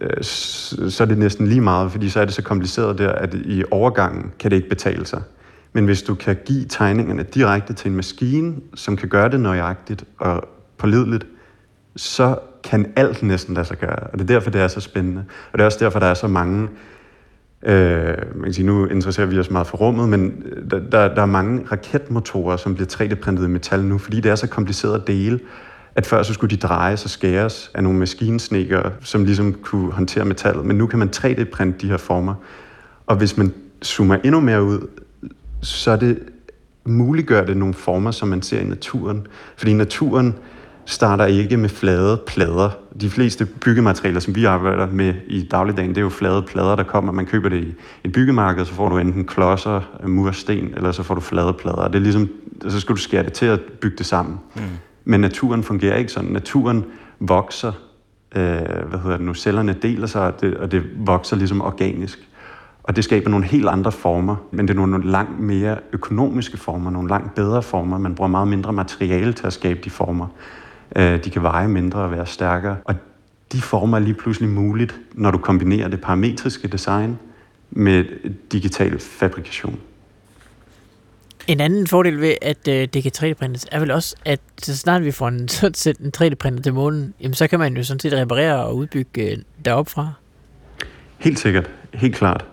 øh, 0.00 0.22
så 0.22 0.98
er 1.00 1.04
det 1.04 1.18
næsten 1.18 1.46
lige 1.46 1.60
meget, 1.60 1.92
fordi 1.92 2.08
så 2.08 2.20
er 2.20 2.24
det 2.24 2.34
så 2.34 2.42
kompliceret 2.42 2.98
der, 2.98 3.12
at 3.12 3.34
i 3.34 3.64
overgangen 3.70 4.32
kan 4.38 4.50
det 4.50 4.56
ikke 4.56 4.68
betale 4.68 5.06
sig. 5.06 5.22
Men 5.72 5.84
hvis 5.84 6.02
du 6.02 6.14
kan 6.14 6.36
give 6.44 6.64
tegningerne 6.64 7.22
direkte 7.22 7.72
til 7.72 7.90
en 7.90 7.96
maskine, 7.96 8.54
som 8.74 8.96
kan 8.96 9.08
gøre 9.08 9.28
det 9.28 9.40
nøjagtigt 9.40 10.04
og 10.18 10.48
pålideligt, 10.78 11.26
så 11.96 12.38
kan 12.64 12.92
alt 12.96 13.22
næsten 13.22 13.54
lade 13.54 13.66
sig 13.66 13.78
gøre. 13.78 13.98
Og 13.98 14.18
det 14.18 14.20
er 14.20 14.26
derfor, 14.26 14.50
det 14.50 14.60
er 14.60 14.68
så 14.68 14.80
spændende. 14.80 15.24
Og 15.52 15.58
det 15.58 15.60
er 15.60 15.66
også 15.66 15.78
derfor, 15.80 15.98
der 15.98 16.06
er 16.06 16.14
så 16.14 16.28
mange... 16.28 16.68
Øh, 17.62 18.16
man 18.34 18.44
kan 18.44 18.52
sige, 18.52 18.66
nu 18.66 18.86
interesserer 18.86 19.26
vi 19.26 19.38
os 19.38 19.50
meget 19.50 19.66
for 19.66 19.78
rummet, 19.78 20.08
men 20.08 20.42
øh, 20.44 20.70
der, 20.70 20.78
der, 20.78 21.14
der 21.14 21.22
er 21.22 21.26
mange 21.26 21.66
raketmotorer, 21.72 22.56
som 22.56 22.74
bliver 22.74 22.88
3D-printet 22.88 23.44
i 23.44 23.48
metal 23.48 23.84
nu, 23.84 23.98
fordi 23.98 24.20
det 24.20 24.30
er 24.30 24.34
så 24.34 24.46
kompliceret 24.46 25.00
at 25.00 25.06
dele, 25.06 25.40
at 25.98 26.06
før 26.06 26.22
så 26.22 26.34
skulle 26.34 26.56
de 26.56 26.66
drejes 26.66 27.04
og 27.04 27.10
skæres 27.10 27.70
af 27.74 27.82
nogle 27.82 27.98
maskinsnikker, 27.98 28.90
som 29.00 29.24
ligesom 29.24 29.52
kunne 29.52 29.92
håndtere 29.92 30.24
metallet. 30.24 30.64
Men 30.64 30.78
nu 30.78 30.86
kan 30.86 30.98
man 30.98 31.10
3D-printe 31.16 31.78
de 31.78 31.88
her 31.88 31.96
former. 31.96 32.34
Og 33.06 33.16
hvis 33.16 33.36
man 33.36 33.52
zoomer 33.84 34.16
endnu 34.24 34.40
mere 34.40 34.62
ud, 34.62 34.88
så 35.62 35.90
er 35.90 35.96
det 35.96 36.18
muliggør 36.84 37.44
det 37.44 37.56
nogle 37.56 37.74
former, 37.74 38.10
som 38.10 38.28
man 38.28 38.42
ser 38.42 38.60
i 38.60 38.64
naturen. 38.64 39.26
Fordi 39.56 39.72
naturen 39.72 40.34
starter 40.84 41.26
ikke 41.26 41.56
med 41.56 41.68
flade 41.68 42.20
plader. 42.26 42.70
De 43.00 43.10
fleste 43.10 43.46
byggematerialer, 43.46 44.20
som 44.20 44.34
vi 44.34 44.44
arbejder 44.44 44.86
med 44.90 45.14
i 45.26 45.48
dagligdagen, 45.50 45.90
det 45.90 45.98
er 45.98 46.02
jo 46.02 46.08
flade 46.08 46.42
plader, 46.42 46.76
der 46.76 46.82
kommer. 46.82 47.12
Man 47.12 47.26
køber 47.26 47.48
det 47.48 47.64
i 47.64 47.74
et 48.04 48.12
byggemarked, 48.12 48.64
så 48.64 48.74
får 48.74 48.88
du 48.88 48.98
enten 48.98 49.24
klodser, 49.24 49.80
mursten, 50.06 50.74
eller 50.76 50.92
så 50.92 51.02
får 51.02 51.14
du 51.14 51.20
flade 51.20 51.52
plader. 51.52 51.88
Det 51.88 51.94
er 51.94 52.02
ligesom, 52.02 52.28
så 52.68 52.80
skal 52.80 52.94
du 52.94 53.00
skære 53.00 53.22
det 53.22 53.32
til 53.32 53.46
at 53.46 53.60
bygge 53.60 53.96
det 53.96 54.06
sammen. 54.06 54.38
Mm. 54.56 54.62
Men 55.10 55.20
naturen 55.20 55.62
fungerer 55.62 55.96
ikke 55.96 56.12
sådan. 56.12 56.30
Naturen 56.30 56.84
vokser, 57.20 57.72
øh, 58.36 58.42
hvad 58.88 58.98
hedder 58.98 59.16
det 59.16 59.26
nu, 59.26 59.34
cellerne 59.34 59.72
deler 59.72 60.06
sig, 60.06 60.22
og 60.22 60.40
det, 60.40 60.56
og 60.56 60.72
det 60.72 60.82
vokser 60.96 61.36
ligesom 61.36 61.62
organisk. 61.62 62.28
Og 62.82 62.96
det 62.96 63.04
skaber 63.04 63.30
nogle 63.30 63.46
helt 63.46 63.68
andre 63.68 63.92
former, 63.92 64.36
men 64.50 64.68
det 64.68 64.74
er 64.74 64.86
nogle 64.86 65.10
langt 65.10 65.40
mere 65.40 65.76
økonomiske 65.92 66.56
former, 66.56 66.90
nogle 66.90 67.08
langt 67.08 67.34
bedre 67.34 67.62
former. 67.62 67.98
Man 67.98 68.14
bruger 68.14 68.28
meget 68.28 68.48
mindre 68.48 68.72
materiale 68.72 69.32
til 69.32 69.46
at 69.46 69.52
skabe 69.52 69.80
de 69.84 69.90
former. 69.90 70.26
Øh, 70.96 71.24
de 71.24 71.30
kan 71.30 71.42
veje 71.42 71.68
mindre 71.68 72.00
og 72.00 72.10
være 72.10 72.26
stærkere. 72.26 72.76
Og 72.84 72.94
de 73.52 73.60
former 73.62 73.96
er 73.96 74.00
lige 74.00 74.14
pludselig 74.14 74.48
muligt, 74.48 75.00
når 75.12 75.30
du 75.30 75.38
kombinerer 75.38 75.88
det 75.88 76.00
parametriske 76.00 76.68
design 76.68 77.18
med 77.70 78.04
digital 78.52 78.98
fabrikation. 78.98 79.78
En 81.48 81.60
anden 81.60 81.86
fordel 81.86 82.20
ved, 82.20 82.34
at 82.42 82.68
øh, 82.68 82.88
det 82.94 83.02
kan 83.02 83.12
3D-printes, 83.16 83.66
er 83.72 83.80
vel 83.80 83.90
også, 83.90 84.16
at 84.24 84.40
så 84.62 84.76
snart 84.76 85.04
vi 85.04 85.10
får 85.10 85.28
en, 85.28 85.48
sådan 85.74 85.94
en 86.00 86.12
3D-printer 86.16 86.62
til 86.62 86.74
månen, 86.74 87.14
jamen, 87.20 87.34
så 87.34 87.46
kan 87.46 87.58
man 87.58 87.76
jo 87.76 87.82
sådan 87.82 88.00
set 88.00 88.12
reparere 88.12 88.64
og 88.64 88.76
udbygge 88.76 89.30
øh, 89.30 89.38
derop 89.64 89.88
fra. 89.88 90.12
Helt 91.18 91.38
sikkert. 91.38 91.70
Helt 91.94 92.14
klart. 92.14 92.44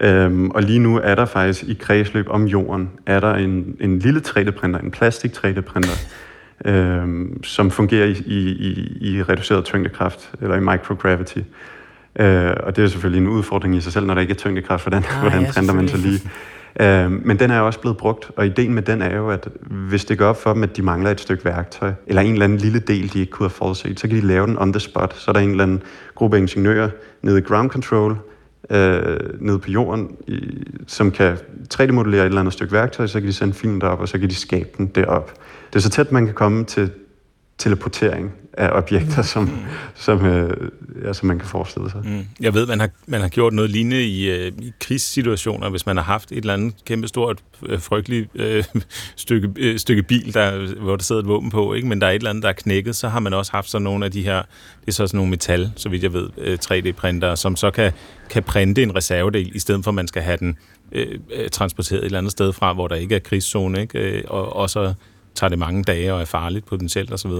Øhm, 0.00 0.50
og 0.50 0.62
lige 0.62 0.78
nu 0.78 0.98
er 0.98 1.14
der 1.14 1.24
faktisk 1.24 1.64
i 1.64 1.74
kredsløb 1.74 2.26
om 2.28 2.44
jorden, 2.44 2.90
er 3.06 3.20
der 3.20 3.34
en, 3.34 3.76
en 3.80 3.98
lille 3.98 4.20
3D-printer, 4.26 4.78
en 4.78 4.90
plastik 4.90 5.30
3D-printer, 5.36 5.98
øh, 6.70 7.26
som 7.42 7.70
fungerer 7.70 8.06
i, 8.06 8.12
i, 8.26 8.98
i 9.00 9.22
reduceret 9.22 9.64
tyngdekraft, 9.64 10.30
eller 10.42 10.56
i 10.56 10.60
microgravity. 10.60 11.38
Øh, 12.18 12.52
og 12.62 12.76
det 12.76 12.84
er 12.84 12.88
selvfølgelig 12.88 13.20
en 13.20 13.28
udfordring 13.28 13.76
i 13.76 13.80
sig 13.80 13.92
selv, 13.92 14.06
når 14.06 14.14
der 14.14 14.20
ikke 14.20 14.32
er 14.32 14.36
tyngdekraft, 14.36 14.84
hvordan, 14.84 15.04
ah, 15.10 15.20
hvordan 15.20 15.42
ja, 15.42 15.52
printer 15.52 15.74
man 15.74 15.88
så 15.88 15.96
lige. 15.96 16.20
Øh, 16.80 17.26
men 17.26 17.38
den 17.38 17.50
er 17.50 17.60
også 17.60 17.80
blevet 17.80 17.96
brugt, 17.96 18.30
og 18.36 18.46
ideen 18.46 18.74
med 18.74 18.82
den 18.82 19.02
er 19.02 19.16
jo, 19.16 19.30
at 19.30 19.48
hvis 19.60 20.04
det 20.04 20.18
går 20.18 20.26
op 20.26 20.42
for 20.42 20.52
dem, 20.52 20.62
at 20.62 20.76
de 20.76 20.82
mangler 20.82 21.10
et 21.10 21.20
stykke 21.20 21.44
værktøj, 21.44 21.92
eller 22.06 22.22
en 22.22 22.32
eller 22.32 22.44
anden 22.44 22.58
lille 22.58 22.78
del, 22.78 23.12
de 23.12 23.20
ikke 23.20 23.30
kunne 23.32 23.44
have 23.44 23.50
forudset, 23.50 24.00
så 24.00 24.08
kan 24.08 24.16
de 24.16 24.26
lave 24.26 24.46
den 24.46 24.58
on 24.58 24.72
the 24.72 24.80
spot. 24.80 25.16
Så 25.16 25.30
er 25.30 25.32
der 25.32 25.40
en 25.40 25.50
eller 25.50 25.64
anden 25.64 25.82
gruppe 26.14 26.38
ingeniører 26.38 26.90
nede 27.22 27.38
i 27.38 27.42
ground 27.42 27.70
control, 27.70 28.16
øh, 28.70 29.18
nede 29.40 29.58
på 29.58 29.70
jorden, 29.70 30.16
i, 30.26 30.64
som 30.86 31.10
kan 31.10 31.36
3D-modellere 31.74 32.22
et 32.22 32.26
eller 32.26 32.40
andet 32.40 32.52
stykke 32.52 32.72
værktøj, 32.72 33.06
så 33.06 33.20
kan 33.20 33.28
de 33.28 33.32
sende 33.32 33.54
filmen 33.54 33.80
derop, 33.80 34.00
og 34.00 34.08
så 34.08 34.18
kan 34.18 34.28
de 34.28 34.34
skabe 34.34 34.68
den 34.78 34.86
derop. 34.86 35.32
Det 35.72 35.76
er 35.76 35.80
så 35.80 35.90
tæt, 35.90 36.12
man 36.12 36.24
kan 36.26 36.34
komme 36.34 36.64
til 36.64 36.90
teleportering 37.58 38.32
af 38.52 38.70
objekter, 38.72 39.16
mm. 39.16 39.22
som, 39.22 39.50
som, 39.94 40.26
øh, 40.26 40.70
ja, 41.04 41.12
som 41.12 41.28
man 41.28 41.38
kan 41.38 41.48
forestille 41.48 41.90
sig. 41.90 42.00
Mm. 42.04 42.26
Jeg 42.40 42.54
ved, 42.54 42.66
man 42.66 42.80
har, 42.80 42.88
man 43.06 43.20
har 43.20 43.28
gjort 43.28 43.52
noget 43.52 43.70
lignende 43.70 44.04
i, 44.04 44.30
øh, 44.30 44.52
i 44.58 44.72
krigssituationer, 44.80 45.70
hvis 45.70 45.86
man 45.86 45.96
har 45.96 46.04
haft 46.04 46.32
et 46.32 46.36
eller 46.36 46.54
andet 46.54 46.74
kæmpestort, 46.84 47.38
øh, 47.66 47.80
frygteligt 47.80 48.28
øh, 48.34 48.64
stykke, 49.16 49.48
øh, 49.56 49.78
stykke 49.78 50.02
bil, 50.02 50.34
der, 50.34 50.74
hvor 50.80 50.96
der 50.96 51.02
sidder 51.02 51.20
et 51.20 51.28
våben 51.28 51.50
på, 51.50 51.74
ikke? 51.74 51.88
men 51.88 52.00
der 52.00 52.06
er 52.06 52.10
et 52.10 52.14
eller 52.14 52.30
andet, 52.30 52.42
der 52.42 52.48
er 52.48 52.52
knækket, 52.52 52.96
så 52.96 53.08
har 53.08 53.20
man 53.20 53.34
også 53.34 53.52
haft 53.52 53.70
sådan 53.70 53.82
nogle 53.82 54.04
af 54.04 54.10
de 54.10 54.22
her, 54.22 54.42
det 54.80 54.88
er 54.88 54.92
så 54.92 55.06
sådan 55.06 55.18
nogle 55.18 55.30
metal, 55.30 55.72
så 55.76 55.88
vidt 55.88 56.02
jeg 56.02 56.12
ved, 56.12 56.28
øh, 56.38 56.58
3D-printer, 56.64 57.34
som 57.34 57.56
så 57.56 57.70
kan, 57.70 57.92
kan 58.30 58.42
printe 58.42 58.82
en 58.82 58.96
reservedel, 58.96 59.56
i 59.56 59.58
stedet 59.58 59.84
for 59.84 59.90
at 59.90 59.94
man 59.94 60.08
skal 60.08 60.22
have 60.22 60.36
den 60.36 60.56
øh, 60.92 61.18
øh, 61.34 61.48
transporteret 61.48 62.00
et 62.00 62.04
eller 62.04 62.18
andet 62.18 62.32
sted 62.32 62.52
fra, 62.52 62.72
hvor 62.72 62.88
der 62.88 62.96
ikke 62.96 63.14
er 63.14 63.18
krigszone, 63.18 63.80
ikke? 63.80 63.98
Øh, 63.98 64.24
og, 64.28 64.56
og 64.56 64.70
så 64.70 64.94
tager 65.38 65.48
det 65.48 65.58
mange 65.58 65.82
dage 65.82 66.14
og 66.14 66.20
er 66.20 66.24
farligt 66.24 66.66
potentielt 66.66 67.12
osv. 67.12 67.30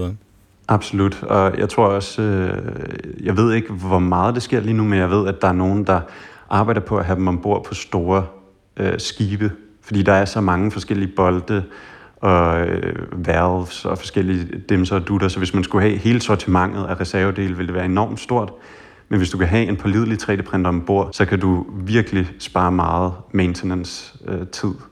Absolut, 0.67 1.23
og 1.23 1.57
jeg 1.57 1.69
tror 1.69 1.85
også, 1.85 2.21
øh, 2.21 3.25
jeg 3.25 3.37
ved 3.37 3.53
ikke, 3.53 3.73
hvor 3.73 3.99
meget 3.99 4.35
det 4.35 4.43
sker 4.43 4.59
lige 4.59 4.73
nu, 4.73 4.83
men 4.83 4.99
jeg 4.99 5.09
ved, 5.09 5.27
at 5.27 5.41
der 5.41 5.47
er 5.47 5.53
nogen, 5.53 5.83
der 5.83 6.01
arbejder 6.49 6.81
på 6.81 6.97
at 6.97 7.05
have 7.05 7.15
dem 7.15 7.27
ombord 7.27 7.65
på 7.65 7.73
store 7.73 8.25
øh, 8.77 8.99
skibe, 8.99 9.51
fordi 9.81 10.03
der 10.03 10.13
er 10.13 10.25
så 10.25 10.41
mange 10.41 10.71
forskellige 10.71 11.11
bolde 11.15 11.63
og 12.21 12.59
øh, 12.59 13.27
valves 13.27 13.85
og 13.85 13.97
forskellige 13.97 14.47
dimser 14.69 14.95
og 14.95 15.07
dutter, 15.07 15.27
så 15.27 15.37
hvis 15.37 15.53
man 15.53 15.63
skulle 15.63 15.87
have 15.87 15.97
hele 15.97 16.21
sortimentet 16.21 16.85
af 16.85 16.99
reservedele, 16.99 17.55
ville 17.55 17.67
det 17.67 17.75
være 17.75 17.85
enormt 17.85 18.19
stort. 18.19 18.53
Men 19.09 19.17
hvis 19.17 19.29
du 19.29 19.37
kan 19.37 19.47
have 19.47 19.65
en 19.67 19.77
pålidelig 19.77 20.17
3D-printer 20.21 20.69
ombord, 20.69 21.09
så 21.11 21.25
kan 21.25 21.39
du 21.39 21.65
virkelig 21.85 22.27
spare 22.39 22.71
meget 22.71 23.13
maintenance-tid. 23.31 24.69
Øh, 24.69 24.88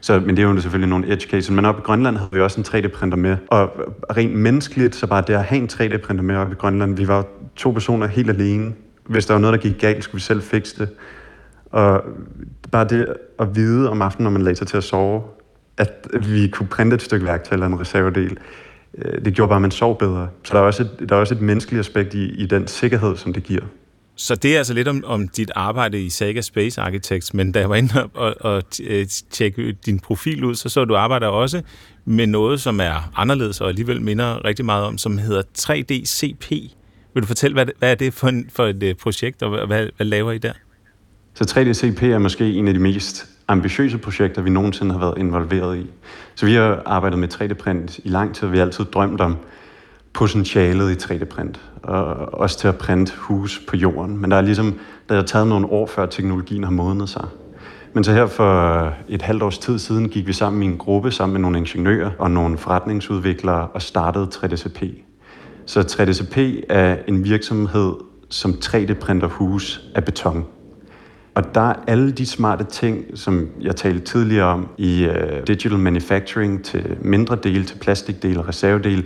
så, 0.00 0.20
men 0.20 0.36
det 0.36 0.38
er 0.38 0.48
jo 0.48 0.60
selvfølgelig 0.60 0.88
nogle 0.88 1.12
edge 1.12 1.28
cases. 1.30 1.50
Men 1.50 1.64
oppe 1.64 1.80
i 1.80 1.82
Grønland 1.82 2.16
havde 2.16 2.30
vi 2.32 2.40
også 2.40 2.60
en 2.60 2.66
3D-printer 2.66 3.16
med. 3.16 3.36
Og 3.48 3.70
rent 4.16 4.34
menneskeligt, 4.34 4.94
så 4.94 5.06
bare 5.06 5.24
det 5.26 5.34
at 5.34 5.44
have 5.44 5.60
en 5.62 5.68
3D-printer 5.72 6.22
med 6.22 6.36
oppe 6.36 6.52
i 6.52 6.56
Grønland, 6.56 6.96
vi 6.96 7.08
var 7.08 7.26
to 7.56 7.70
personer 7.70 8.06
helt 8.06 8.30
alene. 8.30 8.72
Hvis 9.06 9.26
der 9.26 9.34
var 9.34 9.40
noget, 9.40 9.54
der 9.54 9.68
gik 9.68 9.80
galt, 9.80 10.04
skulle 10.04 10.18
vi 10.18 10.22
selv 10.22 10.42
fikse 10.42 10.78
det. 10.78 10.88
Og 11.70 12.02
bare 12.72 12.84
det 12.84 13.06
at 13.38 13.56
vide 13.56 13.90
om 13.90 14.02
aftenen, 14.02 14.24
når 14.24 14.30
man 14.30 14.42
lagde 14.42 14.56
sig 14.56 14.66
til 14.66 14.76
at 14.76 14.84
sove, 14.84 15.22
at 15.78 16.06
vi 16.28 16.48
kunne 16.48 16.68
printe 16.68 16.94
et 16.94 17.02
stykke 17.02 17.26
værktøj 17.26 17.54
eller 17.54 17.66
en 17.66 17.80
reservedel, 17.80 18.38
øh, 18.98 19.24
det 19.24 19.34
gjorde 19.34 19.48
bare, 19.48 19.56
at 19.56 19.62
man 19.62 19.70
sov 19.70 19.98
bedre. 19.98 20.28
Så 20.44 20.54
der 20.54 20.60
er 20.60 20.64
også 20.64 20.82
et, 20.82 21.08
der 21.08 21.16
er 21.16 21.20
også 21.20 21.34
et 21.34 21.40
menneskeligt 21.40 21.80
aspekt 21.80 22.14
i, 22.14 22.24
i 22.24 22.46
den 22.46 22.66
sikkerhed, 22.66 23.16
som 23.16 23.32
det 23.32 23.42
giver. 23.42 23.64
Så 24.20 24.34
det 24.34 24.54
er 24.54 24.58
altså 24.58 24.74
lidt 24.74 24.88
om, 24.88 25.04
om 25.06 25.28
dit 25.28 25.50
arbejde 25.54 26.02
i 26.02 26.10
Saga 26.10 26.40
Space 26.40 26.80
Architects, 26.80 27.34
men 27.34 27.52
da 27.52 27.58
jeg 27.60 27.70
var 27.70 27.76
inde 27.76 28.02
og, 28.04 28.10
og, 28.14 28.34
og 28.40 28.62
øh, 28.82 29.06
tjekke 29.30 29.72
din 29.72 30.00
profil 30.00 30.44
ud, 30.44 30.54
så 30.54 30.68
så 30.68 30.84
du 30.84 30.96
arbejder 30.96 31.26
også 31.26 31.62
med 32.04 32.26
noget, 32.26 32.60
som 32.60 32.80
er 32.80 33.12
anderledes 33.16 33.60
og 33.60 33.68
alligevel 33.68 34.02
minder 34.02 34.44
rigtig 34.44 34.64
meget 34.64 34.84
om, 34.84 34.98
som 34.98 35.18
hedder 35.18 35.42
3DCP. 35.58 36.50
Vil 37.14 37.22
du 37.22 37.26
fortælle, 37.26 37.54
hvad, 37.54 37.66
hvad 37.78 37.90
er 37.90 37.94
det 37.94 38.14
for, 38.14 38.28
en, 38.28 38.50
for 38.52 38.66
et 38.66 38.82
øh, 38.82 38.94
projekt, 38.94 39.42
og 39.42 39.66
hvad, 39.66 39.88
hvad 39.96 40.06
laver 40.06 40.32
I 40.32 40.38
der? 40.38 40.52
Så 41.34 41.44
3DCP 41.44 42.04
er 42.04 42.18
måske 42.18 42.52
en 42.52 42.68
af 42.68 42.74
de 42.74 42.80
mest 42.80 43.26
ambitiøse 43.48 43.98
projekter, 43.98 44.42
vi 44.42 44.50
nogensinde 44.50 44.92
har 44.92 45.00
været 45.00 45.18
involveret 45.18 45.78
i. 45.78 45.86
Så 46.34 46.46
vi 46.46 46.54
har 46.54 46.82
arbejdet 46.86 47.18
med 47.18 47.34
3D-print 47.34 47.98
i 48.04 48.08
lang 48.08 48.34
tid, 48.34 48.44
og 48.44 48.52
vi 48.52 48.58
har 48.58 48.64
altid 48.64 48.84
drømt 48.84 49.20
om 49.20 49.36
potentialet 50.12 50.90
i 50.90 50.94
3D-print, 50.94 51.60
og 51.82 52.04
også 52.34 52.58
til 52.58 52.68
at 52.68 52.78
printe 52.78 53.12
hus 53.16 53.62
på 53.68 53.76
jorden. 53.76 54.18
Men 54.18 54.30
der 54.30 54.36
er 54.36 54.40
ligesom, 54.40 54.78
der 55.08 55.16
er 55.18 55.22
taget 55.22 55.46
nogle 55.46 55.66
år 55.66 55.86
før 55.86 56.06
teknologien 56.06 56.64
har 56.64 56.70
modnet 56.70 57.08
sig. 57.08 57.24
Men 57.92 58.04
så 58.04 58.12
her 58.12 58.26
for 58.26 58.92
et 59.08 59.22
halvt 59.22 59.42
års 59.42 59.58
tid 59.58 59.78
siden 59.78 60.08
gik 60.08 60.26
vi 60.26 60.32
sammen 60.32 60.62
i 60.62 60.66
en 60.66 60.78
gruppe 60.78 61.10
sammen 61.10 61.32
med 61.32 61.40
nogle 61.40 61.58
ingeniører 61.58 62.10
og 62.18 62.30
nogle 62.30 62.58
forretningsudviklere 62.58 63.68
og 63.68 63.82
startede 63.82 64.28
3DCP. 64.34 64.86
Så 65.66 65.80
3DCP 65.80 66.64
er 66.68 66.96
en 67.08 67.24
virksomhed, 67.24 67.92
som 68.28 68.50
3D-printer 68.64 69.26
hus 69.26 69.82
af 69.94 70.04
beton. 70.04 70.46
Og 71.34 71.54
der 71.54 71.60
er 71.60 71.74
alle 71.86 72.12
de 72.12 72.26
smarte 72.26 72.64
ting, 72.64 73.04
som 73.14 73.48
jeg 73.60 73.76
talte 73.76 74.00
tidligere 74.00 74.46
om 74.46 74.68
i 74.78 75.06
uh, 75.06 75.46
digital 75.46 75.78
manufacturing 75.78 76.64
til 76.64 76.96
mindre 77.00 77.36
dele, 77.36 77.64
til 77.64 77.78
plastikdele 77.78 78.40
og 78.40 78.48
reservedele, 78.48 79.04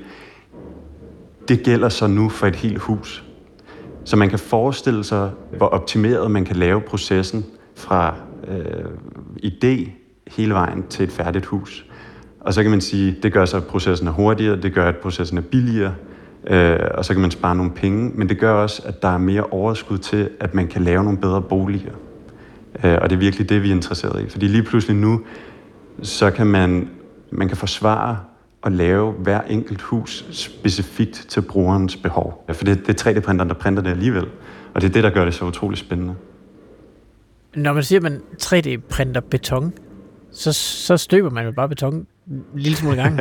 det 1.49 1.63
gælder 1.63 1.89
så 1.89 2.07
nu 2.07 2.29
for 2.29 2.47
et 2.47 2.57
helt 2.57 2.79
hus. 2.79 3.25
Så 4.05 4.17
man 4.17 4.29
kan 4.29 4.39
forestille 4.39 5.05
sig, 5.05 5.31
hvor 5.57 5.67
optimeret 5.67 6.31
man 6.31 6.45
kan 6.45 6.57
lave 6.57 6.81
processen 6.81 7.45
fra 7.75 8.15
øh, 8.49 8.85
idé 9.45 9.91
hele 10.27 10.55
vejen 10.55 10.85
til 10.91 11.05
et 11.05 11.13
færdigt 11.13 11.47
hus. 11.47 11.87
Og 12.41 12.55
så 12.55 12.63
kan 12.63 12.71
man 12.71 12.81
sige, 12.81 13.17
det 13.23 13.33
gør 13.33 13.45
så, 13.45 13.57
at 13.57 13.65
processen 13.65 14.09
er 14.09 14.13
hurtigere, 14.13 14.57
det 14.57 14.75
gør, 14.75 14.89
at 14.89 14.97
processen 14.97 15.39
er 15.39 15.43
billigere, 15.43 15.95
øh, 16.47 16.79
og 16.95 17.05
så 17.05 17.13
kan 17.13 17.21
man 17.21 17.31
spare 17.31 17.57
nogle 17.57 17.73
penge, 17.73 18.13
men 18.15 18.29
det 18.29 18.39
gør 18.39 18.53
også, 18.53 18.83
at 18.85 19.03
der 19.03 19.09
er 19.09 19.19
mere 19.19 19.43
overskud 19.43 19.99
til, 19.99 20.31
at 20.41 20.55
man 20.55 20.69
kan 20.69 20.83
lave 20.83 21.05
nogle 21.05 21.19
bedre 21.19 21.43
boliger. 21.43 21.93
Øh, 22.85 22.99
og 23.03 23.11
det 23.11 23.17
er 23.17 23.21
virkelig 23.21 23.49
det, 23.49 23.63
vi 23.63 23.69
er 23.69 23.75
interesseret 23.75 24.25
i. 24.25 24.29
Fordi 24.29 24.47
lige 24.47 24.63
pludselig 24.63 24.97
nu, 24.97 25.21
så 26.03 26.31
kan 26.31 26.47
man, 26.47 26.89
man 27.31 27.49
kan 27.49 27.57
forsvare 27.57 28.17
at 28.65 28.73
lave 28.73 29.13
hver 29.13 29.41
enkelt 29.43 29.83
hus 29.83 30.25
specifikt 30.31 31.27
til 31.29 31.43
brugerens 31.43 31.97
behov. 31.97 32.45
For 32.53 32.65
det, 32.65 32.87
det 32.87 33.07
er 33.07 33.11
3D-printeren, 33.11 33.49
der 33.49 33.55
printer 33.55 33.83
det 33.83 33.91
alligevel. 33.91 34.27
Og 34.75 34.81
det 34.81 34.89
er 34.89 34.93
det, 34.93 35.05
der 35.05 35.11
gør 35.11 35.25
det 35.25 35.35
så 35.35 35.45
utroligt 35.45 35.81
spændende. 35.81 36.15
Når 37.55 37.73
man 37.73 37.83
siger, 37.83 37.99
at 37.99 38.03
man 38.03 38.23
3D-printer 38.43 39.21
beton, 39.21 39.73
så, 40.33 40.53
så 40.53 40.97
støber 40.97 41.31
man 41.31 41.45
jo 41.45 41.53
bare 41.53 41.69
beton 41.69 42.07
en 42.31 42.45
lille 42.55 42.77
smule 42.77 42.97
gang. 42.97 43.21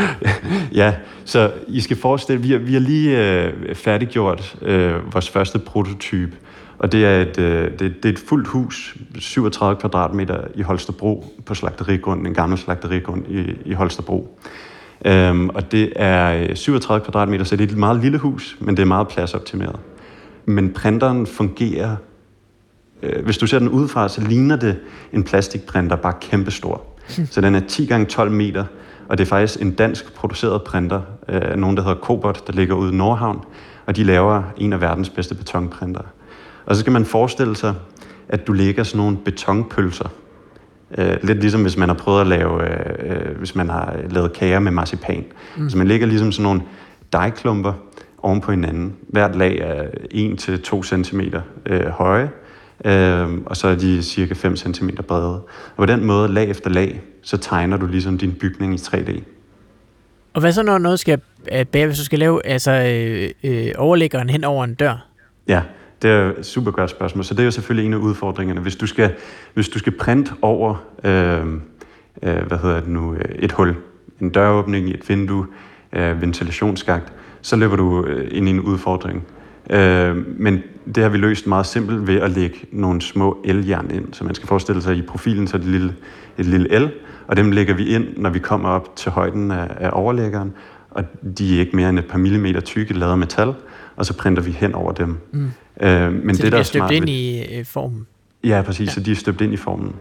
ja, 0.80 0.94
så 1.24 1.52
I 1.68 1.80
skal 1.80 1.96
forestille, 1.96 2.42
vi 2.42 2.50
har, 2.50 2.58
vi 2.58 2.72
har 2.72 2.80
lige 2.80 3.42
øh, 3.44 3.74
færdiggjort 3.74 4.56
øh, 4.62 5.14
vores 5.14 5.30
første 5.30 5.58
prototype, 5.58 6.36
og 6.78 6.92
det 6.92 7.04
er 7.04 7.22
et, 7.22 7.38
øh, 7.38 7.70
det, 7.70 7.78
det 7.78 8.04
er 8.04 8.12
et 8.12 8.18
fuldt 8.18 8.48
hus, 8.48 8.96
37 9.18 9.80
kvadratmeter 9.80 10.40
i 10.54 10.62
Holstebro 10.62 11.24
på 11.46 11.54
slagterigrunden, 11.54 12.26
en 12.26 12.34
gammel 12.34 12.58
slagterigrund 12.58 13.24
i, 13.28 13.56
i 13.64 13.72
Holstebro. 13.72 14.38
Øhm, 15.04 15.48
og 15.48 15.72
det 15.72 15.92
er 15.96 16.54
37 16.54 17.00
øh, 17.00 17.04
kvadratmeter, 17.04 17.44
så 17.44 17.56
det 17.56 17.68
er 17.68 17.72
et 17.72 17.78
meget 17.78 18.00
lille 18.00 18.18
hus, 18.18 18.56
men 18.60 18.76
det 18.76 18.82
er 18.82 18.86
meget 18.86 19.08
pladsoptimeret. 19.08 19.76
Men 20.44 20.72
printeren 20.72 21.26
fungerer, 21.26 21.96
øh, 23.02 23.24
hvis 23.24 23.38
du 23.38 23.46
ser 23.46 23.58
den 23.58 23.68
udefra, 23.68 24.08
så 24.08 24.20
ligner 24.20 24.56
det 24.56 24.78
en 25.12 25.24
plastikprinter, 25.24 25.96
bare 25.96 26.14
kæmpestor. 26.20 26.82
Så 27.32 27.40
den 27.40 27.54
er 27.54 27.60
10 27.60 27.86
gange 27.86 28.06
12 28.06 28.30
meter, 28.30 28.64
og 29.08 29.18
det 29.18 29.24
er 29.24 29.28
faktisk 29.28 29.62
en 29.62 29.72
dansk 29.72 30.14
produceret 30.14 30.62
printer, 30.62 31.00
øh, 31.28 31.56
nogen 31.56 31.76
der 31.76 31.82
hedder 31.82 32.00
Cobot, 32.00 32.46
der 32.46 32.52
ligger 32.52 32.74
ude 32.74 32.92
i 32.92 32.96
Nordhavn, 32.96 33.40
og 33.86 33.96
de 33.96 34.04
laver 34.04 34.42
en 34.56 34.72
af 34.72 34.80
verdens 34.80 35.10
bedste 35.10 35.34
betonprinter. 35.34 36.02
Og 36.68 36.76
så 36.76 36.80
skal 36.80 36.92
man 36.92 37.04
forestille 37.04 37.56
sig, 37.56 37.74
at 38.28 38.46
du 38.46 38.52
lægger 38.52 38.82
sådan 38.82 38.98
nogle 38.98 39.16
betonpølser. 39.16 40.08
Øh, 40.98 41.16
lidt 41.22 41.40
ligesom 41.40 41.62
hvis 41.62 41.76
man 41.76 41.88
har 41.88 41.96
prøvet 41.96 42.20
at 42.20 42.26
lave, 42.26 42.62
øh, 42.62 43.28
øh 43.28 43.38
hvis 43.38 43.54
man 43.54 43.68
har 43.68 43.96
lavet 44.10 44.32
kager 44.32 44.58
med 44.58 44.72
marcipan. 44.72 45.24
Mm. 45.56 45.70
Så 45.70 45.78
man 45.78 45.88
lægger 45.88 46.06
ligesom 46.06 46.32
sådan 46.32 46.42
nogle 46.42 46.62
dejklumper 47.12 47.72
oven 48.22 48.40
på 48.40 48.50
hinanden. 48.50 48.96
Hvert 49.08 49.36
lag 49.36 49.58
er 49.58 49.84
1-2 50.14 51.04
cm 51.04 51.20
øh, 51.66 51.86
høje, 51.86 52.30
øh, 52.84 53.28
og 53.46 53.56
så 53.56 53.68
er 53.68 53.74
de 53.74 54.02
cirka 54.02 54.34
5 54.34 54.56
cm 54.56 54.88
brede. 55.08 55.34
Og 55.34 55.76
på 55.76 55.86
den 55.86 56.04
måde, 56.04 56.32
lag 56.32 56.50
efter 56.50 56.70
lag, 56.70 57.00
så 57.22 57.36
tegner 57.36 57.76
du 57.76 57.86
ligesom 57.86 58.18
din 58.18 58.32
bygning 58.40 58.74
i 58.74 58.76
3D. 58.76 59.20
Og 60.34 60.40
hvad 60.40 60.52
så, 60.52 60.62
når 60.62 60.78
noget 60.78 60.98
skal 60.98 61.20
bære, 61.72 61.86
hvis 61.86 61.98
du 61.98 62.04
skal 62.04 62.18
lave 62.18 62.46
altså, 62.46 62.72
øh, 62.72 63.30
øh, 63.44 63.72
overlæggeren 63.76 64.30
hen 64.30 64.44
over 64.44 64.64
en 64.64 64.74
dør? 64.74 65.06
Ja, 65.48 65.62
det 66.02 66.10
er 66.10 66.32
et 66.38 66.46
super 66.46 66.70
godt 66.70 66.90
spørgsmål. 66.90 67.24
Så 67.24 67.34
det 67.34 67.40
er 67.40 67.44
jo 67.44 67.50
selvfølgelig 67.50 67.86
en 67.86 67.94
af 67.94 67.98
udfordringerne. 67.98 68.60
Hvis 68.60 68.76
du 68.76 68.86
skal, 68.86 69.14
hvis 69.54 69.68
du 69.68 69.78
skal 69.78 69.92
printe 69.92 70.32
over 70.42 70.84
øh, 71.04 71.46
øh, 72.22 72.46
hvad 72.46 72.58
hedder 72.58 72.80
det 72.80 72.88
nu, 72.88 73.14
øh, 73.14 73.24
et 73.38 73.52
hul, 73.52 73.74
en 74.20 74.30
døråbning, 74.30 74.88
et 74.88 75.08
vindue, 75.08 75.46
øh, 75.92 76.20
ventilationsskagt, 76.20 77.12
så 77.42 77.56
løber 77.56 77.76
du 77.76 78.06
øh, 78.06 78.28
ind 78.30 78.48
i 78.48 78.50
en 78.50 78.60
udfordring. 78.60 79.26
Øh, 79.70 80.16
men 80.40 80.62
det 80.94 81.02
har 81.02 81.10
vi 81.10 81.18
løst 81.18 81.46
meget 81.46 81.66
simpelt 81.66 82.06
ved 82.06 82.20
at 82.20 82.30
lægge 82.30 82.58
nogle 82.72 83.02
små 83.02 83.38
eljern 83.44 83.90
ind. 83.90 84.12
Så 84.12 84.24
man 84.24 84.34
skal 84.34 84.48
forestille 84.48 84.82
sig, 84.82 84.92
at 84.92 84.98
i 84.98 85.02
profilen 85.02 85.46
så 85.46 85.56
er 85.56 85.58
det 85.58 85.66
et 85.66 85.72
lille, 85.72 85.94
et 86.38 86.46
lille 86.46 86.72
el, 86.72 86.90
og 87.26 87.36
dem 87.36 87.50
lægger 87.50 87.74
vi 87.74 87.86
ind, 87.86 88.04
når 88.16 88.30
vi 88.30 88.38
kommer 88.38 88.68
op 88.68 88.96
til 88.96 89.12
højden 89.12 89.50
af, 89.50 89.68
af 89.76 89.90
overlæggeren. 89.92 90.52
Og 90.90 91.04
de 91.38 91.56
er 91.56 91.60
ikke 91.60 91.76
mere 91.76 91.88
end 91.88 91.98
et 91.98 92.06
par 92.06 92.18
millimeter 92.18 92.60
tykke, 92.60 92.94
lavet 92.94 93.12
af 93.12 93.18
metal, 93.18 93.54
og 93.98 94.06
så 94.06 94.16
printer 94.16 94.42
vi 94.42 94.50
hen 94.50 94.74
over 94.74 94.92
dem. 94.92 95.18
Mm. 95.32 95.50
Øh, 95.80 96.12
men 96.12 96.34
så 96.34 96.42
det, 96.42 96.42
det 96.42 96.52
der 96.52 96.58
er 96.58 96.62
smart 96.62 96.90
ind 96.90 97.04
ved, 97.04 97.12
i 97.12 97.58
øh, 97.58 97.64
formen? 97.64 98.06
Ja, 98.44 98.62
præcis, 98.62 98.86
ja. 98.86 98.92
så 98.92 99.00
de 99.00 99.10
er 99.10 99.16
støbt 99.16 99.40
ind 99.40 99.52
i 99.52 99.56
formen. 99.56 99.94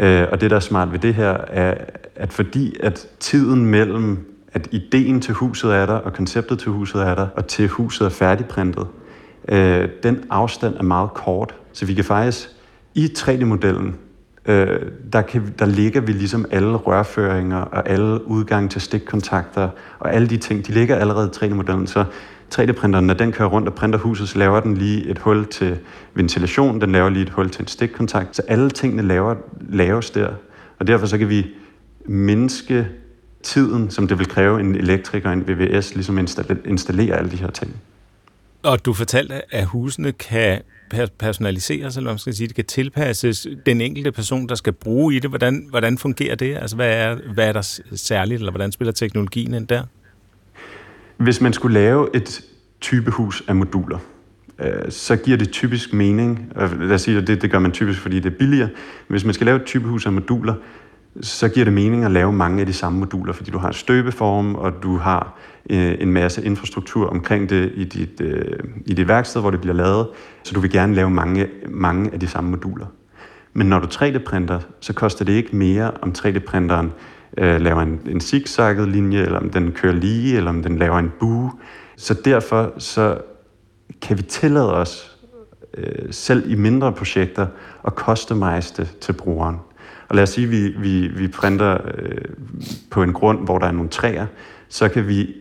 Øh, 0.00 0.26
og 0.32 0.40
det, 0.40 0.50
der 0.50 0.56
er 0.56 0.60
smart 0.60 0.92
ved 0.92 0.98
det 0.98 1.14
her, 1.14 1.30
er, 1.48 1.74
at 2.16 2.32
fordi 2.32 2.76
at 2.80 3.06
tiden 3.20 3.66
mellem, 3.66 4.18
at 4.52 4.68
ideen 4.70 5.20
til 5.20 5.34
huset 5.34 5.74
er 5.74 5.86
der, 5.86 5.94
og 5.94 6.12
konceptet 6.12 6.58
til 6.58 6.70
huset 6.70 7.02
er 7.02 7.14
der, 7.14 7.26
og 7.36 7.46
til 7.46 7.68
huset 7.68 8.04
er 8.04 8.10
færdigprintet, 8.10 8.86
øh, 9.48 9.88
den 10.02 10.24
afstand 10.30 10.74
er 10.76 10.82
meget 10.82 11.10
kort. 11.14 11.54
Så 11.72 11.86
vi 11.86 11.94
kan 11.94 12.04
faktisk 12.04 12.48
i 12.94 13.06
3D-modellen, 13.18 13.96
øh, 14.46 14.80
der, 15.12 15.22
kan, 15.22 15.54
der 15.58 15.66
ligger 15.66 16.00
vi 16.00 16.12
ligesom 16.12 16.44
alle 16.50 16.76
rørføringer 16.76 17.58
og 17.58 17.88
alle 17.88 18.26
udgange 18.26 18.68
til 18.68 18.80
stikkontakter 18.80 19.68
og 19.98 20.14
alle 20.14 20.28
de 20.28 20.36
ting, 20.36 20.66
de 20.66 20.72
ligger 20.72 20.96
allerede 20.96 21.30
i 21.32 21.44
3D-modellen. 21.44 21.86
Så 21.86 22.04
3D-printeren, 22.54 23.06
når 23.06 23.14
den 23.14 23.32
kører 23.32 23.48
rundt 23.48 23.68
og 23.68 23.74
printer 23.74 23.98
huset, 23.98 24.28
så 24.28 24.38
laver 24.38 24.60
den 24.60 24.76
lige 24.76 25.06
et 25.06 25.18
hul 25.18 25.46
til 25.46 25.78
ventilation, 26.14 26.80
den 26.80 26.92
laver 26.92 27.08
lige 27.08 27.22
et 27.22 27.30
hul 27.30 27.50
til 27.50 27.62
en 27.62 27.68
stikkontakt. 27.68 28.36
Så 28.36 28.42
alle 28.48 28.70
tingene 28.70 29.02
laver, 29.02 29.34
laves 29.68 30.10
der. 30.10 30.28
Og 30.78 30.86
derfor 30.86 31.06
så 31.06 31.18
kan 31.18 31.28
vi 31.28 31.46
mindske 32.06 32.88
tiden, 33.42 33.90
som 33.90 34.08
det 34.08 34.18
vil 34.18 34.28
kræve 34.28 34.60
en 34.60 34.74
elektriker 34.74 35.28
og 35.28 35.32
en 35.32 35.48
VVS, 35.48 35.94
ligesom 35.94 36.18
installere 36.66 37.16
alle 37.16 37.30
de 37.30 37.36
her 37.36 37.50
ting. 37.50 37.76
Og 38.62 38.84
du 38.84 38.92
fortalte, 38.92 39.54
at 39.54 39.64
husene 39.64 40.12
kan 40.12 40.60
personaliseres, 41.18 41.96
eller 41.96 42.10
man 42.10 42.18
skal 42.18 42.34
sige, 42.34 42.46
det 42.46 42.56
kan 42.56 42.64
tilpasses 42.64 43.46
den 43.66 43.80
enkelte 43.80 44.12
person, 44.12 44.48
der 44.48 44.54
skal 44.54 44.72
bruge 44.72 45.14
i 45.14 45.18
det. 45.18 45.30
Hvordan, 45.30 45.66
hvordan 45.70 45.98
fungerer 45.98 46.34
det? 46.34 46.56
Altså, 46.56 46.76
hvad 46.76 46.94
er, 46.94 47.16
hvad 47.34 47.48
er 47.48 47.52
der 47.52 47.80
særligt, 47.94 48.38
eller 48.38 48.52
hvordan 48.52 48.72
spiller 48.72 48.92
teknologien 48.92 49.54
ind 49.54 49.68
der? 49.68 49.82
Hvis 51.16 51.40
man 51.40 51.52
skulle 51.52 51.74
lave 51.74 52.16
et 52.16 52.44
typehus 52.80 53.42
af 53.48 53.56
moduler, 53.56 53.98
øh, 54.58 54.90
så 54.90 55.16
giver 55.16 55.36
det 55.36 55.50
typisk 55.50 55.92
mening, 55.92 56.52
øh, 56.60 56.80
lad 56.80 56.94
os 56.94 57.02
sige, 57.02 57.18
at 57.18 57.26
det, 57.26 57.42
det 57.42 57.50
gør 57.50 57.58
man 57.58 57.72
typisk, 57.72 58.00
fordi 58.00 58.20
det 58.20 58.32
er 58.32 58.36
billigere, 58.38 58.68
hvis 59.08 59.24
man 59.24 59.34
skal 59.34 59.44
lave 59.44 59.56
et 59.56 59.64
typehus 59.64 60.06
af 60.06 60.12
moduler, 60.12 60.54
så 61.20 61.48
giver 61.48 61.64
det 61.64 61.72
mening 61.72 62.04
at 62.04 62.10
lave 62.10 62.32
mange 62.32 62.60
af 62.60 62.66
de 62.66 62.72
samme 62.72 62.98
moduler, 62.98 63.32
fordi 63.32 63.50
du 63.50 63.58
har 63.58 63.68
en 63.68 63.74
støbeform, 63.74 64.54
og 64.54 64.72
du 64.82 64.96
har 64.96 65.38
øh, 65.70 65.94
en 66.00 66.12
masse 66.12 66.44
infrastruktur 66.44 67.06
omkring 67.06 67.50
det 67.50 67.72
i 67.74 67.84
dit, 67.84 68.20
øh, 68.20 68.58
i 68.86 68.94
dit 68.94 69.08
værksted, 69.08 69.40
hvor 69.40 69.50
det 69.50 69.60
bliver 69.60 69.74
lavet, 69.74 70.06
så 70.42 70.54
du 70.54 70.60
vil 70.60 70.70
gerne 70.70 70.94
lave 70.94 71.10
mange, 71.10 71.46
mange 71.68 72.10
af 72.12 72.20
de 72.20 72.26
samme 72.26 72.50
moduler. 72.50 72.86
Men 73.52 73.66
når 73.66 73.78
du 73.78 73.86
3D-printer, 73.86 74.60
så 74.80 74.92
koster 74.92 75.24
det 75.24 75.32
ikke 75.32 75.56
mere, 75.56 75.90
om 76.02 76.12
3D-printeren 76.18 76.86
øh, 77.38 77.60
laver 77.60 77.80
en, 77.80 78.00
en 78.06 78.20
zigzagget 78.20 78.88
linje, 78.88 79.22
eller 79.22 79.38
om 79.38 79.50
den 79.50 79.72
kører 79.72 79.92
lige, 79.92 80.36
eller 80.36 80.50
om 80.50 80.62
den 80.62 80.78
laver 80.78 80.98
en 80.98 81.12
bue. 81.20 81.52
Så 81.96 82.14
derfor 82.24 82.72
så 82.78 83.18
kan 84.02 84.18
vi 84.18 84.22
tillade 84.22 84.74
os, 84.74 85.16
øh, 85.76 86.06
selv 86.10 86.50
i 86.50 86.54
mindre 86.54 86.92
projekter, 86.92 87.46
at 87.86 87.92
customize 87.92 88.74
det 88.76 88.96
til 89.00 89.12
brugeren. 89.12 89.56
Og 90.08 90.14
lad 90.14 90.22
os 90.22 90.30
sige, 90.30 90.44
at 90.44 90.50
vi, 90.50 90.68
vi, 90.68 91.08
vi 91.08 91.28
printer 91.28 91.78
øh, 91.98 92.18
på 92.90 93.02
en 93.02 93.12
grund, 93.12 93.44
hvor 93.44 93.58
der 93.58 93.66
er 93.66 93.72
nogle 93.72 93.90
træer, 93.90 94.26
så 94.68 94.88
kan 94.88 95.08
vi 95.08 95.34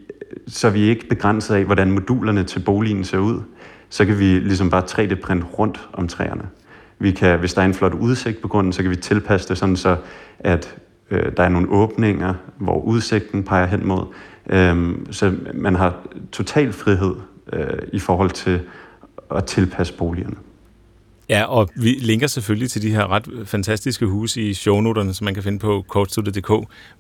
så 0.48 0.68
er 0.68 0.72
vi 0.72 0.82
ikke 0.82 1.08
begrænset 1.08 1.56
af, 1.56 1.66
hvordan 1.66 1.92
modulerne 1.92 2.44
til 2.44 2.60
boligen 2.60 3.04
ser 3.04 3.18
ud. 3.18 3.42
Så 3.90 4.06
kan 4.06 4.20
vi 4.20 4.26
ligesom 4.26 4.70
bare 4.70 4.84
3D-printe 4.84 5.46
rundt 5.60 5.90
om 5.94 6.08
træerne. 6.08 6.44
Vi 7.00 7.12
kan, 7.12 7.40
hvis 7.40 7.54
der 7.54 7.62
er 7.62 7.66
en 7.66 7.74
flot 7.74 7.94
udsigt 7.94 8.42
på 8.42 8.48
grunden, 8.48 8.74
så 8.74 8.82
kan 8.82 8.92
vi 8.92 8.96
tilpasse 8.96 9.50
det 9.50 9.58
sådan 9.58 9.76
så, 9.76 9.98
at 10.40 10.76
øh, 11.14 11.32
der 11.38 11.44
er 11.44 11.50
nogle 11.50 11.70
åbninger, 11.70 12.34
hvor 12.58 12.82
udsigten 12.82 13.44
peger 13.44 13.66
hen 13.66 13.88
mod. 13.88 14.06
Øh, 14.50 14.96
så 15.12 15.36
man 15.54 15.76
har 15.76 16.08
total 16.32 16.74
frihed 16.74 17.16
øh, 17.54 17.78
i 17.94 18.00
forhold 18.00 18.30
til 18.30 18.62
at 19.36 19.46
tilpasse 19.46 19.94
boligerne. 19.94 20.36
Ja, 21.30 21.44
og 21.44 21.70
vi 21.76 21.90
linker 21.90 22.28
selvfølgelig 22.28 22.72
til 22.72 22.82
de 22.82 22.90
her 22.90 23.12
ret 23.12 23.30
fantastiske 23.46 24.06
huse 24.06 24.42
i 24.42 24.54
shownoterne, 24.54 25.14
som 25.14 25.26
man 25.26 25.34
kan 25.34 25.44
finde 25.44 25.60
på 25.60 25.86
kortstudiet.dk. 25.88 26.52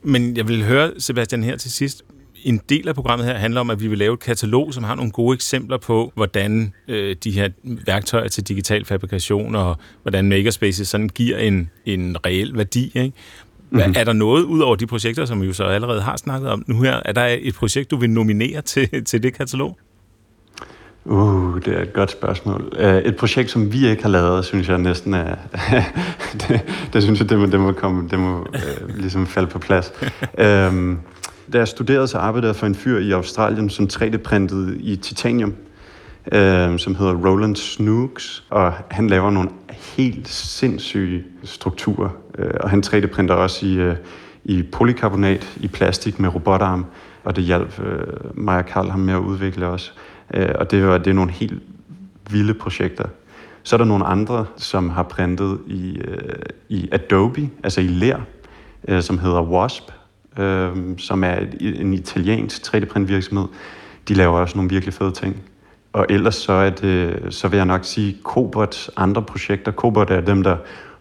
Men 0.03 0.37
jeg 0.37 0.47
vil 0.47 0.65
høre, 0.65 0.91
Sebastian, 0.97 1.43
her 1.43 1.57
til 1.57 1.71
sidst. 1.71 2.03
En 2.43 2.61
del 2.69 2.87
af 2.87 2.95
programmet 2.95 3.27
her 3.27 3.37
handler 3.37 3.61
om, 3.61 3.69
at 3.69 3.81
vi 3.81 3.87
vil 3.87 3.97
lave 3.97 4.13
et 4.13 4.19
katalog, 4.19 4.73
som 4.73 4.83
har 4.83 4.95
nogle 4.95 5.11
gode 5.11 5.35
eksempler 5.35 5.77
på, 5.77 6.11
hvordan 6.15 6.73
øh, 6.87 7.15
de 7.23 7.31
her 7.31 7.49
værktøjer 7.63 8.27
til 8.27 8.47
digital 8.47 8.85
fabrikation 8.85 9.55
og 9.55 9.77
hvordan 10.01 10.29
Makerspaces 10.29 10.87
sådan 10.87 11.09
giver 11.09 11.37
en, 11.37 11.69
en 11.85 12.25
reel 12.25 12.57
værdi. 12.57 12.91
Ikke? 12.95 13.17
Mm-hmm. 13.73 13.93
Er 13.97 14.03
der 14.03 14.13
noget 14.13 14.43
ud 14.43 14.59
over 14.59 14.75
de 14.75 14.87
projekter, 14.87 15.25
som 15.25 15.41
vi 15.41 15.47
jo 15.47 15.53
så 15.53 15.63
allerede 15.63 16.01
har 16.01 16.17
snakket 16.17 16.49
om 16.49 16.63
nu 16.67 16.81
her? 16.81 16.99
Er 17.05 17.11
der 17.11 17.37
et 17.41 17.55
projekt, 17.55 17.91
du 17.91 17.97
vil 17.97 18.09
nominere 18.09 18.61
til, 18.61 19.05
til 19.05 19.23
det 19.23 19.33
katalog? 19.33 19.77
Uh, 21.05 21.61
det 21.61 21.67
er 21.67 21.81
et 21.81 21.93
godt 21.93 22.11
spørgsmål. 22.11 22.73
Uh, 22.79 22.85
et 22.85 23.15
projekt, 23.15 23.51
som 23.51 23.73
vi 23.73 23.87
ikke 23.87 24.03
har 24.03 24.09
lavet, 24.09 24.45
synes 24.45 24.69
jeg 24.69 24.77
næsten 24.77 25.13
er... 25.13 25.35
det, 26.41 26.61
det 26.93 27.03
synes 27.03 27.19
jeg, 27.19 27.29
det 27.29 27.39
må, 27.39 27.45
det 27.45 27.59
må, 27.59 27.71
komme, 27.71 28.09
det 28.09 28.19
må 28.19 28.39
uh, 28.39 28.97
ligesom 28.97 29.27
falde 29.27 29.47
på 29.47 29.59
plads. 29.59 29.93
um, 30.69 30.99
da 31.53 31.57
jeg 31.57 31.67
studerede, 31.67 32.07
så 32.07 32.17
arbejdede 32.17 32.47
jeg 32.47 32.55
for 32.55 32.65
en 32.65 32.75
fyr 32.75 32.99
i 32.99 33.11
Australien, 33.11 33.69
som 33.69 33.89
3D-printede 33.93 34.77
i 34.79 34.95
titanium, 34.95 35.53
øh, 36.31 36.79
som 36.79 36.95
hedder 36.95 37.13
Roland 37.13 37.55
Snooks, 37.55 38.43
og 38.49 38.73
han 38.91 39.07
laver 39.07 39.31
nogle 39.31 39.49
helt 39.97 40.27
sindssyge 40.27 41.23
strukturer. 41.43 42.09
øh, 42.37 42.51
og 42.59 42.69
han 42.69 42.83
3D-printer 42.85 43.33
også 43.33 43.65
i, 43.65 43.73
øh, 43.73 43.95
i 44.43 44.63
polycarbonat, 44.63 45.57
i 45.57 45.67
plastik 45.67 46.19
med 46.19 46.35
robotarm, 46.35 46.85
og 47.23 47.35
det 47.35 47.43
hjalp 47.43 47.79
øh, 47.79 48.37
mig 48.37 48.57
og 48.57 48.65
Karl 48.65 48.89
ham 48.89 48.99
med 48.99 49.13
at 49.13 49.19
udvikle 49.19 49.67
også. 49.67 49.91
Øh, 50.33 50.49
og 50.55 50.71
det, 50.71 50.87
var, 50.87 50.97
det 50.97 51.07
er 51.07 51.13
nogle 51.13 51.31
helt 51.31 51.61
vilde 52.31 52.53
projekter. 52.53 53.05
Så 53.63 53.75
er 53.75 53.77
der 53.77 53.85
nogle 53.85 54.05
andre, 54.05 54.45
som 54.57 54.89
har 54.89 55.03
printet 55.03 55.59
i, 55.67 55.97
øh, 55.97 56.35
i 56.69 56.89
Adobe, 56.91 57.49
altså 57.63 57.81
i 57.81 57.87
lær, 57.87 58.19
øh, 58.87 59.01
som 59.01 59.17
hedder 59.17 59.41
Wasp, 59.41 59.83
øh, 60.39 60.75
som 60.97 61.23
er 61.23 61.35
en 61.61 61.93
italiensk 61.93 62.61
3D-print 62.61 63.07
virksomhed. 63.07 63.45
De 64.07 64.13
laver 64.13 64.39
også 64.39 64.57
nogle 64.57 64.69
virkelig 64.69 64.93
fede 64.93 65.11
ting. 65.11 65.43
Og 65.93 66.05
ellers 66.09 66.35
så, 66.35 66.53
er 66.53 66.69
det, 66.69 67.19
så 67.29 67.47
vil 67.47 67.57
jeg 67.57 67.65
nok 67.65 67.85
sige 67.85 68.17
Cobots 68.23 68.89
andre 68.97 69.21
projekter. 69.21 69.71
Cobot 69.71 70.09
er 70.09 70.21
dem, 70.21 70.43
der 70.43 70.57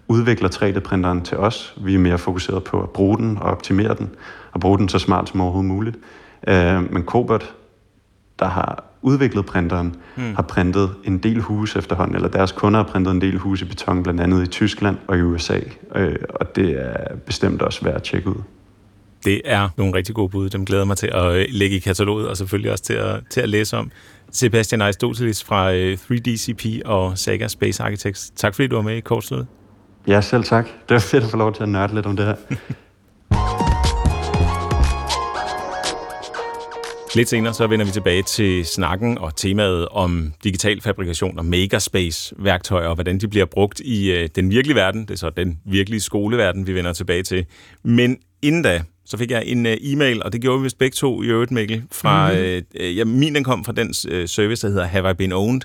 udvikler 0.08 0.48
3D-printeren 0.48 1.24
til 1.24 1.36
os. 1.38 1.74
Vi 1.76 1.94
er 1.94 1.98
mere 1.98 2.18
fokuseret 2.18 2.64
på 2.64 2.82
at 2.82 2.90
bruge 2.90 3.18
den 3.18 3.38
og 3.38 3.50
optimere 3.50 3.94
den, 3.98 4.10
og 4.52 4.60
bruge 4.60 4.78
den 4.78 4.88
så 4.88 4.98
smart 4.98 5.28
som 5.28 5.40
overhovedet 5.40 5.68
muligt. 5.68 5.96
Øh, 6.48 6.92
men 6.92 7.04
Cobot, 7.04 7.54
der 8.38 8.48
har 8.48 8.84
udviklet 9.02 9.46
printeren, 9.46 9.96
mm. 10.16 10.34
har 10.34 10.42
printet 10.42 10.90
en 11.04 11.18
del 11.18 11.40
huse 11.40 11.78
efterhånden, 11.78 12.14
eller 12.14 12.28
deres 12.28 12.52
kunder 12.52 12.82
har 12.82 12.88
printet 12.88 13.10
en 13.10 13.20
del 13.20 13.38
huse 13.38 13.64
i 13.64 13.68
beton, 13.68 14.02
blandt 14.02 14.20
andet 14.20 14.42
i 14.42 14.46
Tyskland 14.46 14.96
og 15.06 15.18
i 15.18 15.22
USA. 15.22 15.60
Øh, 15.94 16.16
og 16.28 16.56
det 16.56 16.70
er 16.70 17.16
bestemt 17.26 17.62
også 17.62 17.84
værd 17.84 17.94
at 17.94 18.02
tjekke 18.02 18.28
ud. 18.28 18.42
Det 19.24 19.40
er 19.44 19.68
nogle 19.76 19.94
rigtig 19.94 20.14
gode 20.14 20.28
bud. 20.28 20.50
Dem 20.50 20.64
glæder 20.64 20.84
mig 20.84 20.96
til 20.96 21.06
at 21.06 21.32
øh, 21.32 21.46
lægge 21.48 21.76
i 21.76 21.78
kataloget, 21.78 22.28
og 22.28 22.36
selvfølgelig 22.36 22.70
også 22.72 22.84
til 22.84 22.94
at, 22.94 23.20
til 23.30 23.40
at 23.40 23.48
læse 23.48 23.76
om. 23.76 23.90
Sebastian 24.32 24.82
Aristoteles 24.82 25.44
fra 25.44 25.72
3DCP 25.94 26.66
øh, 26.66 26.80
og 26.84 27.18
Saga 27.18 27.48
Space 27.48 27.82
Architects. 27.82 28.32
Tak 28.36 28.54
fordi 28.54 28.68
du 28.68 28.74
var 28.74 28.82
med 28.82 28.96
i 28.96 29.00
Kortslødet. 29.00 29.46
Ja, 30.06 30.20
selv 30.20 30.44
tak. 30.44 30.66
Det 30.88 30.94
var 30.94 31.00
fedt 31.00 31.24
at 31.24 31.30
få 31.30 31.36
lov 31.36 31.54
til 31.54 31.62
at 31.62 31.68
nørde 31.68 31.94
lidt 31.94 32.06
om 32.06 32.16
det 32.16 32.26
her. 32.26 32.34
Lidt 37.14 37.28
senere 37.28 37.54
så 37.54 37.66
vender 37.66 37.86
vi 37.86 37.90
tilbage 37.90 38.22
til 38.22 38.66
snakken 38.66 39.18
og 39.18 39.36
temaet 39.36 39.88
om 39.88 40.32
digital 40.44 40.80
fabrikation 40.80 41.38
og 41.38 41.44
makerspace-værktøjer, 41.44 42.88
og 42.88 42.94
hvordan 42.94 43.18
de 43.18 43.28
bliver 43.28 43.46
brugt 43.46 43.80
i 43.80 44.12
øh, 44.12 44.28
den 44.34 44.50
virkelige 44.50 44.76
verden. 44.76 45.00
Det 45.00 45.10
er 45.10 45.16
så 45.16 45.30
den 45.30 45.60
virkelige 45.64 46.00
skoleverden, 46.00 46.66
vi 46.66 46.74
vender 46.74 46.92
tilbage 46.92 47.22
til. 47.22 47.46
Men 47.82 48.18
inden 48.42 48.62
da, 48.62 48.82
så 49.12 49.18
fik 49.18 49.30
jeg 49.30 49.42
en 49.46 49.66
uh, 49.66 49.72
e-mail, 49.80 50.22
og 50.22 50.32
det 50.32 50.40
gjorde 50.40 50.60
vi 50.60 50.62
vist 50.62 50.78
begge 50.78 50.94
to 50.94 51.22
i 51.22 51.26
øvrigt, 51.26 51.50
Mikkel. 51.50 51.82
Fra, 51.90 52.32
mm-hmm. 52.32 52.66
uh, 52.80 52.96
ja, 52.96 53.04
min 53.04 53.34
den 53.34 53.44
kom 53.44 53.64
fra 53.64 53.72
den 53.72 53.88
uh, 53.88 54.26
service, 54.26 54.66
der 54.66 54.72
hedder 54.72 54.86
Have 54.86 55.10
I 55.10 55.14
Been 55.14 55.32
Owned. 55.32 55.60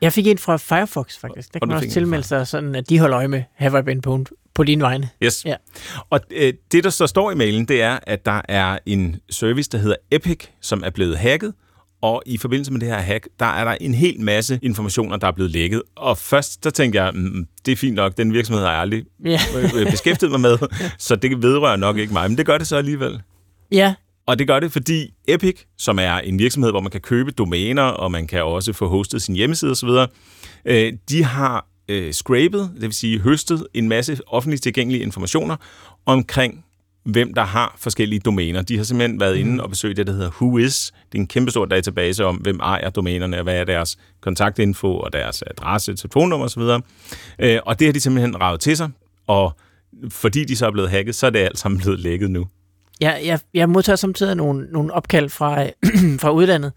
Jeg 0.00 0.12
fik 0.12 0.26
en 0.26 0.38
fra 0.38 0.56
Firefox, 0.56 1.18
faktisk. 1.18 1.52
Der 1.52 1.58
kan 1.58 1.68
man 1.68 1.76
også 1.76 1.90
tilmelde 1.90 2.24
sig 2.24 2.46
sådan, 2.46 2.74
at 2.74 2.88
de 2.88 2.98
holder 2.98 3.18
øje 3.18 3.28
med 3.28 3.42
Have 3.54 3.78
I 3.78 3.82
Been 3.82 4.02
Owned 4.06 4.26
på 4.54 4.64
din 4.64 4.82
vegne. 4.82 5.08
Yes. 5.22 5.44
Ja. 5.44 5.54
Og 6.10 6.20
øh, 6.30 6.52
det, 6.72 6.84
der 6.84 6.90
så 6.90 7.06
står 7.06 7.30
i 7.30 7.34
mailen, 7.34 7.64
det 7.64 7.82
er, 7.82 7.98
at 8.02 8.26
der 8.26 8.40
er 8.48 8.78
en 8.86 9.16
service, 9.30 9.70
der 9.70 9.78
hedder 9.78 9.96
Epic, 10.10 10.46
som 10.60 10.82
er 10.86 10.90
blevet 10.90 11.18
hacket, 11.18 11.52
og 12.02 12.22
i 12.26 12.38
forbindelse 12.38 12.72
med 12.72 12.80
det 12.80 12.88
her 12.88 12.98
hack, 12.98 13.28
der 13.40 13.46
er 13.46 13.64
der 13.64 13.72
en 13.72 13.94
hel 13.94 14.20
masse 14.20 14.58
informationer, 14.62 15.16
der 15.16 15.26
er 15.26 15.32
blevet 15.32 15.50
lækket. 15.50 15.82
Og 15.96 16.18
først, 16.18 16.64
der 16.64 16.70
tænkte 16.70 17.02
jeg, 17.02 17.12
mm, 17.14 17.46
det 17.66 17.72
er 17.72 17.76
fint 17.76 17.94
nok, 17.94 18.16
den 18.16 18.32
virksomhed 18.32 18.64
har 18.64 18.72
jeg 18.72 18.80
aldrig 18.80 19.04
ja. 19.24 19.40
beskæftiget 19.90 20.30
mig 20.30 20.40
med, 20.40 20.58
så 20.98 21.16
det 21.16 21.42
vedrører 21.42 21.76
nok 21.76 21.96
ikke 21.96 22.12
mig, 22.12 22.28
men 22.30 22.38
det 22.38 22.46
gør 22.46 22.58
det 22.58 22.66
så 22.66 22.76
alligevel. 22.76 23.22
Ja. 23.72 23.94
Og 24.26 24.38
det 24.38 24.46
gør 24.46 24.60
det, 24.60 24.72
fordi 24.72 25.14
Epic, 25.28 25.60
som 25.78 25.98
er 25.98 26.14
en 26.14 26.38
virksomhed, 26.38 26.70
hvor 26.70 26.80
man 26.80 26.90
kan 26.90 27.00
købe 27.00 27.30
domæner, 27.30 27.82
og 27.82 28.10
man 28.10 28.26
kan 28.26 28.44
også 28.44 28.72
få 28.72 28.88
hostet 28.88 29.22
sin 29.22 29.34
hjemmeside 29.34 29.70
osv., 29.70 29.88
øh, 30.64 30.92
de 31.08 31.24
har 31.24 31.66
øh, 31.88 32.12
scrapet, 32.12 32.70
det 32.74 32.82
vil 32.82 32.92
sige 32.92 33.20
høstet 33.20 33.66
en 33.74 33.88
masse 33.88 34.18
offentligt 34.26 34.62
tilgængelige 34.62 35.02
informationer 35.02 35.56
omkring 36.06 36.64
hvem 37.10 37.34
der 37.34 37.44
har 37.44 37.76
forskellige 37.78 38.20
domæner. 38.20 38.62
De 38.62 38.76
har 38.76 38.84
simpelthen 38.84 39.20
været 39.20 39.36
inde 39.36 39.62
og 39.62 39.70
besøgt 39.70 39.96
det, 39.96 40.06
der 40.06 40.12
hedder 40.12 40.30
Whois. 40.40 40.92
Det 41.12 41.18
er 41.18 41.22
en 41.22 41.26
kæmpe 41.26 41.50
stor 41.50 41.64
database 41.64 42.24
om, 42.24 42.36
hvem 42.36 42.60
ejer 42.60 42.90
domænerne, 42.90 43.36
og 43.36 43.42
hvad 43.42 43.56
er 43.56 43.64
deres 43.64 43.98
kontaktinfo, 44.20 44.98
og 44.98 45.12
deres 45.12 45.42
adresse, 45.46 45.94
telefonnummer 45.94 46.46
osv. 46.46 46.62
Øh, 47.38 47.58
og 47.66 47.78
det 47.78 47.86
har 47.86 47.92
de 47.92 48.00
simpelthen 48.00 48.40
ravet 48.40 48.60
til 48.60 48.76
sig, 48.76 48.90
og 49.26 49.52
fordi 50.10 50.44
de 50.44 50.56
så 50.56 50.66
er 50.66 50.70
blevet 50.70 50.90
hacket, 50.90 51.14
så 51.14 51.26
er 51.26 51.30
det 51.30 51.38
alt 51.38 51.58
sammen 51.58 51.80
blevet 51.80 52.00
lækket 52.00 52.30
nu. 52.30 52.46
Jeg, 53.00 53.20
jeg, 53.24 53.40
jeg 53.54 53.68
modtager 53.68 53.96
samtidig 53.96 54.34
nogle, 54.34 54.66
nogle 54.70 54.92
opkald 54.92 55.28
fra, 55.28 55.62
fra 56.22 56.30
udlandet 56.30 56.72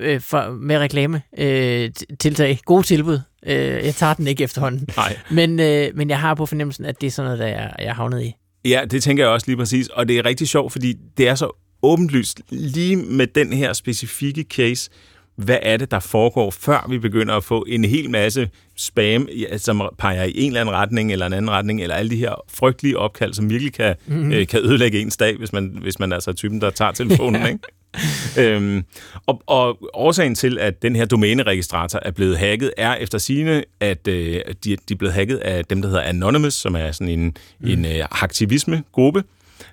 øh, 0.00 0.20
for, 0.20 0.50
med 0.50 0.78
reklame 0.78 1.22
øh, 1.38 1.90
tiltag. 2.20 2.58
Gode 2.64 2.82
tilbud. 2.82 3.20
Øh, 3.46 3.56
jeg 3.56 3.94
tager 3.94 4.14
den 4.14 4.26
ikke 4.26 4.44
efterhånden. 4.44 4.88
Nej. 4.96 5.16
Men, 5.30 5.60
øh, 5.60 5.90
men 5.94 6.10
jeg 6.10 6.20
har 6.20 6.34
på 6.34 6.46
fornemmelsen, 6.46 6.84
at 6.84 7.00
det 7.00 7.06
er 7.06 7.10
sådan 7.10 7.26
noget, 7.26 7.38
der 7.38 7.46
jeg, 7.46 7.74
jeg 7.78 7.94
havnet 7.94 8.22
i. 8.22 8.34
Ja, 8.68 8.80
det 8.90 9.02
tænker 9.02 9.24
jeg 9.24 9.32
også 9.32 9.46
lige 9.46 9.56
præcis. 9.56 9.88
Og 9.88 10.08
det 10.08 10.18
er 10.18 10.24
rigtig 10.24 10.48
sjovt, 10.48 10.72
fordi 10.72 10.94
det 11.16 11.28
er 11.28 11.34
så 11.34 11.60
åbenlyst 11.82 12.42
lige 12.50 12.96
med 12.96 13.26
den 13.26 13.52
her 13.52 13.72
specifikke 13.72 14.44
case, 14.50 14.90
hvad 15.36 15.58
er 15.62 15.76
det, 15.76 15.90
der 15.90 16.00
foregår, 16.00 16.50
før 16.50 16.86
vi 16.90 16.98
begynder 16.98 17.34
at 17.34 17.44
få 17.44 17.64
en 17.68 17.84
hel 17.84 18.10
masse 18.10 18.50
spam, 18.76 19.28
som 19.56 19.82
peger 19.98 20.24
i 20.24 20.32
en 20.36 20.46
eller 20.46 20.60
anden 20.60 20.74
retning 20.74 21.12
eller 21.12 21.26
en 21.26 21.32
anden 21.32 21.50
retning, 21.50 21.82
eller 21.82 21.96
alle 21.96 22.10
de 22.10 22.16
her 22.16 22.44
frygtelige 22.48 22.98
opkald, 22.98 23.34
som 23.34 23.50
virkelig 23.50 23.72
kan, 23.72 23.94
mm-hmm. 24.06 24.32
øh, 24.32 24.46
kan 24.46 24.60
ødelægge 24.60 25.00
ens 25.00 25.16
dag, 25.16 25.36
hvis 25.36 25.52
man, 25.52 25.78
hvis 25.82 25.98
man 25.98 26.12
altså 26.12 26.30
er 26.30 26.34
typen, 26.34 26.60
der 26.60 26.70
tager 26.70 26.92
telefonen. 26.92 27.46
ikke? 27.46 27.58
øhm, 28.40 28.84
og, 29.26 29.42
og 29.46 29.78
årsagen 29.94 30.34
til, 30.34 30.58
at 30.58 30.82
den 30.82 30.96
her 30.96 31.04
domæneregistrator 31.04 31.98
er 32.02 32.10
blevet 32.10 32.38
hacket, 32.38 32.70
er 32.76 32.94
efter 32.94 33.18
sigende, 33.18 33.64
at 33.80 34.08
øh, 34.08 34.40
de, 34.64 34.76
de 34.76 34.76
er 34.90 34.96
blevet 34.98 35.14
hacket 35.14 35.36
af 35.36 35.64
dem, 35.64 35.82
der 35.82 35.88
hedder 35.88 36.02
Anonymous, 36.02 36.54
som 36.54 36.74
er 36.74 36.92
sådan 36.92 37.18
en, 37.18 37.36
mm. 37.60 37.68
en 37.68 37.84
øh, 37.84 38.04
aktivisme-gruppe, 38.10 39.24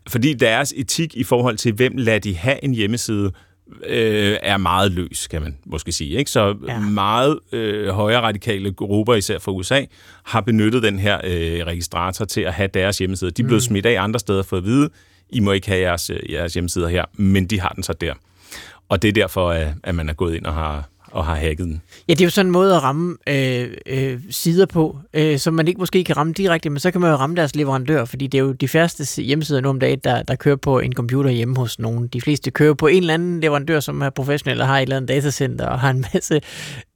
fordi 0.08 0.34
deres 0.34 0.74
etik 0.78 1.16
i 1.16 1.24
forhold 1.24 1.58
til, 1.58 1.74
hvem 1.74 1.98
lader 1.98 2.20
de 2.20 2.36
have 2.36 2.64
en 2.64 2.74
hjemmeside, 2.74 3.32
øh, 3.86 4.38
er 4.42 4.58
meget 4.58 4.92
løs, 4.92 5.28
kan 5.28 5.42
man 5.42 5.58
måske 5.66 5.92
sige. 5.92 6.18
Ikke? 6.18 6.32
Så 6.32 6.56
ja. 6.68 6.80
meget 6.80 7.40
øh, 7.52 7.90
højere 7.90 8.22
radikale 8.22 8.72
grupper, 8.72 9.16
især 9.16 9.40
fra 9.40 9.52
USA, 9.52 9.82
har 10.24 10.42
benyttet 10.42 10.84
den 10.84 11.00
her 11.00 11.20
øh, 11.24 11.66
registrator 11.66 12.26
til 12.26 12.42
at 12.42 12.54
have 12.54 12.70
deres 12.74 12.98
hjemmeside. 12.98 13.32
De 13.32 13.42
er 13.42 13.48
blevet 13.48 13.64
mm. 13.64 13.68
smidt 13.68 13.86
af 13.86 14.02
andre 14.02 14.20
steder 14.20 14.44
for 14.44 14.58
at 14.58 14.64
vide, 14.64 14.90
i 15.36 15.40
må 15.40 15.52
ikke 15.52 15.68
have 15.68 15.82
jeres, 15.82 16.10
øh, 16.10 16.32
jeres 16.32 16.54
hjemmesider 16.54 16.88
her, 16.88 17.06
men 17.14 17.46
de 17.46 17.60
har 17.60 17.70
den 17.70 17.84
så 17.84 17.94
der. 17.94 18.14
Og 18.90 19.02
det 19.02 19.08
er 19.08 19.12
derfor, 19.12 19.48
øh, 19.48 19.68
at 19.84 19.96
man 19.96 20.10
er 20.10 20.14
gået 20.14 20.36
ind 20.36 20.46
og 20.46 20.54
har, 20.54 20.90
og 21.12 21.26
har 21.26 21.36
hacket 21.36 21.68
den. 21.68 21.82
Ja, 22.08 22.14
det 22.14 22.22
er 22.22 22.26
jo 22.26 22.30
sådan 22.30 22.46
en 22.46 22.52
måde 22.52 22.76
at 22.76 22.84
ramme 22.84 23.18
øh, 23.28 23.70
øh, 23.86 24.20
sider 24.30 24.66
på, 24.66 24.98
øh, 25.14 25.40
som 25.40 25.54
man 25.54 25.68
ikke 25.68 25.80
måske 25.80 26.04
kan 26.04 26.18
ramme 26.18 26.34
direkte, 26.34 26.70
men 26.70 26.80
så 26.80 26.92
kan 26.92 27.02
man 27.02 27.12
jo 27.12 27.16
ramme 27.16 27.36
deres 27.36 27.56
leverandør, 27.56 28.06
fordi 28.06 28.28
det 28.28 28.38
er 28.38 28.44
jo 28.44 28.52
de 28.52 28.68
færreste 28.68 29.22
hjemmesider 29.22 29.62
nu 29.62 29.70
om 29.70 29.80
dagen, 29.80 30.00
der, 30.04 30.24
der 30.24 30.36
kører 30.36 30.56
på 30.56 30.80
en 30.80 30.94
computer 30.94 31.30
hjemme 31.30 31.58
hos 31.58 31.80
nogen. 31.80 32.08
De 32.08 32.22
fleste 32.22 32.52
kører 32.52 32.74
på 32.74 32.88
en 32.88 32.98
eller 32.98 33.14
anden 33.14 33.40
leverandør, 33.42 33.80
som 33.80 34.02
er 34.02 34.10
professionel 34.10 34.62
og 34.62 34.68
har 34.68 34.78
et 34.78 34.82
eller 34.82 34.96
andet 34.96 35.10
datacenter 35.10 35.66
og 35.68 35.80
har 35.80 35.90
en 35.90 36.06
masse 36.14 36.42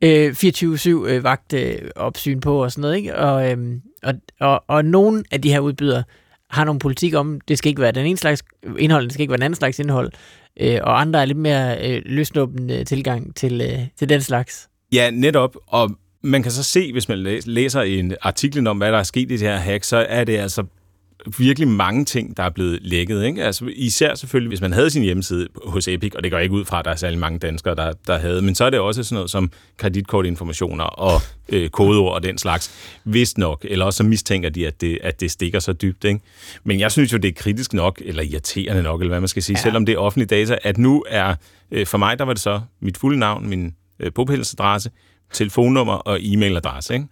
øh, 0.02 0.30
24-7 0.30 0.90
øh, 0.90 1.24
vagtopsyn 1.24 2.40
på 2.40 2.64
og 2.64 2.72
sådan 2.72 2.82
noget. 2.82 2.98
Ikke? 2.98 3.16
Og, 3.16 3.52
øh, 3.52 3.58
og, 4.04 4.14
og, 4.40 4.64
og 4.68 4.86
nogle 4.86 5.24
af 5.32 5.42
de 5.42 5.52
her 5.52 5.60
udbydere 5.60 6.04
har 6.50 6.64
nogle 6.64 6.80
politik 6.80 7.16
om, 7.16 7.42
det 7.48 7.58
skal 7.58 7.70
ikke 7.70 7.82
være 7.82 7.92
den 7.92 8.06
ene 8.06 8.18
slags 8.18 8.44
indhold, 8.78 9.04
det 9.04 9.14
skal 9.14 9.22
ikke 9.22 9.32
være 9.32 9.38
den 9.38 9.44
anden 9.44 9.58
slags 9.58 9.80
indhold 9.80 10.12
øh, 10.60 10.80
og 10.84 11.02
andre 11.02 11.22
er 11.22 11.26
lidt 11.26 11.38
mere 11.38 11.90
øh, 11.90 12.02
løsnåbende 12.06 12.84
tilgang 12.84 13.36
til, 13.36 13.62
øh, 13.62 13.80
til 14.00 14.10
den 14.10 14.22
slags. 14.22 14.70
Ja, 14.94 15.10
netop, 15.10 15.56
og 15.68 15.92
man 16.24 16.44
kan 16.44 16.52
så 16.52 16.64
se, 16.64 16.92
hvis 16.92 17.10
man 17.10 17.18
læser 17.46 17.82
en 17.82 18.16
artikel 18.22 18.68
om, 18.68 18.78
hvad 18.78 18.92
der 18.92 18.98
er 18.98 19.04
sket 19.04 19.32
i 19.32 19.38
det 19.38 19.40
her 19.40 19.58
hack, 19.58 19.84
så 19.84 20.06
er 20.10 20.24
det 20.24 20.38
altså 20.38 20.64
virkelig 21.38 21.68
mange 21.68 22.06
ting, 22.06 22.38
der 22.38 22.44
er 22.44 22.50
blevet 22.50 22.80
lækket. 22.82 23.24
Ikke? 23.24 23.44
Altså, 23.44 23.66
især 23.76 24.16
selvfølgelig, 24.16 24.50
hvis 24.50 24.62
man 24.62 24.74
havde 24.74 24.90
sin 24.90 25.04
hjemmeside 25.04 25.48
hos 25.66 25.88
Epic, 25.88 26.14
og 26.16 26.24
det 26.24 26.32
går 26.32 26.38
ikke 26.38 26.56
ud 26.56 26.66
fra, 26.66 26.80
at 26.80 26.86
der 26.86 26.92
er 26.92 26.96
særlig 26.96 27.20
mange 27.20 27.40
danskere, 27.40 27.76
der, 27.76 27.94
der 28.08 28.18
havde, 28.18 28.42
men 28.42 28.56
så 28.56 28.66
er 28.66 28.70
det 28.70 28.80
også 28.80 29.04
sådan 29.04 29.16
noget 29.16 29.32
som 29.32 29.52
kreditkortinformationer 29.78 30.84
og 30.84 31.22
øh, 31.50 31.70
kodeord 31.70 32.14
og 32.14 32.24
den 32.24 32.38
slags, 32.38 32.72
vist 33.04 33.38
nok, 33.38 33.66
eller 33.70 33.86
også 33.86 33.98
så 33.98 34.04
mistænker 34.04 34.50
de, 34.50 34.68
at 34.68 34.82
det, 34.82 35.00
at 35.04 35.20
det 35.20 35.32
stikker 35.32 35.60
så 35.60 35.74
dybt. 35.74 36.04
Ikke? 36.04 36.20
Men 36.64 36.80
jeg 36.80 36.92
synes 36.92 37.14
jo, 37.14 37.18
det 37.18 37.28
er 37.28 37.34
kritisk 37.34 37.74
nok, 37.74 38.02
eller 38.06 38.24
irriterende 38.24 38.84
nok, 38.84 39.02
eller 39.02 39.12
hvad 39.12 39.22
man 39.22 39.28
skal 39.28 39.44
sige, 39.44 39.58
ja. 39.58 39.64
selvom 39.64 39.86
det 39.86 39.94
er 39.94 40.00
offentlige 40.00 40.28
data, 40.28 40.58
at 40.64 40.78
nu 40.78 41.04
er, 41.08 41.36
øh, 41.72 41.88
for 41.88 41.98
mig 41.98 42.20
der 42.20 42.26
var 42.26 42.34
det 42.34 42.42
så 42.42 42.62
mit 42.82 42.98
fulde 42.98 43.20
navn, 43.20 43.50
min 43.50 43.74
øh, 44.00 44.12
bopælsadresse, 44.14 44.90
telefonnummer 45.34 45.94
og 45.94 46.20
e-mailadresse, 46.22 46.94
ikke? 46.94 47.06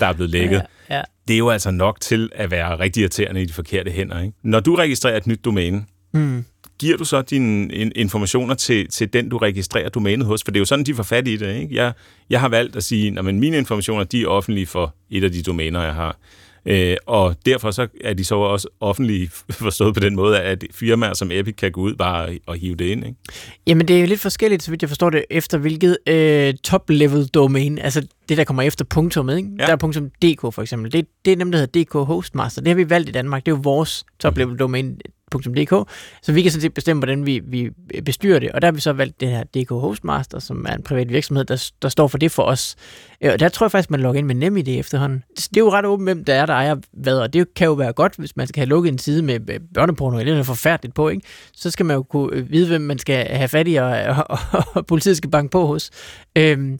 der 0.00 0.06
er 0.06 0.12
blevet 0.12 0.30
lækket. 0.30 0.56
Ja, 0.56 0.62
ja. 0.90 1.02
Det 1.28 1.34
er 1.34 1.38
jo 1.38 1.50
altså 1.50 1.70
nok 1.70 2.00
til 2.00 2.30
at 2.34 2.50
være 2.50 2.78
rigtig 2.78 3.00
irriterende 3.00 3.42
i 3.42 3.44
de 3.44 3.52
forkerte 3.52 3.90
hænder. 3.90 4.20
Ikke? 4.20 4.34
Når 4.42 4.60
du 4.60 4.74
registrerer 4.74 5.16
et 5.16 5.26
nyt 5.26 5.44
domæne, 5.44 5.84
mm. 6.12 6.44
giver 6.78 6.96
du 6.96 7.04
så 7.04 7.22
dine 7.22 7.74
informationer 7.74 8.54
til, 8.54 8.88
til 8.88 9.12
den, 9.12 9.28
du 9.28 9.36
registrerer 9.38 9.88
domænet 9.88 10.26
hos? 10.26 10.44
For 10.44 10.52
det 10.52 10.56
er 10.56 10.60
jo 10.60 10.64
sådan, 10.64 10.84
de 10.84 10.94
får 10.94 11.02
fat 11.02 11.28
i 11.28 11.36
det. 11.36 11.56
Ikke? 11.56 11.74
Jeg, 11.74 11.92
jeg 12.30 12.40
har 12.40 12.48
valgt 12.48 12.76
at 12.76 12.84
sige, 12.84 13.18
at 13.18 13.24
mine 13.24 13.56
informationer 13.56 14.04
de 14.04 14.22
er 14.22 14.26
offentlige 14.26 14.66
for 14.66 14.94
et 15.10 15.24
af 15.24 15.32
de 15.32 15.42
domæner, 15.42 15.82
jeg 15.82 15.94
har. 15.94 16.18
Øh, 16.66 16.96
og 17.06 17.36
derfor 17.46 17.70
så 17.70 17.86
er 18.04 18.14
de 18.14 18.24
så 18.24 18.34
også 18.34 18.68
offentlige 18.80 19.30
forstået 19.64 19.94
på 19.94 20.00
den 20.00 20.16
måde, 20.16 20.40
at 20.40 20.64
firmaer 20.70 21.14
som 21.14 21.30
Epic 21.30 21.54
kan 21.56 21.72
gå 21.72 21.80
ud 21.80 21.94
bare 21.94 22.38
og 22.46 22.56
hive 22.56 22.74
det 22.74 22.84
ind. 22.84 23.06
Ikke? 23.06 23.18
Jamen 23.66 23.88
det 23.88 23.96
er 23.96 24.00
jo 24.00 24.06
lidt 24.06 24.20
forskelligt, 24.20 24.62
så 24.62 24.70
vidt 24.70 24.82
jeg 24.82 24.88
forstår 24.88 25.10
det, 25.10 25.24
efter 25.30 25.58
hvilket 25.58 25.98
øh, 26.06 26.54
top-level 26.54 27.26
domain, 27.26 27.78
altså 27.78 28.06
det, 28.28 28.36
der 28.36 28.44
kommer 28.44 28.62
efter 28.62 28.84
punktummet. 28.84 29.36
Ikke? 29.36 29.48
Ja. 29.58 29.66
Der 29.66 29.72
er 29.72 29.76
punktum 29.76 30.10
.dk 30.22 30.40
for 30.40 30.62
eksempel. 30.62 30.92
Det, 30.92 31.06
det 31.24 31.32
er 31.32 31.36
nemt, 31.36 31.52
der 31.52 31.58
hedder 31.58 31.82
DK 31.84 31.92
Hostmaster. 31.92 32.62
Det 32.62 32.68
har 32.68 32.74
vi 32.74 32.90
valgt 32.90 33.08
i 33.08 33.12
Danmark. 33.12 33.46
Det 33.46 33.52
er 33.52 33.56
jo 33.56 33.60
vores 33.62 34.04
top-level 34.20 34.56
domain 34.56 35.00
dk 35.42 35.90
så 36.22 36.32
vi 36.32 36.42
kan 36.42 36.50
sådan 36.50 36.62
set 36.62 36.74
bestemme, 36.74 37.00
hvordan 37.00 37.26
vi, 37.26 37.40
vi 37.44 37.70
bestyrer 38.04 38.38
det. 38.38 38.52
Og 38.52 38.62
der 38.62 38.68
har 38.68 38.72
vi 38.72 38.80
så 38.80 38.92
valgt 38.92 39.20
det 39.20 39.28
her 39.28 39.44
DK 39.44 39.70
Hostmaster, 39.70 40.38
som 40.38 40.66
er 40.68 40.74
en 40.74 40.82
privat 40.82 41.08
virksomhed, 41.08 41.44
der, 41.44 41.70
der 41.82 41.88
står 41.88 42.08
for 42.08 42.18
det 42.18 42.32
for 42.32 42.42
os. 42.42 42.76
Øh, 43.20 43.32
og 43.32 43.40
der 43.40 43.48
tror 43.48 43.66
jeg 43.66 43.70
faktisk, 43.70 43.90
man 43.90 44.00
logger 44.00 44.18
ind 44.18 44.26
med 44.26 44.34
NemID 44.34 44.68
efterhånden. 44.68 45.22
Det 45.36 45.56
er 45.56 45.60
jo 45.60 45.70
ret 45.70 45.84
åbent, 45.84 46.06
hvem 46.06 46.24
der 46.24 46.34
er, 46.34 46.46
der 46.46 46.54
ejer 46.54 46.76
hvad, 46.92 47.18
og 47.18 47.32
det 47.32 47.54
kan 47.54 47.64
jo 47.64 47.72
være 47.72 47.92
godt, 47.92 48.14
hvis 48.18 48.36
man 48.36 48.46
skal 48.46 48.60
have 48.60 48.68
lukket 48.68 48.92
en 48.92 48.98
side 48.98 49.22
med 49.22 49.40
børneporno, 49.74 50.18
eller 50.18 50.32
noget 50.32 50.46
forfærdeligt 50.46 50.94
på, 50.94 51.08
ikke? 51.08 51.26
så 51.52 51.70
skal 51.70 51.86
man 51.86 51.96
jo 51.96 52.02
kunne 52.02 52.36
øh, 52.36 52.50
vide, 52.50 52.68
hvem 52.68 52.80
man 52.80 52.98
skal 52.98 53.26
have 53.26 53.48
fat 53.48 53.68
i, 53.68 53.74
og, 53.74 53.86
og, 53.86 54.38
og, 54.52 54.64
og 54.74 54.86
politiet 54.86 55.16
skal 55.16 55.30
banke 55.30 55.50
på 55.50 55.66
hos. 55.66 55.90
Øhm, 56.36 56.78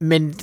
men 0.00 0.34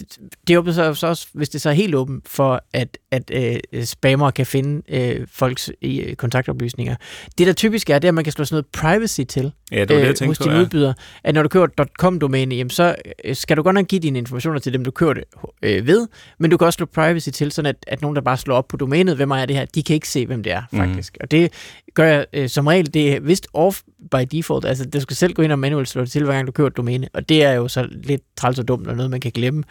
det 0.47 0.57
åbner 0.57 0.73
sig 0.73 0.97
så 0.97 1.07
også, 1.07 1.27
hvis 1.33 1.49
det 1.49 1.61
så 1.61 1.69
er 1.69 1.73
helt 1.73 1.95
åbent 1.95 2.29
for, 2.29 2.63
at, 2.73 2.97
at 3.11 3.31
øh, 3.33 3.83
spammer 3.85 4.31
kan 4.31 4.45
finde 4.45 4.81
øh, 4.89 5.27
folks 5.31 5.71
øh, 5.81 6.15
kontaktoplysninger. 6.15 6.95
Det 7.37 7.47
der 7.47 7.53
typisk 7.53 7.89
er, 7.89 7.99
det 7.99 8.07
er, 8.07 8.09
at 8.09 8.13
man 8.13 8.23
kan 8.23 8.33
slå 8.33 8.45
sådan 8.45 8.55
noget 8.55 8.65
privacy 8.65 9.21
til 9.21 9.51
ja, 9.71 9.79
det 9.79 9.89
det, 9.89 10.21
øh, 10.21 10.27
hos 10.27 10.37
dine 10.37 10.59
udbyder. 10.59 10.93
At 11.23 11.35
når 11.35 11.43
du 11.43 11.49
køber 11.49 11.85
.com-domæne, 11.99 12.55
jamen, 12.55 12.69
så 12.69 12.95
øh, 13.25 13.35
skal 13.35 13.57
du 13.57 13.61
godt 13.61 13.73
nok 13.73 13.87
give 13.87 13.99
dine 13.99 14.19
informationer 14.19 14.59
til 14.59 14.73
dem, 14.73 14.83
du 14.83 14.91
kører 14.91 15.13
det 15.13 15.23
øh, 15.61 15.87
ved, 15.87 16.07
men 16.39 16.51
du 16.51 16.57
kan 16.57 16.65
også 16.65 16.77
slå 16.77 16.85
privacy 16.85 17.29
til, 17.29 17.51
sådan 17.51 17.69
at, 17.69 17.75
at 17.87 18.01
nogen, 18.01 18.15
der 18.15 18.21
bare 18.21 18.37
slår 18.37 18.55
op 18.55 18.67
på 18.67 18.77
domænet, 18.77 19.15
hvem 19.15 19.31
er 19.31 19.45
det 19.45 19.55
her, 19.55 19.65
de 19.65 19.83
kan 19.83 19.93
ikke 19.93 20.09
se, 20.09 20.25
hvem 20.25 20.43
det 20.43 20.51
er, 20.51 20.61
mhm. 20.71 20.81
faktisk. 20.81 21.13
Mm. 21.13 21.23
Og 21.23 21.31
det 21.31 21.51
gør 21.93 22.05
jeg 22.05 22.25
øh, 22.33 22.49
som 22.49 22.67
regel, 22.67 22.93
det 22.93 23.15
er 23.15 23.19
vist 23.19 23.47
off 23.53 23.81
by 24.11 24.17
default, 24.31 24.65
altså 24.65 24.85
du 24.85 24.99
skal 24.99 25.15
selv 25.15 25.33
gå 25.33 25.41
ind 25.41 25.51
og 25.51 25.59
manuelt 25.59 25.89
slå 25.89 26.01
det 26.01 26.11
til, 26.11 26.23
hver 26.23 26.33
gang 26.33 26.47
du 26.47 26.51
kører 26.51 26.67
et 26.67 26.77
domæne, 26.77 27.09
og 27.13 27.29
det 27.29 27.43
er 27.43 27.51
jo 27.51 27.67
så 27.67 27.87
lidt 27.91 28.21
træls 28.37 28.59
og 28.59 28.67
dumt, 28.67 28.87
og 28.87 28.95
noget, 28.95 29.11
man 29.11 29.19
kan 29.25 29.41
glemme. 29.41 29.63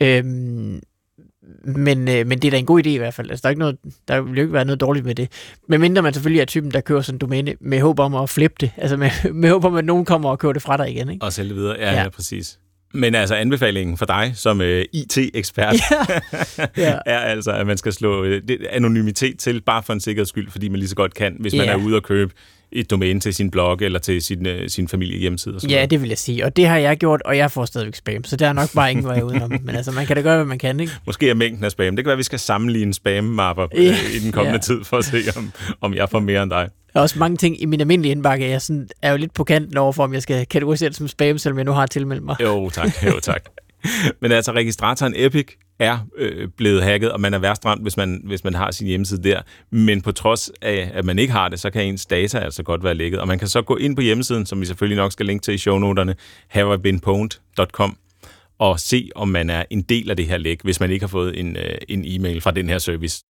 Øhm, 0.00 0.80
men, 1.64 2.08
øh, 2.08 2.26
men 2.26 2.38
det 2.38 2.44
er 2.44 2.50
da 2.50 2.56
en 2.56 2.66
god 2.66 2.86
idé 2.86 2.88
i 2.88 2.96
hvert 2.96 3.14
fald. 3.14 3.30
Altså, 3.30 3.42
der, 3.42 3.48
er 3.48 3.50
ikke 3.50 3.58
noget, 3.58 3.76
der 4.08 4.20
vil 4.20 4.34
jo 4.34 4.40
ikke 4.40 4.52
være 4.52 4.64
noget 4.64 4.80
dårligt 4.80 5.06
med 5.06 5.14
det. 5.14 5.28
Men 5.68 5.80
mindre 5.80 6.02
man 6.02 6.12
selvfølgelig 6.12 6.40
er 6.40 6.44
typen, 6.44 6.70
der 6.70 6.80
kører 6.80 7.00
sådan 7.00 7.14
en 7.14 7.18
domæne 7.18 7.54
med 7.60 7.80
håb 7.80 7.98
om 7.98 8.14
at 8.14 8.30
flippe 8.30 8.56
det. 8.60 8.70
Altså 8.76 8.96
med, 8.96 9.10
med 9.32 9.50
håb 9.50 9.64
om, 9.64 9.74
at 9.74 9.84
nogen 9.84 10.04
kommer 10.04 10.30
og 10.30 10.38
kører 10.38 10.52
det 10.52 10.62
fra 10.62 10.76
dig 10.76 10.90
igen. 10.90 11.10
Ikke? 11.10 11.24
Og 11.24 11.32
sælge 11.32 11.48
det 11.48 11.56
videre. 11.56 11.76
Ja, 11.78 11.92
ja. 11.92 12.02
ja, 12.02 12.08
præcis. 12.08 12.58
Men 12.94 13.14
altså 13.14 13.34
anbefalingen 13.34 13.96
for 13.96 14.06
dig 14.06 14.32
som 14.34 14.60
øh, 14.60 14.84
IT-ekspert 14.92 15.74
ja. 15.90 16.66
ja. 16.76 16.98
er 17.06 17.18
altså, 17.18 17.50
at 17.50 17.66
man 17.66 17.76
skal 17.76 17.92
slå 17.92 18.24
øh, 18.24 18.42
anonymitet 18.70 19.38
til, 19.38 19.60
bare 19.60 19.82
for 19.82 19.92
en 19.92 20.00
sikkerheds 20.00 20.28
skyld, 20.28 20.50
fordi 20.50 20.68
man 20.68 20.78
lige 20.78 20.88
så 20.88 20.96
godt 20.96 21.14
kan, 21.14 21.36
hvis 21.40 21.54
man 21.54 21.68
er 21.68 21.76
ude 21.76 21.96
og 21.96 22.02
købe 22.02 22.32
et 22.74 22.90
domæne 22.90 23.20
til 23.20 23.34
sin 23.34 23.50
blog 23.50 23.78
eller 23.82 23.98
til 23.98 24.22
sin, 24.22 24.46
øh, 24.46 24.68
sin 24.68 24.88
familie 24.88 25.18
hjemmeside. 25.18 25.54
Og 25.54 25.60
sådan 25.60 25.70
ja, 25.70 25.76
noget. 25.76 25.90
det 25.90 26.02
vil 26.02 26.08
jeg 26.08 26.18
sige. 26.18 26.44
Og 26.44 26.56
det 26.56 26.66
har 26.66 26.76
jeg 26.76 26.96
gjort, 26.96 27.22
og 27.22 27.36
jeg 27.36 27.50
får 27.50 27.64
stadigvæk 27.64 27.94
spam, 27.94 28.24
så 28.24 28.36
der 28.36 28.48
er 28.48 28.52
nok 28.52 28.68
bare 28.74 28.90
ingen 28.90 29.06
vej 29.06 29.20
udenom. 29.20 29.50
Men 29.66 29.76
altså, 29.76 29.92
man 29.92 30.06
kan 30.06 30.16
da 30.16 30.22
gøre, 30.22 30.36
hvad 30.36 30.44
man 30.44 30.58
kan, 30.58 30.80
ikke? 30.80 30.92
Måske 31.06 31.30
er 31.30 31.34
mængden 31.34 31.64
af 31.64 31.70
spam. 31.70 31.96
Det 31.96 32.04
kan 32.04 32.08
være, 32.08 32.12
at 32.12 32.18
vi 32.18 32.22
skal 32.22 32.38
sammenligne 32.38 32.94
spam-mapper 32.94 33.66
øh, 33.74 33.84
i 33.84 34.18
den 34.18 34.32
kommende 34.32 34.56
ja. 34.56 34.62
tid, 34.62 34.84
for 34.84 34.96
at 34.96 35.04
se, 35.04 35.18
om, 35.36 35.52
om 35.80 35.94
jeg 35.94 36.08
får 36.08 36.20
mere 36.20 36.42
end 36.42 36.50
dig. 36.50 36.68
Der 36.92 37.00
er 37.00 37.02
også 37.02 37.18
mange 37.18 37.36
ting 37.36 37.62
i 37.62 37.64
min 37.64 37.80
almindelige 37.80 38.12
indbakke, 38.12 38.48
jeg 38.48 38.62
sådan, 38.62 38.88
er 39.02 39.10
jo 39.10 39.16
lidt 39.16 39.34
på 39.34 39.44
kanten 39.44 39.76
overfor, 39.76 40.04
om 40.04 40.14
jeg 40.14 40.22
skal 40.22 40.46
kategorisere 40.46 40.88
det 40.88 40.96
som 40.96 41.08
spam, 41.08 41.38
selvom 41.38 41.58
jeg 41.58 41.64
nu 41.64 41.72
har 41.72 41.86
tilmeldt 41.86 42.24
mig. 42.24 42.36
Jo, 42.42 42.70
tak. 42.70 43.04
Jo, 43.06 43.20
tak. 43.20 43.42
Men 44.20 44.32
altså, 44.32 44.52
registratoren 44.52 45.14
Epic 45.16 45.46
er 45.78 45.98
øh, 46.16 46.48
blevet 46.48 46.82
hacket, 46.82 47.12
og 47.12 47.20
man 47.20 47.34
er 47.34 47.38
værst 47.38 47.64
ramt, 47.64 47.82
hvis 47.82 47.96
man, 47.96 48.20
hvis 48.24 48.44
man 48.44 48.54
har 48.54 48.70
sin 48.70 48.86
hjemmeside 48.86 49.22
der. 49.22 49.40
Men 49.70 50.02
på 50.02 50.12
trods 50.12 50.50
af, 50.62 50.90
at 50.94 51.04
man 51.04 51.18
ikke 51.18 51.32
har 51.32 51.48
det, 51.48 51.60
så 51.60 51.70
kan 51.70 51.84
ens 51.84 52.06
data 52.06 52.38
altså 52.38 52.62
godt 52.62 52.84
være 52.84 52.94
lækket. 52.94 53.20
Og 53.20 53.28
man 53.28 53.38
kan 53.38 53.48
så 53.48 53.62
gå 53.62 53.76
ind 53.76 53.96
på 53.96 54.02
hjemmesiden, 54.02 54.46
som 54.46 54.60
vi 54.60 54.66
selvfølgelig 54.66 54.96
nok 54.96 55.12
skal 55.12 55.26
linke 55.26 55.42
til 55.42 55.54
i 55.54 55.58
shownoterne, 55.58 56.14
haveibeenpwned.com, 56.48 57.96
og 58.58 58.80
se, 58.80 59.10
om 59.14 59.28
man 59.28 59.50
er 59.50 59.64
en 59.70 59.82
del 59.82 60.10
af 60.10 60.16
det 60.16 60.26
her 60.26 60.38
læk, 60.38 60.62
hvis 60.62 60.80
man 60.80 60.90
ikke 60.90 61.02
har 61.02 61.08
fået 61.08 61.40
en, 61.40 61.56
øh, 61.56 61.78
en 61.88 62.04
e-mail 62.06 62.40
fra 62.40 62.50
den 62.50 62.68
her 62.68 62.78
service. 62.78 63.24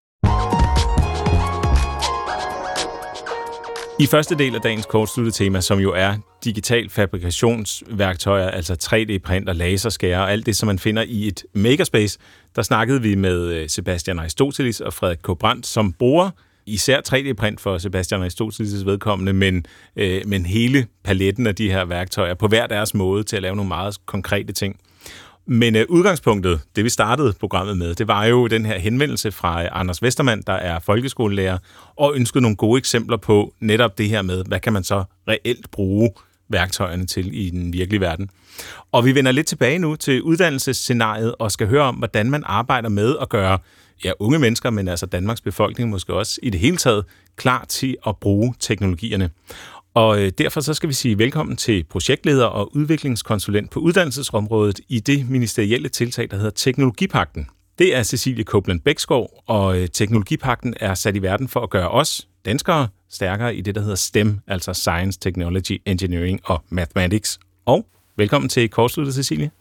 I 4.02 4.06
første 4.06 4.36
del 4.36 4.56
af 4.56 4.62
dagens 4.62 4.86
kortsluttede 4.86 5.36
tema, 5.36 5.62
som 5.62 5.80
jo 5.80 5.94
er 5.94 6.16
digital 6.44 6.90
fabrikationsværktøjer, 6.90 8.50
altså 8.50 8.74
3D-printer, 8.74 9.54
laserskærer 9.54 10.20
og 10.20 10.32
alt 10.32 10.46
det, 10.46 10.56
som 10.56 10.68
man 10.68 10.80
finder 10.80 11.04
i 11.08 11.28
et 11.28 11.44
makerspace, 11.54 12.20
der 12.56 12.62
snakkede 12.62 13.02
vi 13.02 13.16
med 13.16 13.46
øh, 13.46 13.70
Sebastian 13.70 14.20
Aristoteles 14.20 14.82
og 14.82 14.94
Frederik 14.94 15.18
K. 15.24 15.38
Brandt, 15.40 15.68
som 15.68 15.94
bruger 15.94 16.30
især 16.66 17.02
3D-print 17.10 17.60
for 17.60 17.78
Sebastian 17.78 18.24
Aristoteles' 18.24 18.86
vedkommende, 18.86 19.34
men, 19.34 19.66
øh, 19.96 20.22
men 20.26 20.46
hele 20.46 20.88
paletten 21.04 21.48
af 21.48 21.56
de 21.56 21.72
her 21.72 21.86
værktøjer 21.86 22.34
på 22.34 22.48
hver 22.48 22.68
deres 22.68 22.94
måde 22.94 23.24
til 23.24 23.36
at 23.36 23.42
lave 23.42 23.56
nogle 23.56 23.68
meget 23.68 24.06
konkrete 24.06 24.54
ting. 24.54 24.80
Men 25.54 25.76
øh, 25.76 25.86
udgangspunktet, 25.90 26.62
det 26.76 26.84
vi 26.84 26.90
startede 26.90 27.34
programmet 27.40 27.78
med, 27.78 27.96
det 27.96 28.08
var 28.08 28.26
jo 28.26 28.48
den 28.48 28.66
her 28.66 28.80
henvendelse 28.80 29.32
fra 29.32 29.64
øh, 29.64 29.70
Anders 29.72 30.02
Vestermand, 30.02 30.44
der 30.44 30.54
er 30.54 30.80
folkeskolelærer, 30.80 31.58
og 31.96 32.16
ønskede 32.16 32.42
nogle 32.42 32.58
gode 32.58 32.78
eksempler 32.78 33.18
på 33.18 33.54
netop 33.60 33.98
det 33.98 34.10
her 34.10 34.22
med, 34.22 34.44
hvad 34.48 34.60
kan 34.60 34.74
man 34.74 34.84
så 34.84 35.04
reelt 35.28 35.72
bruge 35.72 36.12
værktøjerne 36.50 37.06
til 37.06 37.46
i 37.46 37.50
den 37.50 37.74
virkelige 37.74 38.02
verden. 38.02 38.30
Og 38.92 39.06
vi 39.06 39.16
vender 39.16 39.32
lidt 39.32 39.48
tilbage 39.48 39.80
nu 39.80 39.96
til 39.96 40.22
uddannelsesscenariet 40.22 41.36
og 41.40 41.52
skal 41.52 41.68
høre 41.68 41.84
om, 41.84 41.96
hvordan 41.96 42.30
man 42.30 42.44
arbejder 42.46 42.90
med 42.90 43.16
at 43.22 43.30
gøre 43.30 43.58
ja, 44.06 44.12
unge 44.20 44.40
mennesker, 44.40 44.70
men 44.70 44.88
altså 44.88 45.06
Danmarks 45.06 45.42
befolkning 45.42 45.90
måske 45.90 46.14
også 46.14 46.40
i 46.44 46.50
det 46.50 46.60
hele 46.60 46.78
taget, 46.78 47.06
klar 47.36 47.66
til 47.66 47.98
at 48.08 48.18
bruge 48.18 48.54
teknologierne. 48.60 49.30
Og 49.94 50.22
øh, 50.22 50.32
derfor 50.38 50.62
så 50.62 50.74
skal 50.74 50.90
vi 50.90 50.94
sige 50.94 51.18
velkommen 51.18 51.58
til 51.58 51.84
projektleder 51.84 52.46
og 52.46 52.76
udviklingskonsulent 52.76 53.70
på 53.70 53.80
uddannelsesområdet 53.80 54.80
i 54.90 55.00
det 55.00 55.30
ministerielle 55.30 55.90
tiltag, 55.90 56.28
der 56.32 56.38
hedder 56.38 56.52
Teknologipakten. 56.52 57.48
Det 57.80 57.96
er 57.96 58.04
Cecilie 58.04 58.44
Koblen 58.44 58.80
Bækskov, 58.80 59.44
og 59.48 59.80
øh, 59.80 59.88
Teknologipakten 59.88 60.74
er 60.80 60.94
sat 60.94 61.16
i 61.16 61.22
verden 61.22 61.48
for 61.48 61.60
at 61.60 61.70
gøre 61.70 61.90
os 61.90 62.28
danskere 62.46 62.88
stærkere 63.10 63.56
i 63.56 63.62
det, 63.62 63.76
der 63.76 63.82
hedder 63.82 63.96
STEM, 63.96 64.40
altså 64.48 64.74
Science, 64.74 65.20
Technology, 65.20 65.82
Engineering 65.86 66.40
og 66.44 66.64
Mathematics. 66.70 67.40
Og 67.66 67.86
velkommen 68.18 68.50
til 68.50 68.70
kortsluttet, 68.70 69.16
Cecilie. 69.16 69.52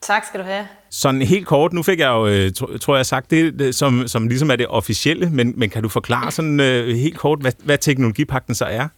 Tak 0.00 0.24
skal 0.24 0.40
du 0.40 0.44
have. 0.44 0.66
Sådan 0.90 1.22
helt 1.22 1.46
kort, 1.46 1.72
nu 1.72 1.82
fik 1.82 1.98
jeg 1.98 2.08
jo, 2.08 2.26
øh, 2.26 2.52
tror 2.80 2.96
jeg, 2.96 3.06
sagt 3.06 3.30
det, 3.30 3.74
som, 3.74 4.08
som 4.08 4.28
ligesom 4.28 4.50
er 4.50 4.56
det 4.56 4.66
officielle, 4.66 5.30
men, 5.30 5.52
men 5.56 5.70
kan 5.70 5.82
du 5.82 5.88
forklare 5.88 6.30
sådan 6.30 6.60
uh, 6.60 6.86
helt 6.86 7.18
kort, 7.18 7.40
hvad, 7.40 7.52
hvad 7.64 7.78
teknologipakten 7.78 8.54
så 8.54 8.64
er? 8.64 8.88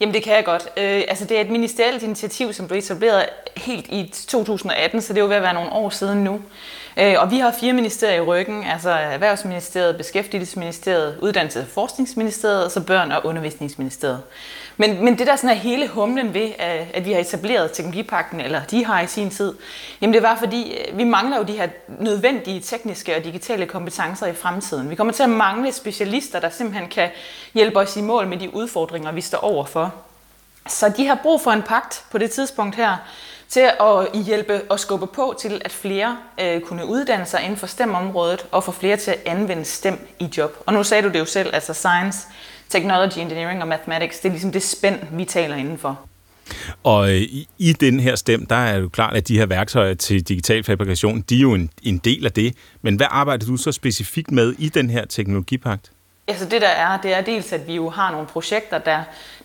Jamen 0.00 0.14
det 0.14 0.22
kan 0.22 0.34
jeg 0.34 0.44
godt. 0.44 0.68
Øh, 0.76 1.02
altså 1.08 1.24
det 1.24 1.36
er 1.36 1.40
et 1.40 1.50
ministerielt 1.50 2.02
initiativ, 2.02 2.52
som 2.52 2.66
blev 2.66 2.78
etableret 2.78 3.26
helt 3.56 3.86
i 3.88 4.12
2018, 4.28 5.00
så 5.00 5.12
det 5.12 5.18
er 5.18 5.22
jo 5.22 5.28
ved 5.28 5.36
at 5.36 5.42
være 5.42 5.54
nogle 5.54 5.72
år 5.72 5.90
siden 5.90 6.24
nu. 6.24 6.40
Øh, 6.96 7.14
og 7.18 7.30
vi 7.30 7.38
har 7.38 7.54
fire 7.60 7.72
ministerier 7.72 8.16
i 8.16 8.20
ryggen, 8.20 8.64
altså 8.64 8.90
Erhvervsministeriet, 8.90 9.96
Beskæftigelsesministeriet, 9.96 11.18
Uddannelses- 11.22 11.60
og 11.60 11.66
Forskningsministeriet 11.66 12.64
og 12.64 12.70
så 12.70 12.80
Børn- 12.80 13.12
og 13.12 13.26
Undervisningsministeriet. 13.26 14.22
Men, 14.76 15.04
men 15.04 15.18
det 15.18 15.26
der 15.26 15.36
sådan 15.36 15.50
er 15.50 15.54
hele 15.54 15.88
humlen 15.88 16.34
ved, 16.34 16.50
at 16.94 17.04
vi 17.04 17.12
har 17.12 17.20
etableret 17.20 17.72
teknologipakten, 17.72 18.40
eller 18.40 18.64
de 18.64 18.84
har 18.84 19.00
i 19.00 19.06
sin 19.06 19.30
tid, 19.30 19.54
jamen 20.00 20.14
det 20.14 20.22
var 20.22 20.36
fordi, 20.36 20.76
øh, 20.78 20.98
vi 20.98 21.04
mangler 21.04 21.36
jo 21.36 21.42
de 21.42 21.52
her 21.52 21.68
nødvendige 22.00 22.60
tekniske 22.60 23.16
og 23.16 23.24
digitale 23.24 23.66
kompetencer 23.66 24.26
i 24.26 24.34
fremtiden. 24.34 24.90
Vi 24.90 24.94
kommer 24.94 25.12
til 25.12 25.22
at 25.22 25.30
mangle 25.30 25.72
specialister, 25.72 26.40
der 26.40 26.50
simpelthen 26.50 26.88
kan 26.88 27.10
hjælpe 27.54 27.78
os 27.78 27.96
i 27.96 28.00
mål 28.00 28.26
med 28.26 28.38
de 28.38 28.54
udfordringer, 28.54 29.12
vi 29.12 29.20
står 29.20 29.38
overfor. 29.38 29.94
Så 30.68 30.88
de 30.96 31.06
har 31.06 31.18
brug 31.22 31.40
for 31.40 31.50
en 31.50 31.62
pagt 31.62 32.04
på 32.10 32.18
det 32.18 32.30
tidspunkt 32.30 32.76
her, 32.76 32.96
til 33.48 33.60
at 33.60 34.08
øh, 34.14 34.22
hjælpe 34.22 34.62
og 34.68 34.80
skubbe 34.80 35.06
på 35.06 35.34
til, 35.40 35.62
at 35.64 35.72
flere 35.72 36.16
øh, 36.40 36.60
kunne 36.60 36.86
uddanne 36.86 37.26
sig 37.26 37.42
inden 37.42 37.56
for 37.56 37.66
STEM-området 37.66 38.46
og 38.50 38.64
få 38.64 38.72
flere 38.72 38.96
til 38.96 39.10
at 39.10 39.20
anvende 39.26 39.64
STEM 39.64 40.08
i 40.18 40.30
job. 40.36 40.62
Og 40.66 40.72
nu 40.72 40.84
sagde 40.84 41.02
du 41.02 41.08
det 41.08 41.18
jo 41.18 41.24
selv, 41.24 41.54
altså 41.54 41.74
science, 41.74 42.18
technology, 42.68 43.18
engineering 43.18 43.62
og 43.62 43.68
mathematics, 43.68 44.20
det 44.20 44.28
er 44.28 44.32
ligesom 44.32 44.52
det 44.52 44.62
spænd, 44.62 44.98
vi 45.12 45.24
taler 45.24 45.56
indenfor. 45.56 46.00
Og 46.82 47.10
øh, 47.10 47.16
i, 47.16 47.48
i 47.58 47.72
den 47.72 48.00
her 48.00 48.16
stem, 48.16 48.46
der 48.46 48.56
er 48.56 48.78
jo 48.78 48.88
klart, 48.88 49.16
at 49.16 49.28
de 49.28 49.38
her 49.38 49.46
værktøjer 49.46 49.94
til 49.94 50.28
digital 50.28 50.64
fabrikation, 50.64 51.20
de 51.20 51.36
er 51.36 51.40
jo 51.40 51.54
en, 51.54 51.70
en 51.82 51.98
del 51.98 52.26
af 52.26 52.32
det. 52.32 52.54
Men 52.82 52.96
hvad 52.96 53.06
arbejder 53.10 53.46
du 53.46 53.56
så 53.56 53.72
specifikt 53.72 54.30
med 54.30 54.54
i 54.58 54.68
den 54.68 54.90
her 54.90 55.04
teknologipagt? 55.04 55.93
Altså 56.28 56.44
det 56.44 56.62
der 56.62 56.68
er, 56.68 56.96
det 56.96 57.14
er 57.14 57.20
dels, 57.20 57.52
at 57.52 57.66
vi 57.66 57.74
jo 57.74 57.90
har 57.90 58.10
nogle 58.10 58.26
projekter, 58.26 58.78
der, 58.78 59.02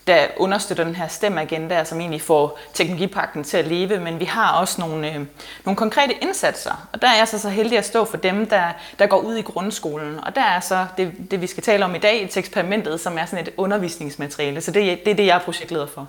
der 0.08 0.28
understøtter 0.38 0.84
den 0.84 0.96
her 0.96 1.08
stemmeagenda, 1.08 1.76
som 1.76 1.80
altså 1.80 1.96
egentlig 1.96 2.22
får 2.22 2.60
teknologipakten 2.74 3.44
til 3.44 3.58
at 3.58 3.68
leve, 3.68 4.00
men 4.00 4.20
vi 4.20 4.26
har 4.26 4.54
også 4.54 4.82
nogle, 4.82 5.14
øh, 5.14 5.26
nogle 5.66 5.78
konkrete 5.78 6.14
indsatser, 6.22 6.88
og 6.94 7.02
der 7.02 7.08
er 7.08 7.18
jeg 7.18 7.28
så, 7.28 7.40
så 7.40 7.50
heldig 7.50 7.78
at 7.78 7.86
stå 7.86 8.06
for 8.06 8.18
dem, 8.18 8.50
der, 8.50 8.72
der 9.00 9.08
går 9.08 9.18
ud 9.18 9.36
i 9.36 9.42
grundskolen, 9.42 10.20
og 10.24 10.36
der 10.36 10.42
er 10.42 10.60
så 10.60 10.86
det, 10.98 11.14
det 11.32 11.42
vi 11.42 11.48
skal 11.48 11.64
tale 11.64 11.86
om 11.86 11.96
i 11.96 11.98
dag, 11.98 12.24
et 12.24 12.38
eksperimentet, 12.38 13.00
som 13.00 13.18
er 13.18 13.26
sådan 13.26 13.48
et 13.48 13.54
undervisningsmateriale, 13.58 14.62
så 14.62 14.72
det, 14.72 15.00
det 15.06 15.12
er 15.12 15.16
det, 15.16 15.26
jeg 15.26 15.36
er 15.36 15.40
projektleder 15.40 15.88
for. 15.88 16.08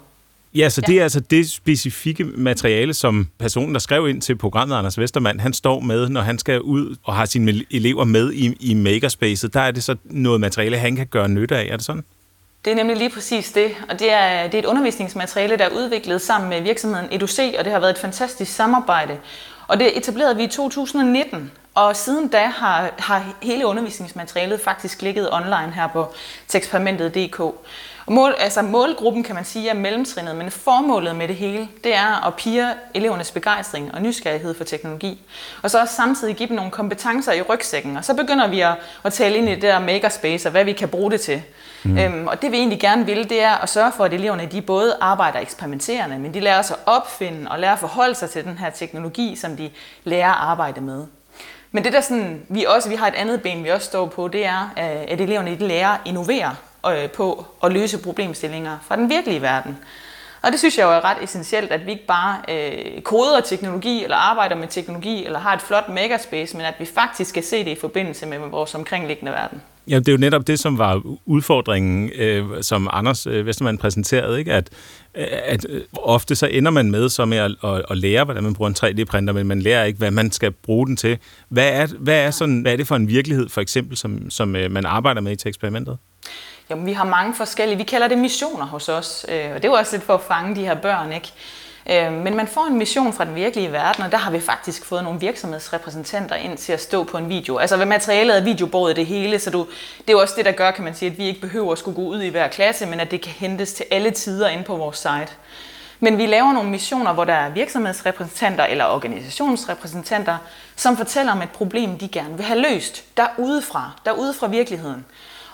Ja, 0.55 0.68
så 0.68 0.80
det 0.80 0.98
er 0.98 1.03
altså 1.03 1.20
det 1.20 1.51
specifikke 1.51 2.24
materiale, 2.24 2.94
som 2.94 3.28
personen, 3.38 3.74
der 3.74 3.80
skrev 3.80 4.09
ind 4.09 4.22
til 4.22 4.36
programmet, 4.36 4.76
Anders 4.76 4.98
Vestermand, 4.98 5.40
han 5.40 5.53
står 5.53 5.80
med, 5.80 6.09
når 6.09 6.20
han 6.20 6.38
skal 6.38 6.61
ud 6.61 6.96
og 7.05 7.14
har 7.14 7.24
sine 7.24 7.64
elever 7.70 8.05
med 8.05 8.32
i, 8.32 8.57
i 8.61 8.74
makerspacet. 8.74 9.55
Der 9.55 9.61
er 9.61 9.70
det 9.70 9.82
så 9.82 9.96
noget 10.05 10.40
materiale, 10.40 10.78
han 10.78 10.96
kan 10.96 11.07
gøre 11.07 11.28
nytte 11.28 11.57
af. 11.57 11.66
Er 11.66 11.76
det 11.76 11.84
sådan? 11.84 12.05
Det 12.64 12.70
er 12.70 12.74
nemlig 12.74 12.96
lige 12.96 13.11
præcis 13.11 13.53
det, 13.53 13.70
og 13.88 13.98
det 13.98 14.12
er, 14.12 14.42
det 14.42 14.55
er 14.55 14.59
et 14.59 14.64
undervisningsmateriale, 14.64 15.57
der 15.57 15.64
er 15.64 15.70
udviklet 15.70 16.20
sammen 16.20 16.51
med 16.51 16.61
virksomheden 16.61 17.09
EduC, 17.11 17.55
og 17.59 17.64
det 17.64 17.72
har 17.72 17.80
været 17.80 17.90
et 17.90 17.98
fantastisk 17.98 18.53
samarbejde. 18.53 19.18
Og 19.68 19.80
det 19.80 19.98
etablerede 19.98 20.36
vi 20.36 20.42
i 20.42 20.48
2019, 20.48 21.51
og 21.74 21.96
siden 21.96 22.28
da 22.28 22.46
har, 22.46 22.94
har 22.98 23.24
hele 23.42 23.66
undervisningsmaterialet 23.66 24.61
faktisk 24.61 25.03
ligget 25.03 25.28
online 25.32 25.72
her 25.74 25.86
på 25.86 26.12
teksperimentet.dk. 26.48 27.40
Mål, 28.11 28.34
altså 28.38 28.62
målgruppen 28.62 29.22
kan 29.22 29.34
man 29.34 29.44
sige 29.44 29.68
er 29.68 29.74
mellemtrinnet, 29.74 30.36
men 30.36 30.50
formålet 30.50 31.16
med 31.16 31.28
det 31.28 31.36
hele, 31.36 31.68
det 31.84 31.94
er 31.94 32.26
at 32.26 32.34
pige 32.34 32.68
elevernes 32.94 33.30
begejstring 33.30 33.94
og 33.94 34.02
nysgerrighed 34.02 34.54
for 34.54 34.64
teknologi. 34.64 35.20
Og 35.62 35.70
så 35.70 35.80
også 35.80 35.94
samtidig 35.94 36.36
give 36.36 36.48
dem 36.48 36.56
nogle 36.56 36.70
kompetencer 36.70 37.32
i 37.32 37.42
rygsækken. 37.42 37.96
Og 37.96 38.04
så 38.04 38.14
begynder 38.14 38.48
vi 38.48 38.61
at, 38.61 38.74
at 39.04 39.12
tale 39.12 39.36
ind 39.36 39.48
i 39.48 39.54
det 39.54 39.62
der 39.62 39.78
makerspace 39.78 40.48
og 40.48 40.50
hvad 40.50 40.64
vi 40.64 40.72
kan 40.72 40.88
bruge 40.88 41.11
det 41.11 41.20
til. 41.20 41.42
Mm. 41.84 41.98
Øhm, 41.98 42.26
og 42.26 42.42
det 42.42 42.52
vi 42.52 42.56
egentlig 42.56 42.80
gerne 42.80 43.06
vil, 43.06 43.30
det 43.30 43.42
er 43.42 43.54
at 43.62 43.68
sørge 43.68 43.92
for, 43.96 44.04
at 44.04 44.12
eleverne 44.12 44.46
de 44.46 44.62
både 44.62 44.96
arbejder 45.00 45.38
eksperimenterende, 45.38 46.18
men 46.18 46.34
de 46.34 46.40
lærer 46.40 46.62
sig 46.62 46.76
at 46.86 46.92
opfinde 46.92 47.50
og 47.50 47.58
lærer 47.58 47.72
at 47.72 47.78
forholde 47.78 48.14
sig 48.14 48.30
til 48.30 48.44
den 48.44 48.58
her 48.58 48.70
teknologi, 48.70 49.36
som 49.36 49.56
de 49.56 49.70
lærer 50.04 50.30
at 50.30 50.48
arbejde 50.48 50.80
med. 50.80 51.06
Men 51.72 51.84
det 51.84 51.92
der 51.92 52.00
sådan, 52.00 52.42
vi 52.48 52.64
også, 52.64 52.88
vi 52.88 52.94
har 52.94 53.08
et 53.08 53.14
andet 53.14 53.42
ben, 53.42 53.64
vi 53.64 53.68
også 53.68 53.86
står 53.86 54.06
på, 54.06 54.28
det 54.28 54.46
er, 54.46 54.72
at 54.76 55.20
eleverne 55.20 55.50
de 55.50 55.66
lærer 55.68 55.88
at 55.88 56.00
innovere 56.04 56.56
øh, 56.87 57.11
på 57.11 57.47
at 57.64 57.72
løse 57.72 57.99
problemstillinger 58.03 58.78
fra 58.83 58.97
den 58.97 59.09
virkelige 59.11 59.43
verden. 59.43 59.78
Og 60.43 60.53
det 60.53 60.59
synes 60.59 60.78
jeg 60.78 60.85
jo 60.85 60.91
er 60.91 61.05
ret 61.05 61.16
essentielt, 61.22 61.70
at 61.70 61.87
vi 61.87 61.91
ikke 61.91 62.07
bare 62.07 62.37
øh, 62.49 63.03
koder 63.03 63.41
teknologi, 63.41 64.05
eller 64.05 64.16
arbejder 64.16 64.57
med 64.57 64.68
teknologi, 64.68 65.24
eller 65.24 65.39
har 65.39 65.55
et 65.55 65.62
flot 65.62 65.89
makerspace, 65.89 66.57
men 66.57 66.66
at 66.66 66.74
vi 66.78 66.85
faktisk 66.95 67.31
skal 67.31 67.43
se 67.43 67.64
det 67.64 67.70
i 67.70 67.81
forbindelse 67.81 68.26
med 68.26 68.39
vores 68.39 68.74
omkringliggende 68.74 69.33
verden. 69.33 69.62
Ja, 69.89 69.99
det 69.99 70.09
er 70.09 70.12
jo 70.12 70.18
netop 70.18 70.47
det, 70.47 70.59
som 70.59 70.78
var 70.78 71.03
udfordringen, 71.26 72.11
øh, 72.14 72.62
som 72.62 72.89
Anders 72.93 73.26
øh, 73.26 73.47
Vestermann 73.47 73.78
præsenterede, 73.78 74.39
ikke? 74.39 74.53
At, 74.53 74.70
øh, 75.14 75.26
at 75.31 75.66
øh, 75.68 75.81
ofte 75.93 76.35
så 76.35 76.47
ender 76.47 76.70
man 76.70 76.91
med 76.91 77.09
så 77.09 77.24
med 77.24 77.39
at, 77.39 77.51
at, 77.64 77.83
at 77.91 77.97
lære, 77.97 78.24
hvordan 78.24 78.45
man 78.45 78.55
bruger 78.55 78.68
en 78.68 78.76
3D-printer, 78.78 79.33
men 79.33 79.47
man 79.47 79.62
lærer 79.62 79.85
ikke, 79.85 79.99
hvad 79.99 80.11
man 80.11 80.33
skal 80.33 80.51
bruge 80.51 80.87
den 80.87 80.97
til. 80.97 81.18
Hvad 81.49 81.68
er, 81.68 81.87
hvad 81.99 82.18
er, 82.18 82.31
sådan, 82.31 82.61
hvad 82.61 82.72
er 82.72 82.76
det 82.76 82.87
for 82.87 82.97
en 82.97 83.09
virkelighed, 83.09 83.49
for 83.49 83.61
eksempel, 83.61 83.97
som, 83.97 84.31
som 84.31 84.57
øh, 84.57 84.70
man 84.70 84.87
arbejder 84.87 85.20
med 85.20 85.33
i 85.33 85.37
til 85.37 85.49
eksperimentet? 85.49 85.99
Jamen, 86.71 86.87
vi 86.87 86.93
har 86.93 87.05
mange 87.05 87.35
forskellige, 87.35 87.79
vi 87.79 87.85
kalder 87.85 88.09
det 88.09 88.18
missioner 88.18 88.66
hos 88.66 88.89
os, 88.89 89.27
øh, 89.29 89.51
og 89.55 89.55
det 89.55 89.64
er 89.64 89.68
jo 89.68 89.75
også 89.75 89.97
lidt 89.97 90.05
for 90.05 90.14
at 90.14 90.21
fange 90.21 90.57
de 90.57 90.64
her 90.64 90.75
børn, 90.75 91.12
ikke? 91.12 91.33
Øh, 91.91 92.12
men 92.12 92.37
man 92.37 92.47
får 92.47 92.66
en 92.66 92.79
mission 92.79 93.12
fra 93.12 93.25
den 93.25 93.35
virkelige 93.35 93.73
verden, 93.73 94.05
og 94.05 94.12
der 94.12 94.18
har 94.18 94.31
vi 94.31 94.41
faktisk 94.41 94.85
fået 94.85 95.05
nogle 95.05 95.21
virksomhedsrepræsentanter 95.21 96.37
ind 96.37 96.59
til 96.59 96.73
at 96.73 96.81
stå 96.81 97.05
på 97.05 97.18
en 97.18 97.29
video. 97.29 97.59
Altså 97.59 97.77
ved 97.77 97.87
materialet 97.87 98.37
er 98.37 98.41
videobordet 98.41 98.97
det 98.97 99.07
hele, 99.07 99.39
så 99.39 99.51
du, 99.51 99.66
det 99.99 100.09
er 100.09 100.12
jo 100.12 100.21
også 100.21 100.35
det, 100.37 100.45
der 100.45 100.53
gør, 100.53 100.71
kan 100.71 100.85
man 100.85 100.95
sige, 100.95 101.11
at 101.11 101.18
vi 101.18 101.25
ikke 101.27 101.41
behøver 101.41 101.73
at 101.73 101.79
skulle 101.79 101.95
gå 101.95 102.03
ud 102.03 102.23
i 102.23 102.29
hver 102.29 102.49
klasse, 102.49 102.87
men 102.87 103.01
at 103.01 103.11
det 103.11 103.21
kan 103.21 103.33
hentes 103.33 103.73
til 103.73 103.87
alle 103.91 104.11
tider 104.11 104.49
ind 104.49 104.64
på 104.64 104.77
vores 104.77 104.99
site. 104.99 105.33
Men 106.01 106.18
vi 106.18 106.27
laver 106.27 106.53
nogle 106.53 106.71
missioner, 106.71 107.12
hvor 107.12 107.25
der 107.25 107.35
er 107.35 107.51
virksomhedsrepræsentanter 107.51 108.64
eller 108.64 108.85
organisationsrepræsentanter, 108.85 110.37
som 110.77 110.97
fortæller 110.97 111.33
om 111.33 111.43
et 111.43 111.51
problem, 111.51 111.99
de 111.99 112.09
gerne 112.09 112.37
vil 112.37 112.45
have 112.45 112.61
løst. 112.61 113.05
Der 113.16 113.27
udefra, 113.39 113.91
der 114.05 114.33
fra 114.33 114.47
virkeligheden. 114.47 115.05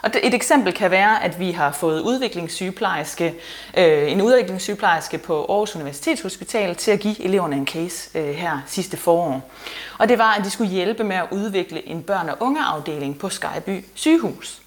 Og 0.07 0.13
et 0.23 0.35
eksempel 0.35 0.73
kan 0.73 0.91
være, 0.91 1.25
at 1.25 1.39
vi 1.39 1.51
har 1.51 1.73
fået 1.73 2.01
udviklingssygeplejerske, 2.01 3.35
øh, 3.77 4.13
en 4.13 4.23
udviklingssygeplejerske 4.23 5.19
på 5.19 5.45
Aarhus 5.49 5.77
Universitetshospital 5.77 6.75
til 6.75 6.91
at 6.91 7.01
give 7.01 7.23
eleverne 7.23 7.57
en 7.57 7.67
case 7.67 8.19
øh, 8.19 8.29
her 8.35 8.59
sidste 8.67 8.97
forår. 8.97 9.51
Og 9.99 10.09
det 10.09 10.19
var, 10.19 10.35
at 10.35 10.45
de 10.45 10.51
skulle 10.51 10.71
hjælpe 10.71 11.05
med 11.05 11.17
at 11.17 11.27
udvikle 11.31 11.89
en 11.89 12.03
børn- 12.03 12.29
og 12.29 12.37
ungeafdeling 12.41 13.19
på 13.19 13.29
Skyby 13.29 13.85
sygehus. 13.95 14.61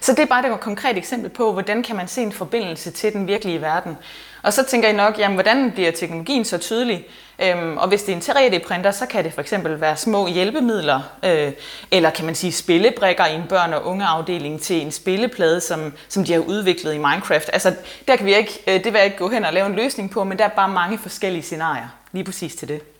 Så 0.00 0.12
det 0.12 0.18
er 0.18 0.26
bare 0.26 0.52
et 0.52 0.60
konkret 0.60 0.96
eksempel 0.96 1.30
på, 1.30 1.52
hvordan 1.52 1.82
kan 1.82 1.96
man 1.96 2.08
se 2.08 2.22
en 2.22 2.32
forbindelse 2.32 2.90
til 2.90 3.12
den 3.12 3.26
virkelige 3.26 3.60
verden. 3.60 3.96
Og 4.42 4.52
så 4.52 4.64
tænker 4.64 4.88
I 4.88 4.92
nok, 4.92 5.18
jamen, 5.18 5.36
hvordan 5.36 5.70
bliver 5.72 5.90
teknologien 5.90 6.44
så 6.44 6.58
tydelig? 6.58 7.06
Øhm, 7.42 7.76
og 7.76 7.88
hvis 7.88 8.02
det 8.02 8.12
er 8.12 8.16
en 8.16 8.52
3D-printer, 8.52 8.90
så 8.90 9.06
kan 9.06 9.24
det 9.24 9.32
for 9.32 9.40
eksempel 9.40 9.80
være 9.80 9.96
små 9.96 10.26
hjælpemidler, 10.26 11.00
øh, 11.24 11.52
eller 11.90 12.10
kan 12.10 12.26
man 12.26 12.34
sige 12.34 12.52
spillebrikker 12.52 13.26
i 13.26 13.34
en 13.34 13.44
børn- 13.48 13.72
og 13.72 13.86
ungeafdeling 13.86 14.60
til 14.60 14.82
en 14.82 14.92
spilleplade, 14.92 15.60
som, 15.60 15.92
som 16.08 16.24
de 16.24 16.32
har 16.32 16.40
udviklet 16.40 16.94
i 16.94 16.98
Minecraft. 16.98 17.50
Altså, 17.52 17.74
der 18.08 18.16
kan 18.16 18.26
vi 18.26 18.36
ikke, 18.36 18.62
øh, 18.66 18.74
det 18.74 18.84
vil 18.84 18.94
jeg 18.94 19.04
ikke 19.04 19.18
gå 19.18 19.28
hen 19.28 19.44
og 19.44 19.52
lave 19.52 19.66
en 19.66 19.76
løsning 19.76 20.10
på, 20.10 20.24
men 20.24 20.38
der 20.38 20.44
er 20.44 20.48
bare 20.48 20.68
mange 20.68 20.98
forskellige 20.98 21.42
scenarier 21.42 21.88
lige 22.12 22.24
præcis 22.24 22.54
til 22.54 22.68
det 22.68 22.99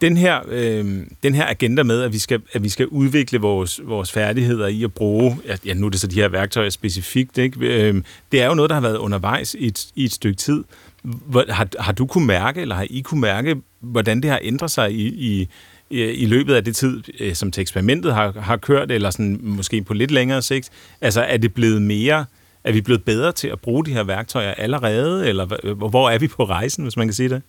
den 0.00 0.16
her, 0.16 0.40
øh, 0.48 1.06
den 1.22 1.34
her 1.34 1.46
agenda 1.46 1.82
med, 1.82 2.02
at 2.02 2.12
vi 2.12 2.18
skal, 2.18 2.42
at 2.52 2.62
vi 2.62 2.68
skal 2.68 2.86
udvikle 2.86 3.38
vores, 3.38 3.80
vores 3.84 4.12
færdigheder 4.12 4.66
i 4.66 4.84
at 4.84 4.92
bruge, 4.92 5.38
ja, 5.64 5.74
nu 5.74 5.86
er 5.86 5.90
det 5.90 6.00
så 6.00 6.06
de 6.06 6.14
her 6.14 6.28
værktøjer 6.28 6.70
specifikt, 6.70 7.38
ikke? 7.38 7.60
Øh, 7.60 8.02
det 8.32 8.42
er 8.42 8.46
jo 8.46 8.54
noget, 8.54 8.68
der 8.68 8.74
har 8.74 8.82
været 8.82 8.96
undervejs 8.96 9.54
i 9.58 9.66
et, 9.66 9.86
i 9.94 10.04
et 10.04 10.12
stykke 10.12 10.36
tid. 10.36 10.64
Hvor, 11.02 11.44
har, 11.48 11.68
har 11.78 11.92
du 11.92 12.06
kunne 12.06 12.26
mærke, 12.26 12.60
eller 12.60 12.74
har 12.74 12.86
I 12.90 13.00
kunne 13.00 13.20
mærke, 13.20 13.56
hvordan 13.80 14.20
det 14.20 14.30
har 14.30 14.38
ændret 14.42 14.70
sig 14.70 14.92
i, 14.92 15.06
i, 15.06 15.48
i 15.90 16.26
løbet 16.26 16.54
af 16.54 16.64
det 16.64 16.76
tid, 16.76 17.02
øh, 17.20 17.34
som 17.34 17.50
til 17.50 17.60
eksperimentet 17.60 18.14
har, 18.14 18.32
har 18.40 18.56
kørt, 18.56 18.90
eller 18.90 19.10
sådan 19.10 19.40
måske 19.42 19.82
på 19.82 19.94
lidt 19.94 20.10
længere 20.10 20.42
sigt? 20.42 20.70
Altså, 21.00 21.20
er 21.20 21.36
det 21.36 21.54
blevet 21.54 21.82
mere... 21.82 22.24
Er 22.64 22.72
vi 22.72 22.80
blevet 22.80 23.04
bedre 23.04 23.32
til 23.32 23.48
at 23.48 23.60
bruge 23.60 23.84
de 23.84 23.92
her 23.92 24.04
værktøjer 24.04 24.54
allerede, 24.54 25.28
eller 25.28 25.74
hvor 25.74 26.10
er 26.10 26.18
vi 26.18 26.28
på 26.28 26.44
rejsen, 26.44 26.82
hvis 26.82 26.96
man 26.96 27.06
kan 27.06 27.14
sige 27.14 27.28
det? 27.28 27.42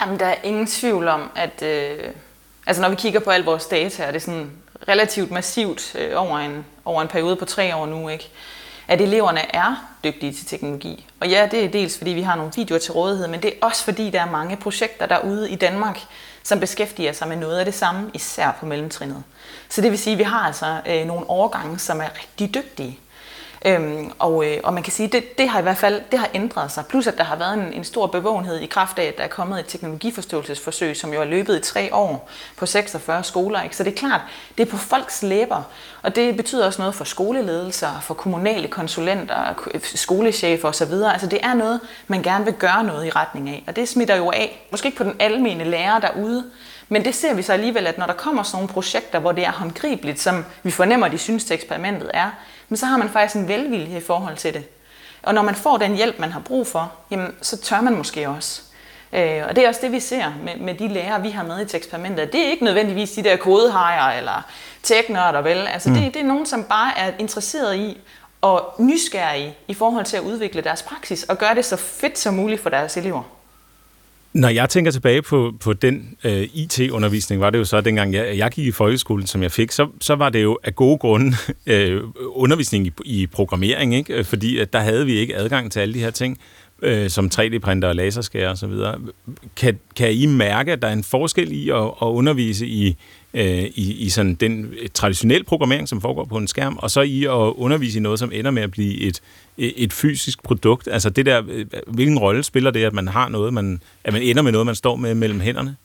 Jamen, 0.00 0.20
der 0.20 0.26
er 0.26 0.36
ingen 0.42 0.66
tvivl 0.66 1.08
om, 1.08 1.30
at 1.36 1.62
øh, 1.62 2.10
altså, 2.66 2.82
når 2.82 2.88
vi 2.88 2.96
kigger 2.96 3.20
på 3.20 3.30
al 3.30 3.44
vores 3.44 3.66
data, 3.66 4.02
er 4.02 4.10
det 4.10 4.22
sådan 4.22 4.50
relativt 4.88 5.30
massivt 5.30 5.94
øh, 5.98 6.12
over, 6.16 6.38
en, 6.38 6.66
over 6.84 7.02
en 7.02 7.08
periode 7.08 7.36
på 7.36 7.44
tre 7.44 7.76
år 7.76 7.86
nu, 7.86 8.08
ikke? 8.08 8.30
at 8.88 9.00
eleverne 9.00 9.56
er 9.56 9.94
dygtige 10.04 10.32
til 10.32 10.46
teknologi. 10.46 11.06
Og 11.20 11.28
ja, 11.28 11.48
det 11.50 11.64
er 11.64 11.68
dels 11.68 11.98
fordi 11.98 12.10
vi 12.10 12.22
har 12.22 12.36
nogle 12.36 12.52
videoer 12.56 12.78
til 12.78 12.92
rådighed, 12.92 13.28
men 13.28 13.42
det 13.42 13.48
er 13.48 13.66
også 13.66 13.84
fordi 13.84 14.10
der 14.10 14.20
er 14.20 14.30
mange 14.30 14.56
projekter 14.56 15.06
derude 15.06 15.50
i 15.50 15.56
Danmark, 15.56 16.00
som 16.42 16.60
beskæftiger 16.60 17.12
sig 17.12 17.28
med 17.28 17.36
noget 17.36 17.58
af 17.58 17.64
det 17.64 17.74
samme, 17.74 18.10
især 18.14 18.56
på 18.60 18.66
mellemtrinnet. 18.66 19.22
Så 19.68 19.80
det 19.80 19.90
vil 19.90 19.98
sige, 19.98 20.12
at 20.12 20.18
vi 20.18 20.24
har 20.24 20.38
altså 20.38 20.80
øh, 20.86 21.06
nogle 21.06 21.30
årgange, 21.30 21.78
som 21.78 22.00
er 22.00 22.08
rigtig 22.20 22.54
dygtige. 22.54 22.98
Øhm, 23.64 24.10
og, 24.18 24.46
øh, 24.46 24.60
og 24.64 24.74
man 24.74 24.82
kan 24.82 24.92
sige, 24.92 25.08
det, 25.08 25.38
det 25.38 25.48
har 25.48 25.58
i 25.58 25.62
hvert 25.62 25.76
fald 25.76 26.02
det 26.10 26.18
har 26.18 26.28
ændret 26.34 26.72
sig. 26.72 26.86
Plus 26.86 27.06
at 27.06 27.18
der 27.18 27.24
har 27.24 27.36
været 27.36 27.54
en, 27.54 27.72
en 27.72 27.84
stor 27.84 28.06
bevågenhed 28.06 28.60
i 28.60 28.66
kraft 28.66 28.98
af, 28.98 29.04
at 29.04 29.18
der 29.18 29.24
er 29.24 29.28
kommet 29.28 29.60
et 29.60 29.66
teknologiforståelsesforsøg, 29.66 30.96
som 30.96 31.12
jo 31.12 31.20
er 31.20 31.24
løbet 31.24 31.56
i 31.56 31.60
tre 31.60 31.94
år 31.94 32.30
på 32.56 32.66
46 32.66 33.24
skoler. 33.24 33.62
Ikke? 33.62 33.76
Så 33.76 33.84
det 33.84 33.92
er 33.92 33.96
klart, 33.96 34.20
det 34.58 34.66
er 34.66 34.70
på 34.70 34.76
folks 34.76 35.22
læber. 35.22 35.62
Og 36.02 36.16
det 36.16 36.36
betyder 36.36 36.66
også 36.66 36.82
noget 36.82 36.94
for 36.94 37.04
skoleledelser, 37.04 38.00
for 38.00 38.14
kommunale 38.14 38.68
konsulenter, 38.68 39.68
skolechefer 39.82 40.68
osv. 40.68 40.92
Altså 40.92 41.26
det 41.26 41.38
er 41.42 41.54
noget, 41.54 41.80
man 42.06 42.22
gerne 42.22 42.44
vil 42.44 42.54
gøre 42.54 42.84
noget 42.84 43.06
i 43.06 43.10
retning 43.10 43.48
af. 43.48 43.64
Og 43.66 43.76
det 43.76 43.88
smitter 43.88 44.16
jo 44.16 44.30
af. 44.30 44.66
Måske 44.70 44.86
ikke 44.86 44.98
på 44.98 45.04
den 45.04 45.16
almene 45.18 45.64
lærer 45.64 45.98
derude, 46.00 46.44
men 46.88 47.04
det 47.04 47.14
ser 47.14 47.34
vi 47.34 47.42
så 47.42 47.52
alligevel, 47.52 47.86
at 47.86 47.98
når 47.98 48.06
der 48.06 48.12
kommer 48.12 48.42
sådan 48.42 48.56
nogle 48.56 48.68
projekter, 48.68 49.18
hvor 49.18 49.32
det 49.32 49.46
er 49.46 49.52
håndgribeligt, 49.52 50.20
som 50.20 50.44
vi 50.62 50.70
fornemmer, 50.70 51.08
de 51.08 51.18
synes, 51.18 51.44
at 51.44 51.50
eksperimentet 51.50 52.10
er, 52.14 52.30
men 52.68 52.76
så 52.76 52.86
har 52.86 52.96
man 52.96 53.08
faktisk 53.08 53.36
en 53.36 53.48
velvilje 53.48 53.98
i 53.98 54.00
forhold 54.00 54.36
til 54.36 54.54
det. 54.54 54.64
Og 55.22 55.34
når 55.34 55.42
man 55.42 55.54
får 55.54 55.76
den 55.76 55.94
hjælp, 55.94 56.18
man 56.18 56.32
har 56.32 56.40
brug 56.40 56.66
for, 56.66 56.92
jamen, 57.10 57.34
så 57.42 57.56
tør 57.56 57.80
man 57.80 57.96
måske 57.96 58.28
også. 58.28 58.62
Øh, 59.12 59.42
og 59.48 59.56
det 59.56 59.64
er 59.64 59.68
også 59.68 59.80
det, 59.82 59.92
vi 59.92 60.00
ser 60.00 60.32
med, 60.44 60.56
med 60.56 60.74
de 60.74 60.88
lærere, 60.88 61.22
vi 61.22 61.30
har 61.30 61.42
med 61.42 61.60
i 61.60 61.64
til 61.64 61.76
eksperimentet. 61.76 62.32
Det 62.32 62.46
er 62.46 62.50
ikke 62.50 62.64
nødvendigvis 62.64 63.10
de 63.10 63.24
der 63.24 63.36
kodehajer 63.36 64.18
eller 64.18 64.42
teknørder, 64.82 65.40
vel? 65.40 65.66
Altså, 65.66 65.88
mm. 65.88 65.94
det, 65.94 66.14
det 66.14 66.20
er 66.20 66.26
nogen, 66.26 66.46
som 66.46 66.64
bare 66.64 66.98
er 66.98 67.12
interesseret 67.18 67.76
i 67.76 67.98
og 68.40 68.74
nysgerrige 68.78 69.56
i 69.68 69.74
forhold 69.74 70.04
til 70.04 70.16
at 70.16 70.22
udvikle 70.22 70.60
deres 70.60 70.82
praksis 70.82 71.22
og 71.22 71.38
gøre 71.38 71.54
det 71.54 71.64
så 71.64 71.76
fedt 71.76 72.18
som 72.18 72.34
muligt 72.34 72.62
for 72.62 72.70
deres 72.70 72.96
elever. 72.96 73.22
Når 74.36 74.48
jeg 74.48 74.68
tænker 74.68 74.90
tilbage 74.90 75.22
på, 75.22 75.52
på 75.60 75.72
den 75.72 76.16
øh, 76.24 76.48
IT-undervisning, 76.54 77.40
var 77.40 77.50
det 77.50 77.58
jo 77.58 77.64
så, 77.64 77.80
dengang 77.80 78.14
jeg, 78.14 78.38
jeg 78.38 78.50
gik 78.50 78.66
i 78.66 78.70
folkeskolen, 78.70 79.26
som 79.26 79.42
jeg 79.42 79.52
fik, 79.52 79.72
så, 79.72 79.88
så 80.00 80.14
var 80.14 80.28
det 80.28 80.42
jo 80.42 80.58
af 80.64 80.74
gode 80.74 80.98
grunde 80.98 81.36
øh, 81.66 82.02
undervisning 82.16 82.86
i, 82.86 82.92
i 83.04 83.26
programmering, 83.26 83.94
ikke? 83.94 84.24
fordi 84.24 84.58
at 84.58 84.72
der 84.72 84.78
havde 84.78 85.06
vi 85.06 85.12
ikke 85.12 85.36
adgang 85.36 85.72
til 85.72 85.80
alle 85.80 85.94
de 85.94 86.00
her 86.00 86.10
ting, 86.10 86.38
øh, 86.82 87.10
som 87.10 87.30
3D-printer 87.34 87.88
og 87.88 87.94
laserskærer 87.94 88.50
osv. 88.50 88.72
Kan, 89.56 89.78
kan 89.96 90.12
I 90.12 90.26
mærke, 90.26 90.72
at 90.72 90.82
der 90.82 90.88
er 90.88 90.92
en 90.92 91.04
forskel 91.04 91.52
i 91.52 91.70
at, 91.70 91.76
at 91.76 92.06
undervise 92.06 92.66
i 92.66 92.96
øh, 93.36 93.64
i, 93.74 93.96
i 94.04 94.08
sådan 94.08 94.34
den 94.34 94.74
traditionelle 94.94 95.44
programmering, 95.44 95.88
som 95.88 96.00
foregår 96.00 96.24
på 96.24 96.36
en 96.36 96.48
skærm, 96.48 96.78
og 96.82 96.90
så 96.90 97.00
i 97.00 97.24
at 97.24 97.30
undervise 97.30 97.98
i 97.98 98.02
noget, 98.02 98.18
som 98.18 98.30
ender 98.32 98.50
med 98.50 98.62
at 98.62 98.70
blive 98.70 99.00
et, 99.00 99.20
et 99.58 99.92
fysisk 99.92 100.42
produkt. 100.42 100.88
Altså 100.88 101.10
det 101.10 101.26
der, 101.26 101.42
øh, 101.48 101.66
hvilken 101.86 102.18
rolle 102.18 102.42
spiller 102.42 102.70
det, 102.70 102.84
at 102.84 102.92
man 102.92 103.08
har 103.08 103.28
noget, 103.28 103.54
man, 103.54 103.80
at 104.04 104.12
man 104.12 104.22
ender 104.22 104.42
med 104.42 104.52
noget, 104.52 104.66
man 104.66 104.74
står 104.74 104.96
med 104.96 105.14
mellem 105.14 105.40
hænderne? 105.40 105.76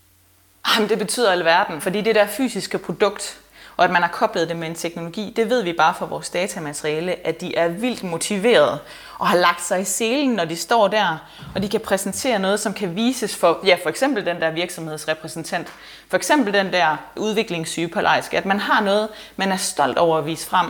Jamen, 0.75 0.89
det 0.89 0.99
betyder 0.99 1.31
alverden, 1.31 1.81
fordi 1.81 2.01
det 2.01 2.15
der 2.15 2.27
fysiske 2.37 2.77
produkt, 2.77 3.40
og 3.81 3.85
at 3.85 3.91
man 3.91 4.01
har 4.01 4.09
koblet 4.09 4.49
det 4.49 4.57
med 4.57 4.67
en 4.67 4.75
teknologi, 4.75 5.33
det 5.35 5.49
ved 5.49 5.63
vi 5.63 5.73
bare 5.73 5.93
fra 5.93 6.05
vores 6.05 6.29
datamateriale, 6.29 7.27
at 7.27 7.41
de 7.41 7.55
er 7.55 7.67
vildt 7.67 8.03
motiverede 8.03 8.79
og 9.19 9.27
har 9.27 9.37
lagt 9.37 9.63
sig 9.63 9.81
i 9.81 9.83
selen, 9.83 10.29
når 10.29 10.45
de 10.45 10.55
står 10.55 10.87
der, 10.87 11.17
og 11.55 11.61
de 11.61 11.69
kan 11.69 11.79
præsentere 11.79 12.39
noget, 12.39 12.59
som 12.59 12.73
kan 12.73 12.95
vises 12.95 13.35
for, 13.35 13.59
ja, 13.65 13.77
for 13.83 13.89
eksempel 13.89 14.25
den 14.25 14.41
der 14.41 14.51
virksomhedsrepræsentant, 14.51 15.67
for 16.09 16.17
eksempel 16.17 16.53
den 16.53 16.73
der 16.73 16.97
udviklingssygeplejerske, 17.17 18.37
at 18.37 18.45
man 18.45 18.59
har 18.59 18.81
noget, 18.81 19.09
man 19.35 19.51
er 19.51 19.57
stolt 19.57 19.97
over 19.97 20.17
at 20.17 20.25
vise 20.25 20.47
frem. 20.47 20.69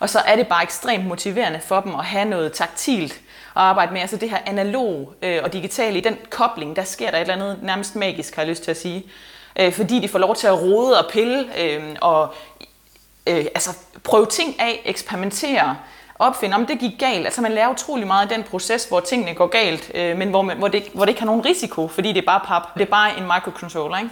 Og 0.00 0.10
så 0.10 0.18
er 0.18 0.36
det 0.36 0.46
bare 0.46 0.62
ekstremt 0.62 1.06
motiverende 1.06 1.60
for 1.60 1.80
dem 1.80 1.94
at 1.94 2.04
have 2.04 2.24
noget 2.24 2.52
taktilt 2.52 3.12
at 3.12 3.20
arbejde 3.54 3.92
med. 3.92 4.00
Altså 4.00 4.16
det 4.16 4.30
her 4.30 4.38
analog 4.46 5.14
øh, 5.22 5.40
og 5.44 5.52
digitale, 5.52 5.98
i 5.98 6.00
den 6.00 6.16
kobling, 6.30 6.76
der 6.76 6.84
sker 6.84 7.10
der 7.10 7.16
et 7.16 7.20
eller 7.20 7.34
andet 7.34 7.58
nærmest 7.62 7.96
magisk, 7.96 8.34
har 8.34 8.42
jeg 8.42 8.48
lyst 8.48 8.62
til 8.64 8.70
at 8.70 8.80
sige. 8.80 9.04
Øh, 9.58 9.72
fordi 9.72 10.00
de 10.00 10.08
får 10.08 10.18
lov 10.18 10.36
til 10.36 10.46
at 10.46 10.62
rode 10.62 10.98
og 10.98 11.10
pille 11.10 11.60
øh, 11.62 11.82
og 12.00 12.34
øh, 13.26 13.44
altså 13.54 13.70
prøve 14.04 14.26
ting 14.26 14.60
af, 14.60 14.82
eksperimentere, 14.84 15.76
opfinde, 16.18 16.56
om 16.56 16.66
det 16.66 16.78
gik 16.78 16.92
galt. 16.98 17.24
Altså 17.24 17.40
man 17.40 17.52
lærer 17.52 17.68
utrolig 17.68 18.06
meget 18.06 18.30
i 18.30 18.34
den 18.34 18.42
proces, 18.42 18.84
hvor 18.84 19.00
tingene 19.00 19.34
går 19.34 19.46
galt, 19.46 19.90
øh, 19.94 20.18
men 20.18 20.28
hvor, 20.30 20.42
man, 20.42 20.58
hvor, 20.58 20.68
det, 20.68 20.82
hvor 20.94 21.04
det 21.04 21.10
ikke 21.10 21.20
har 21.20 21.26
nogen 21.26 21.44
risiko, 21.44 21.88
fordi 21.88 22.08
det 22.08 22.18
er 22.18 22.26
bare 22.26 22.40
pap. 22.46 22.62
Det 22.74 22.82
er 22.82 22.90
bare 22.90 23.18
en 23.18 23.22
microcontroller, 23.22 23.98
ikke? 23.98 24.10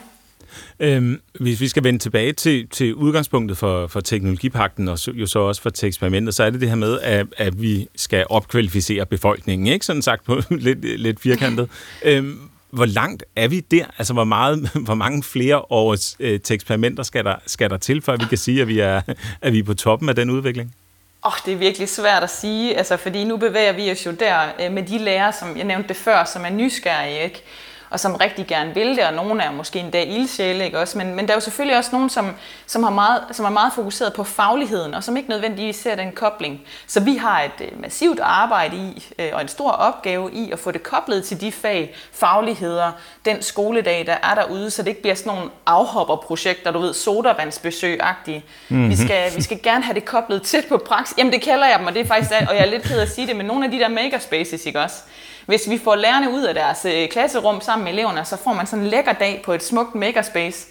Øhm, 0.81 1.21
hvis 1.41 1.61
vi 1.61 1.69
skal 1.69 1.85
vende 1.85 1.99
tilbage 1.99 2.33
til, 2.33 2.69
til 2.69 2.95
udgangspunktet 2.95 3.59
for, 3.59 3.87
for 3.87 4.01
teknologipakten, 4.01 4.89
og 4.89 4.99
jo 5.09 5.27
så 5.27 5.39
også 5.39 5.63
for 5.63 5.71
til 5.71 5.87
eksperimentet, 5.87 6.35
så 6.35 6.45
er 6.45 6.51
det 6.51 6.61
det 6.61 6.69
her 6.69 6.77
med, 6.77 7.01
at, 7.01 7.27
at 7.37 7.63
vi 7.63 7.89
skal 7.97 8.27
opkvalificere 8.31 9.07
befolkningen, 9.07 9.67
ikke? 9.67 9.87
Sådan 9.87 10.03
sagt 10.03 10.25
på 10.25 10.41
lidt, 10.51 11.01
lidt 11.01 11.21
firkantet. 11.21 11.69
øhm, 12.05 12.50
hvor 12.71 12.87
langt 12.87 13.25
er 13.37 13.49
vi 13.49 13.61
der? 13.61 13.85
Altså, 13.99 14.13
hvor, 14.13 14.25
meget, 14.25 14.71
hvor 14.87 14.95
mange 14.95 15.23
flere 15.23 15.73
års 15.73 16.17
øh, 16.21 16.41
til 16.41 16.55
eksperimenter 16.55 17.03
skal 17.03 17.25
der, 17.25 17.35
skal 17.47 17.71
der 17.71 17.77
til, 17.77 18.03
før 18.03 18.17
vi 18.17 18.25
kan 18.29 18.39
sige, 18.39 18.61
at 18.63 18.69
vi 18.69 18.81
er, 18.81 19.01
at 19.43 19.53
vi 19.53 19.59
er 19.59 19.63
på 19.63 19.75
toppen 19.75 20.09
af 20.09 20.15
den 20.15 20.31
udvikling? 20.31 20.75
Oh, 21.23 21.33
det 21.47 21.53
er 21.53 21.57
virkelig 21.57 21.89
svært 21.89 22.23
at 22.23 22.31
sige, 22.31 22.77
altså, 22.77 22.97
fordi 22.97 23.25
nu 23.25 23.37
bevæger 23.37 23.73
vi 23.73 23.91
os 23.91 24.07
jo 24.07 24.11
der 24.11 24.39
øh, 24.61 24.73
med 24.73 24.83
de 24.83 24.99
lærere, 24.99 25.33
som 25.33 25.57
jeg 25.57 25.65
nævnte 25.65 25.89
det 25.89 25.97
før, 25.97 26.25
som 26.25 26.45
er 26.45 26.51
nysgerrige. 26.51 27.25
Ikke? 27.25 27.43
Og 27.91 28.01
som 28.01 28.15
rigtig 28.15 28.47
gerne 28.47 28.75
vil 28.75 28.97
det, 28.97 29.05
og 29.05 29.15
nogle 29.15 29.43
er 29.43 29.51
måske 29.51 29.79
endda 29.79 30.03
ildsjæle, 30.03 30.65
ikke 30.65 30.79
også? 30.79 30.99
Men, 30.99 31.15
men 31.15 31.27
der 31.27 31.33
er 31.33 31.37
jo 31.37 31.41
selvfølgelig 31.41 31.79
også 31.79 31.91
nogen, 31.93 32.11
som, 32.11 32.31
som, 32.67 32.83
har 32.83 32.91
meget, 32.91 33.23
som 33.33 33.45
er 33.45 33.51
meget 33.51 33.73
fokuseret 33.73 34.13
på 34.13 34.25
fagligheden, 34.25 34.95
og 34.95 35.05
som 35.05 35.17
ikke 35.17 35.29
nødvendigvis 35.29 35.77
ser 35.77 35.95
den 35.95 36.13
kobling. 36.13 36.61
Så 36.87 37.01
vi 37.01 37.17
har 37.17 37.43
et 37.43 37.61
øh, 37.61 37.81
massivt 37.81 38.21
arbejde 38.23 38.77
i, 38.77 39.07
øh, 39.19 39.31
og 39.33 39.43
en 39.43 39.49
stor 39.49 39.71
opgave 39.71 40.33
i 40.33 40.53
at 40.53 40.59
få 40.59 40.71
det 40.71 40.83
koblet 40.83 41.25
til 41.25 41.41
de 41.41 41.53
fag, 41.53 41.95
fagligheder, 42.13 42.93
den 43.25 43.43
skoledag, 43.43 44.07
der 44.07 44.17
er 44.23 44.35
derude, 44.35 44.71
så 44.71 44.83
det 44.83 44.89
ikke 44.89 45.03
bliver 45.03 45.15
sådan 45.15 45.33
nogle 45.33 45.51
afhopperprojekter, 45.67 46.71
du 46.71 46.79
ved, 46.79 46.95
sodavandsbesøg-agtige. 46.95 48.45
Mm-hmm. 48.69 48.91
Vi, 48.91 48.97
skal, 48.97 49.37
vi 49.37 49.43
skal 49.43 49.63
gerne 49.63 49.85
have 49.85 49.95
det 49.95 50.05
koblet 50.05 50.43
tæt 50.43 50.65
på 50.69 50.83
praksis. 50.87 51.19
Jamen 51.19 51.33
det 51.33 51.43
kalder 51.43 51.67
jeg 51.67 51.79
dem, 51.79 51.87
og 51.87 51.95
det 51.95 52.01
er 52.01 52.07
faktisk, 52.07 52.31
og 52.49 52.55
jeg 52.57 52.67
er 52.67 52.71
lidt 52.71 52.83
ked 52.83 53.01
at 53.01 53.11
sige 53.11 53.27
det, 53.27 53.37
men 53.37 53.47
nogle 53.47 53.65
af 53.65 53.71
de 53.71 53.79
der 53.79 53.89
makerspaces, 53.89 54.67
ikke 54.67 54.81
også? 54.81 54.97
Hvis 55.51 55.71
vi 55.71 55.79
får 55.79 55.95
lærerne 55.95 56.31
ud 56.31 56.43
af 56.43 56.55
deres 56.55 56.85
øh, 56.85 57.09
klasserum 57.09 57.61
sammen 57.61 57.85
med 57.85 57.93
eleverne, 57.93 58.25
så 58.25 58.37
får 58.37 58.53
man 58.53 58.67
sådan 58.67 58.85
en 58.85 58.91
lækker 58.91 59.13
dag 59.13 59.43
på 59.45 59.53
et 59.53 59.63
smukt 59.63 59.95
makerspace. 59.95 60.67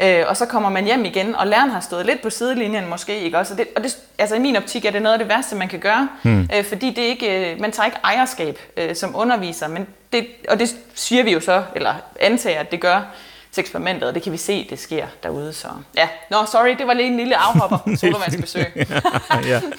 Øh, 0.00 0.24
og 0.28 0.36
så 0.36 0.46
kommer 0.46 0.68
man 0.68 0.84
hjem 0.84 1.04
igen, 1.04 1.34
og 1.34 1.46
læreren 1.46 1.70
har 1.70 1.80
stået 1.80 2.06
lidt 2.06 2.22
på 2.22 2.30
sidelinjen 2.30 2.88
måske, 2.88 3.20
ikke 3.20 3.38
også? 3.38 3.54
Og, 3.54 3.58
det, 3.58 3.68
og 3.76 3.82
det, 3.82 3.98
altså 4.18 4.36
i 4.36 4.38
min 4.38 4.56
optik 4.56 4.84
er 4.84 4.90
det 4.90 5.02
noget 5.02 5.12
af 5.12 5.18
det 5.18 5.28
værste, 5.28 5.56
man 5.56 5.68
kan 5.68 5.78
gøre, 5.78 6.08
hmm. 6.22 6.48
øh, 6.56 6.64
fordi 6.64 6.90
det 6.90 7.02
ikke, 7.02 7.52
øh, 7.52 7.60
man 7.60 7.72
tager 7.72 7.86
ikke 7.86 7.98
ejerskab 8.04 8.58
øh, 8.76 8.96
som 8.96 9.16
underviser, 9.16 9.68
men 9.68 9.86
det, 10.12 10.26
og 10.48 10.58
det 10.58 10.76
siger 10.94 11.24
vi 11.24 11.32
jo 11.32 11.40
så, 11.40 11.62
eller 11.74 11.94
antager, 12.20 12.60
at 12.60 12.70
det 12.70 12.80
gør 12.80 13.02
til 13.52 13.60
eksperimentet, 13.60 14.08
og 14.08 14.14
det 14.14 14.22
kan 14.22 14.32
vi 14.32 14.38
se, 14.38 14.66
det 14.70 14.78
sker 14.78 15.06
derude. 15.22 15.52
Så 15.52 15.68
ja, 15.96 16.08
nå, 16.30 16.36
sorry, 16.46 16.76
det 16.78 16.86
var 16.86 16.94
lige 16.94 17.08
en 17.08 17.16
lille 17.16 17.36
afhopper, 17.36 17.78
sodavandsbesøg. 18.00 18.86
ja 19.46 19.60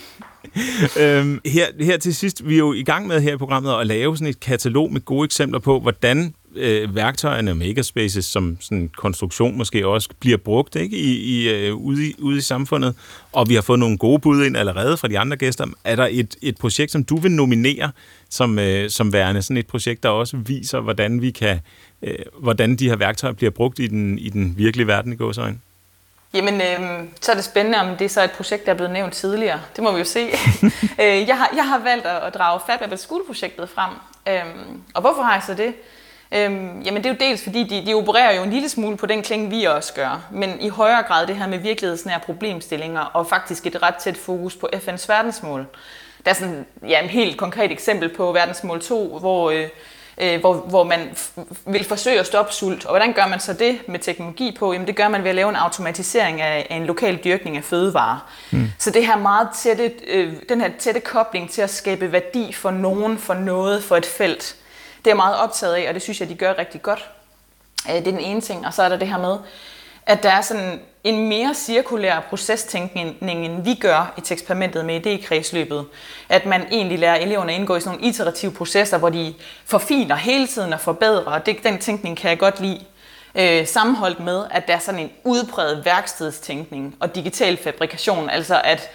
øhm, 1.01 1.39
her, 1.45 1.65
her 1.79 1.97
til 1.97 2.15
sidst, 2.15 2.47
vi 2.47 2.53
er 2.53 2.57
jo 2.57 2.73
i 2.73 2.83
gang 2.83 3.07
med 3.07 3.21
her 3.21 3.33
i 3.33 3.37
programmet 3.37 3.73
at 3.79 3.87
lave 3.87 4.17
sådan 4.17 4.27
et 4.27 4.39
katalog 4.39 4.93
med 4.93 5.01
gode 5.01 5.25
eksempler 5.25 5.59
på, 5.59 5.79
hvordan 5.79 6.33
øh, 6.55 6.95
værktøjerne 6.95 7.55
Megaspaces 7.55 7.95
makerspaces 7.95 8.25
som 8.25 8.57
sådan 8.59 8.89
konstruktion 8.97 9.57
måske 9.57 9.87
også 9.87 10.09
bliver 10.19 10.37
brugt 10.37 10.75
ikke 10.75 10.97
i, 10.97 11.13
i, 11.15 11.49
øh, 11.49 11.75
ude, 11.75 12.09
i, 12.09 12.15
ude 12.19 12.37
i 12.37 12.41
samfundet, 12.41 12.95
og 13.31 13.49
vi 13.49 13.55
har 13.55 13.61
fået 13.61 13.79
nogle 13.79 13.97
gode 13.97 14.19
bud 14.19 14.45
ind 14.45 14.57
allerede 14.57 14.97
fra 14.97 15.07
de 15.07 15.19
andre 15.19 15.37
gæster. 15.37 15.65
Er 15.83 15.95
der 15.95 16.07
et, 16.11 16.35
et 16.41 16.57
projekt, 16.57 16.91
som 16.91 17.03
du 17.03 17.17
vil 17.17 17.31
nominere 17.31 17.91
som, 18.29 18.59
øh, 18.59 18.89
som 18.89 19.13
værende 19.13 19.41
sådan 19.41 19.57
et 19.57 19.67
projekt, 19.67 20.03
der 20.03 20.09
også 20.09 20.37
viser, 20.37 20.79
hvordan 20.79 21.21
vi 21.21 21.31
kan, 21.31 21.59
øh, 22.01 22.15
hvordan 22.39 22.75
de 22.75 22.89
her 22.89 22.95
værktøjer 22.95 23.33
bliver 23.33 23.51
brugt 23.51 23.79
i 23.79 23.87
den, 23.87 24.19
i 24.19 24.29
den 24.29 24.53
virkelige 24.57 24.87
verden 24.87 25.13
i 25.13 25.15
gåsøjne? 25.15 25.57
Jamen, 26.33 26.61
øh, 26.61 27.03
så 27.21 27.31
er 27.31 27.35
det 27.35 27.43
spændende, 27.43 27.79
om 27.79 27.97
det 27.97 28.05
er 28.05 28.09
så 28.09 28.23
et 28.23 28.31
projekt, 28.31 28.65
der 28.65 28.71
er 28.71 28.75
blevet 28.75 28.93
nævnt 28.93 29.13
tidligere. 29.13 29.61
Det 29.75 29.83
må 29.83 29.91
vi 29.91 29.97
jo 29.97 30.05
se. 30.05 30.29
øh, 31.01 31.27
jeg, 31.27 31.37
har, 31.37 31.49
jeg 31.55 31.67
har 31.67 31.79
valgt 31.79 32.05
at, 32.05 32.23
at 32.23 32.33
drage 32.33 32.59
Fab 32.67 32.81
Apple 32.81 32.97
School-projektet 32.97 33.69
frem. 33.69 33.91
Øhm, 34.27 34.81
og 34.93 35.01
hvorfor 35.01 35.21
har 35.21 35.33
jeg 35.33 35.43
så 35.43 35.53
det? 35.53 35.73
Øhm, 36.31 36.81
jamen 36.81 37.03
det 37.03 37.05
er 37.05 37.13
jo 37.13 37.17
dels 37.19 37.43
fordi, 37.43 37.63
de, 37.63 37.85
de 37.85 37.93
opererer 37.93 38.35
jo 38.35 38.43
en 38.43 38.49
lille 38.49 38.69
smule 38.69 38.97
på 38.97 39.05
den 39.05 39.21
klinge, 39.21 39.49
vi 39.49 39.63
også 39.63 39.93
gør. 39.93 40.27
Men 40.31 40.61
i 40.61 40.69
højere 40.69 41.03
grad 41.03 41.27
det 41.27 41.35
her 41.35 41.47
med 41.47 41.57
virkelighedsnære 41.57 42.19
problemstillinger, 42.19 43.01
og 43.01 43.27
faktisk 43.27 43.65
et 43.65 43.81
ret 43.81 43.95
tæt 43.95 44.17
fokus 44.17 44.55
på 44.55 44.69
FN's 44.73 45.05
verdensmål. 45.07 45.67
Der 46.25 46.31
er 46.31 46.35
sådan 46.35 46.65
ja, 46.87 47.03
et 47.03 47.09
helt 47.09 47.37
konkret 47.37 47.71
eksempel 47.71 48.09
på 48.09 48.31
verdensmål 48.31 48.81
2, 48.81 49.17
hvor... 49.19 49.51
Øh, 49.51 49.69
øh, 50.17 50.39
hvor, 50.39 50.53
hvor 50.53 50.83
man 50.83 51.09
vil 51.65 51.83
forsøge 51.83 52.19
at 52.19 52.25
stoppe 52.25 52.53
sult. 52.53 52.85
Og 52.85 52.91
hvordan 52.91 53.13
gør 53.13 53.27
man 53.27 53.39
så 53.39 53.53
det 53.53 53.79
med 53.87 53.99
teknologi 53.99 54.55
på? 54.59 54.73
Jamen 54.73 54.87
det 54.87 54.95
gør 54.95 55.07
man 55.07 55.23
ved 55.23 55.29
at 55.29 55.35
lave 55.35 55.49
en 55.49 55.55
automatisering 55.55 56.41
af, 56.41 56.67
af 56.69 56.75
en 56.75 56.85
lokal 56.85 57.19
dyrkning 57.23 57.57
af 57.57 57.63
fødevarer. 57.63 58.31
Mm. 58.51 58.71
Så 58.77 58.91
det 58.91 59.05
her 59.05 59.17
meget 59.17 59.49
tætte, 59.55 59.91
øh, 60.07 60.33
den 60.49 60.61
her 60.61 60.69
tætte 60.79 60.99
kobling 60.99 61.51
til 61.51 61.61
at 61.61 61.69
skabe 61.69 62.11
værdi 62.11 62.53
for 62.53 62.71
nogen, 62.71 63.17
for 63.17 63.33
noget, 63.33 63.83
for 63.83 63.97
et 63.97 64.05
felt, 64.05 64.55
det 64.97 65.07
er 65.07 65.11
jeg 65.11 65.15
meget 65.17 65.37
optaget 65.37 65.73
af, 65.73 65.87
og 65.87 65.93
det 65.93 66.01
synes 66.01 66.19
jeg, 66.19 66.29
de 66.29 66.35
gør 66.35 66.53
rigtig 66.57 66.81
godt. 66.81 67.09
Øh, 67.89 67.95
det 67.95 68.07
er 68.07 68.11
den 68.11 68.19
ene 68.19 68.41
ting. 68.41 68.65
Og 68.65 68.73
så 68.73 68.83
er 68.83 68.89
der 68.89 68.97
det 68.97 69.07
her 69.07 69.17
med, 69.17 69.37
at 70.07 70.23
der 70.23 70.29
er 70.29 70.41
sådan 70.41 70.79
en 71.03 71.29
mere 71.29 71.53
cirkulær 71.55 72.19
procestænkning, 72.19 73.17
end 73.21 73.63
vi 73.63 73.75
gør 73.75 74.13
i 74.17 74.33
eksperimentet 74.33 74.85
med 74.85 75.07
idékredsløbet. 75.07 75.85
At 76.29 76.45
man 76.45 76.61
egentlig 76.71 76.99
lærer 76.99 77.15
eleverne 77.15 77.53
at 77.53 77.59
indgå 77.59 77.75
i 77.75 77.79
sådan 77.79 77.97
nogle 77.97 78.09
iterative 78.09 78.51
processer, 78.51 78.97
hvor 78.97 79.09
de 79.09 79.33
forfiner 79.65 80.15
hele 80.15 80.47
tiden 80.47 80.73
og 80.73 80.79
forbedrer, 80.79 81.31
og 81.31 81.45
det, 81.45 81.63
den 81.63 81.77
tænkning 81.77 82.17
kan 82.17 82.29
jeg 82.29 82.39
godt 82.39 82.59
lide. 82.59 82.85
Øh, 83.35 83.67
sammenholdt 83.67 84.19
med, 84.19 84.43
at 84.51 84.67
der 84.67 84.73
er 84.73 84.79
sådan 84.79 84.99
en 84.99 85.11
udbredt 85.23 85.85
værkstedstænkning 85.85 86.95
og 86.99 87.15
digital 87.15 87.57
fabrikation, 87.57 88.29
altså 88.29 88.61
at 88.63 88.89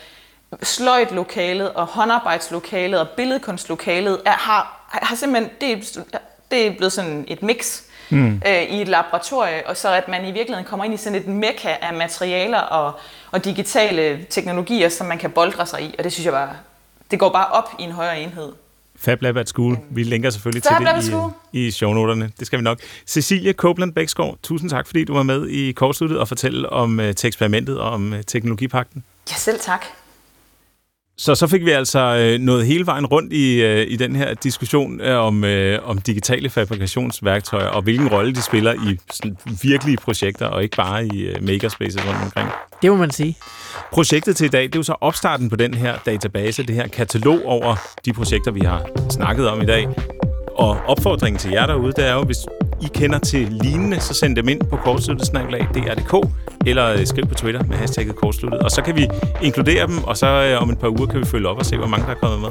sløjtlokalet 0.62 1.72
og 1.72 1.86
håndarbejdslokalet 1.86 3.00
og 3.00 3.08
billedkunstlokalet 3.08 4.20
er, 4.26 4.30
har, 4.30 4.88
har 4.88 5.16
simpelthen, 5.16 5.50
det 5.60 5.72
er, 5.72 6.18
det 6.50 6.66
er 6.66 6.70
blevet 6.76 6.92
sådan 6.92 7.24
et 7.28 7.42
mix 7.42 7.82
mm. 8.10 8.42
øh, 8.46 8.62
i 8.62 8.82
et 8.82 8.88
laboratorie, 8.88 9.66
og 9.66 9.76
så 9.76 9.92
at 9.92 10.08
man 10.08 10.22
i 10.22 10.32
virkeligheden 10.32 10.64
kommer 10.64 10.84
ind 10.84 10.94
i 10.94 10.96
sådan 10.96 11.18
et 11.18 11.26
mekka 11.26 11.76
af 11.80 11.94
materialer 11.94 12.58
og, 12.58 12.92
og 13.30 13.44
digitale 13.44 14.26
teknologier, 14.30 14.88
som 14.88 15.06
man 15.06 15.18
kan 15.18 15.30
boldre 15.30 15.66
sig 15.66 15.82
i, 15.82 15.94
og 15.98 16.04
det 16.04 16.12
synes 16.12 16.24
jeg 16.24 16.32
bare, 16.32 16.50
det 17.10 17.18
går 17.18 17.28
bare 17.28 17.46
op 17.46 17.70
i 17.78 17.82
en 17.82 17.92
højere 17.92 18.20
enhed. 18.20 18.52
Fab 18.96 19.22
Lab 19.22 19.36
at 19.36 19.48
School. 19.48 19.78
Vi 19.90 20.02
linker 20.02 20.30
selvfølgelig 20.30 20.62
Fab 20.62 21.02
til 21.02 21.12
det 21.12 21.32
i, 21.52 21.66
i 21.66 21.70
shownoterne. 21.70 22.30
Det 22.38 22.46
skal 22.46 22.58
vi 22.58 22.62
nok. 22.62 22.78
Cecilie 23.06 23.52
Copeland 23.52 23.92
Bækskov, 23.92 24.38
tusind 24.42 24.70
tak, 24.70 24.86
fordi 24.86 25.04
du 25.04 25.14
var 25.14 25.22
med 25.22 25.48
i 25.48 25.72
kortsluttet 25.72 26.18
og 26.18 26.28
fortælle 26.28 26.70
om 26.70 26.98
uh, 26.98 27.10
til 27.10 27.28
eksperimentet 27.28 27.80
og 27.80 27.90
om 27.90 28.12
uh, 28.12 28.18
teknologipakten. 28.26 29.04
Ja, 29.30 29.36
selv 29.36 29.60
tak. 29.60 29.86
Så 31.22 31.34
så 31.34 31.46
fik 31.46 31.64
vi 31.64 31.70
altså 31.70 31.98
øh, 31.98 32.40
noget 32.40 32.66
hele 32.66 32.86
vejen 32.86 33.06
rundt 33.06 33.32
i, 33.32 33.62
øh, 33.62 33.86
i 33.88 33.96
den 33.96 34.16
her 34.16 34.34
diskussion 34.34 35.00
øh, 35.00 35.18
om, 35.18 35.44
øh, 35.44 35.88
om 35.88 35.98
digitale 35.98 36.50
fabrikationsværktøjer, 36.50 37.66
og 37.66 37.82
hvilken 37.82 38.08
rolle 38.08 38.34
de 38.34 38.42
spiller 38.42 38.72
i 38.72 38.98
sådan, 39.12 39.36
virkelige 39.62 39.96
projekter, 39.96 40.46
og 40.46 40.62
ikke 40.62 40.76
bare 40.76 41.06
i 41.06 41.22
øh, 41.22 41.44
makerspaces 41.46 42.06
rundt 42.06 42.18
omkring. 42.24 42.48
Det 42.82 42.90
må 42.90 42.96
man 42.96 43.10
sige. 43.10 43.36
Projektet 43.92 44.36
til 44.36 44.44
i 44.44 44.48
dag, 44.48 44.62
det 44.62 44.74
er 44.74 44.78
jo 44.78 44.82
så 44.82 44.94
opstarten 45.00 45.48
på 45.48 45.56
den 45.56 45.74
her 45.74 45.94
database, 46.06 46.62
det 46.62 46.74
her 46.74 46.88
katalog 46.88 47.40
over 47.44 47.76
de 48.04 48.12
projekter, 48.12 48.50
vi 48.50 48.60
har 48.60 48.86
snakket 49.10 49.48
om 49.48 49.62
i 49.62 49.66
dag. 49.66 49.88
Og 50.54 50.76
opfordringen 50.86 51.38
til 51.38 51.50
jer 51.50 51.66
derude, 51.66 51.92
det 51.92 52.06
er 52.06 52.14
jo, 52.14 52.22
hvis 52.22 52.38
i 52.82 52.88
kender 52.94 53.18
til 53.18 53.48
lignende, 53.50 54.00
så 54.00 54.14
send 54.14 54.36
dem 54.36 54.48
ind 54.48 54.60
på 54.70 54.76
kortsluttet.dr.dk 54.76 56.28
eller 56.66 56.92
øh, 56.92 57.06
skriv 57.06 57.26
på 57.26 57.34
Twitter 57.34 57.62
med 57.64 57.76
hashtagget 57.76 58.16
kortsluttet. 58.16 58.60
Og 58.60 58.70
så 58.70 58.82
kan 58.82 58.96
vi 58.96 59.08
inkludere 59.42 59.86
dem, 59.86 60.04
og 60.04 60.16
så 60.16 60.26
øh, 60.26 60.62
om 60.62 60.70
et 60.70 60.78
par 60.78 60.88
uger 60.88 61.06
kan 61.06 61.20
vi 61.20 61.24
følge 61.24 61.48
op 61.48 61.58
og 61.58 61.66
se, 61.66 61.76
hvor 61.76 61.86
mange 61.86 62.06
der 62.06 62.12
er 62.12 62.18
kommet 62.18 62.40
med. 62.40 62.50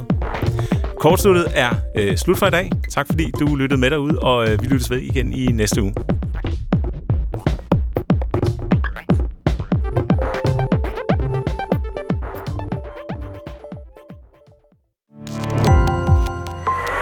Kortsluttet 1.00 1.46
er 1.56 1.70
øh, 1.98 2.18
slut 2.18 2.38
for 2.38 2.48
i 2.48 2.50
dag. 2.50 2.72
Tak 2.90 3.06
fordi 3.08 3.32
du 3.40 3.56
lyttede 3.56 3.80
med 3.80 3.90
derude, 3.90 4.20
og 4.20 4.50
øh, 4.50 4.62
vi 4.62 4.68
lyttes 4.68 4.90
ved 4.90 4.98
igen 4.98 5.34
i 5.34 5.46
næste 5.46 5.82
uge. 5.82 5.94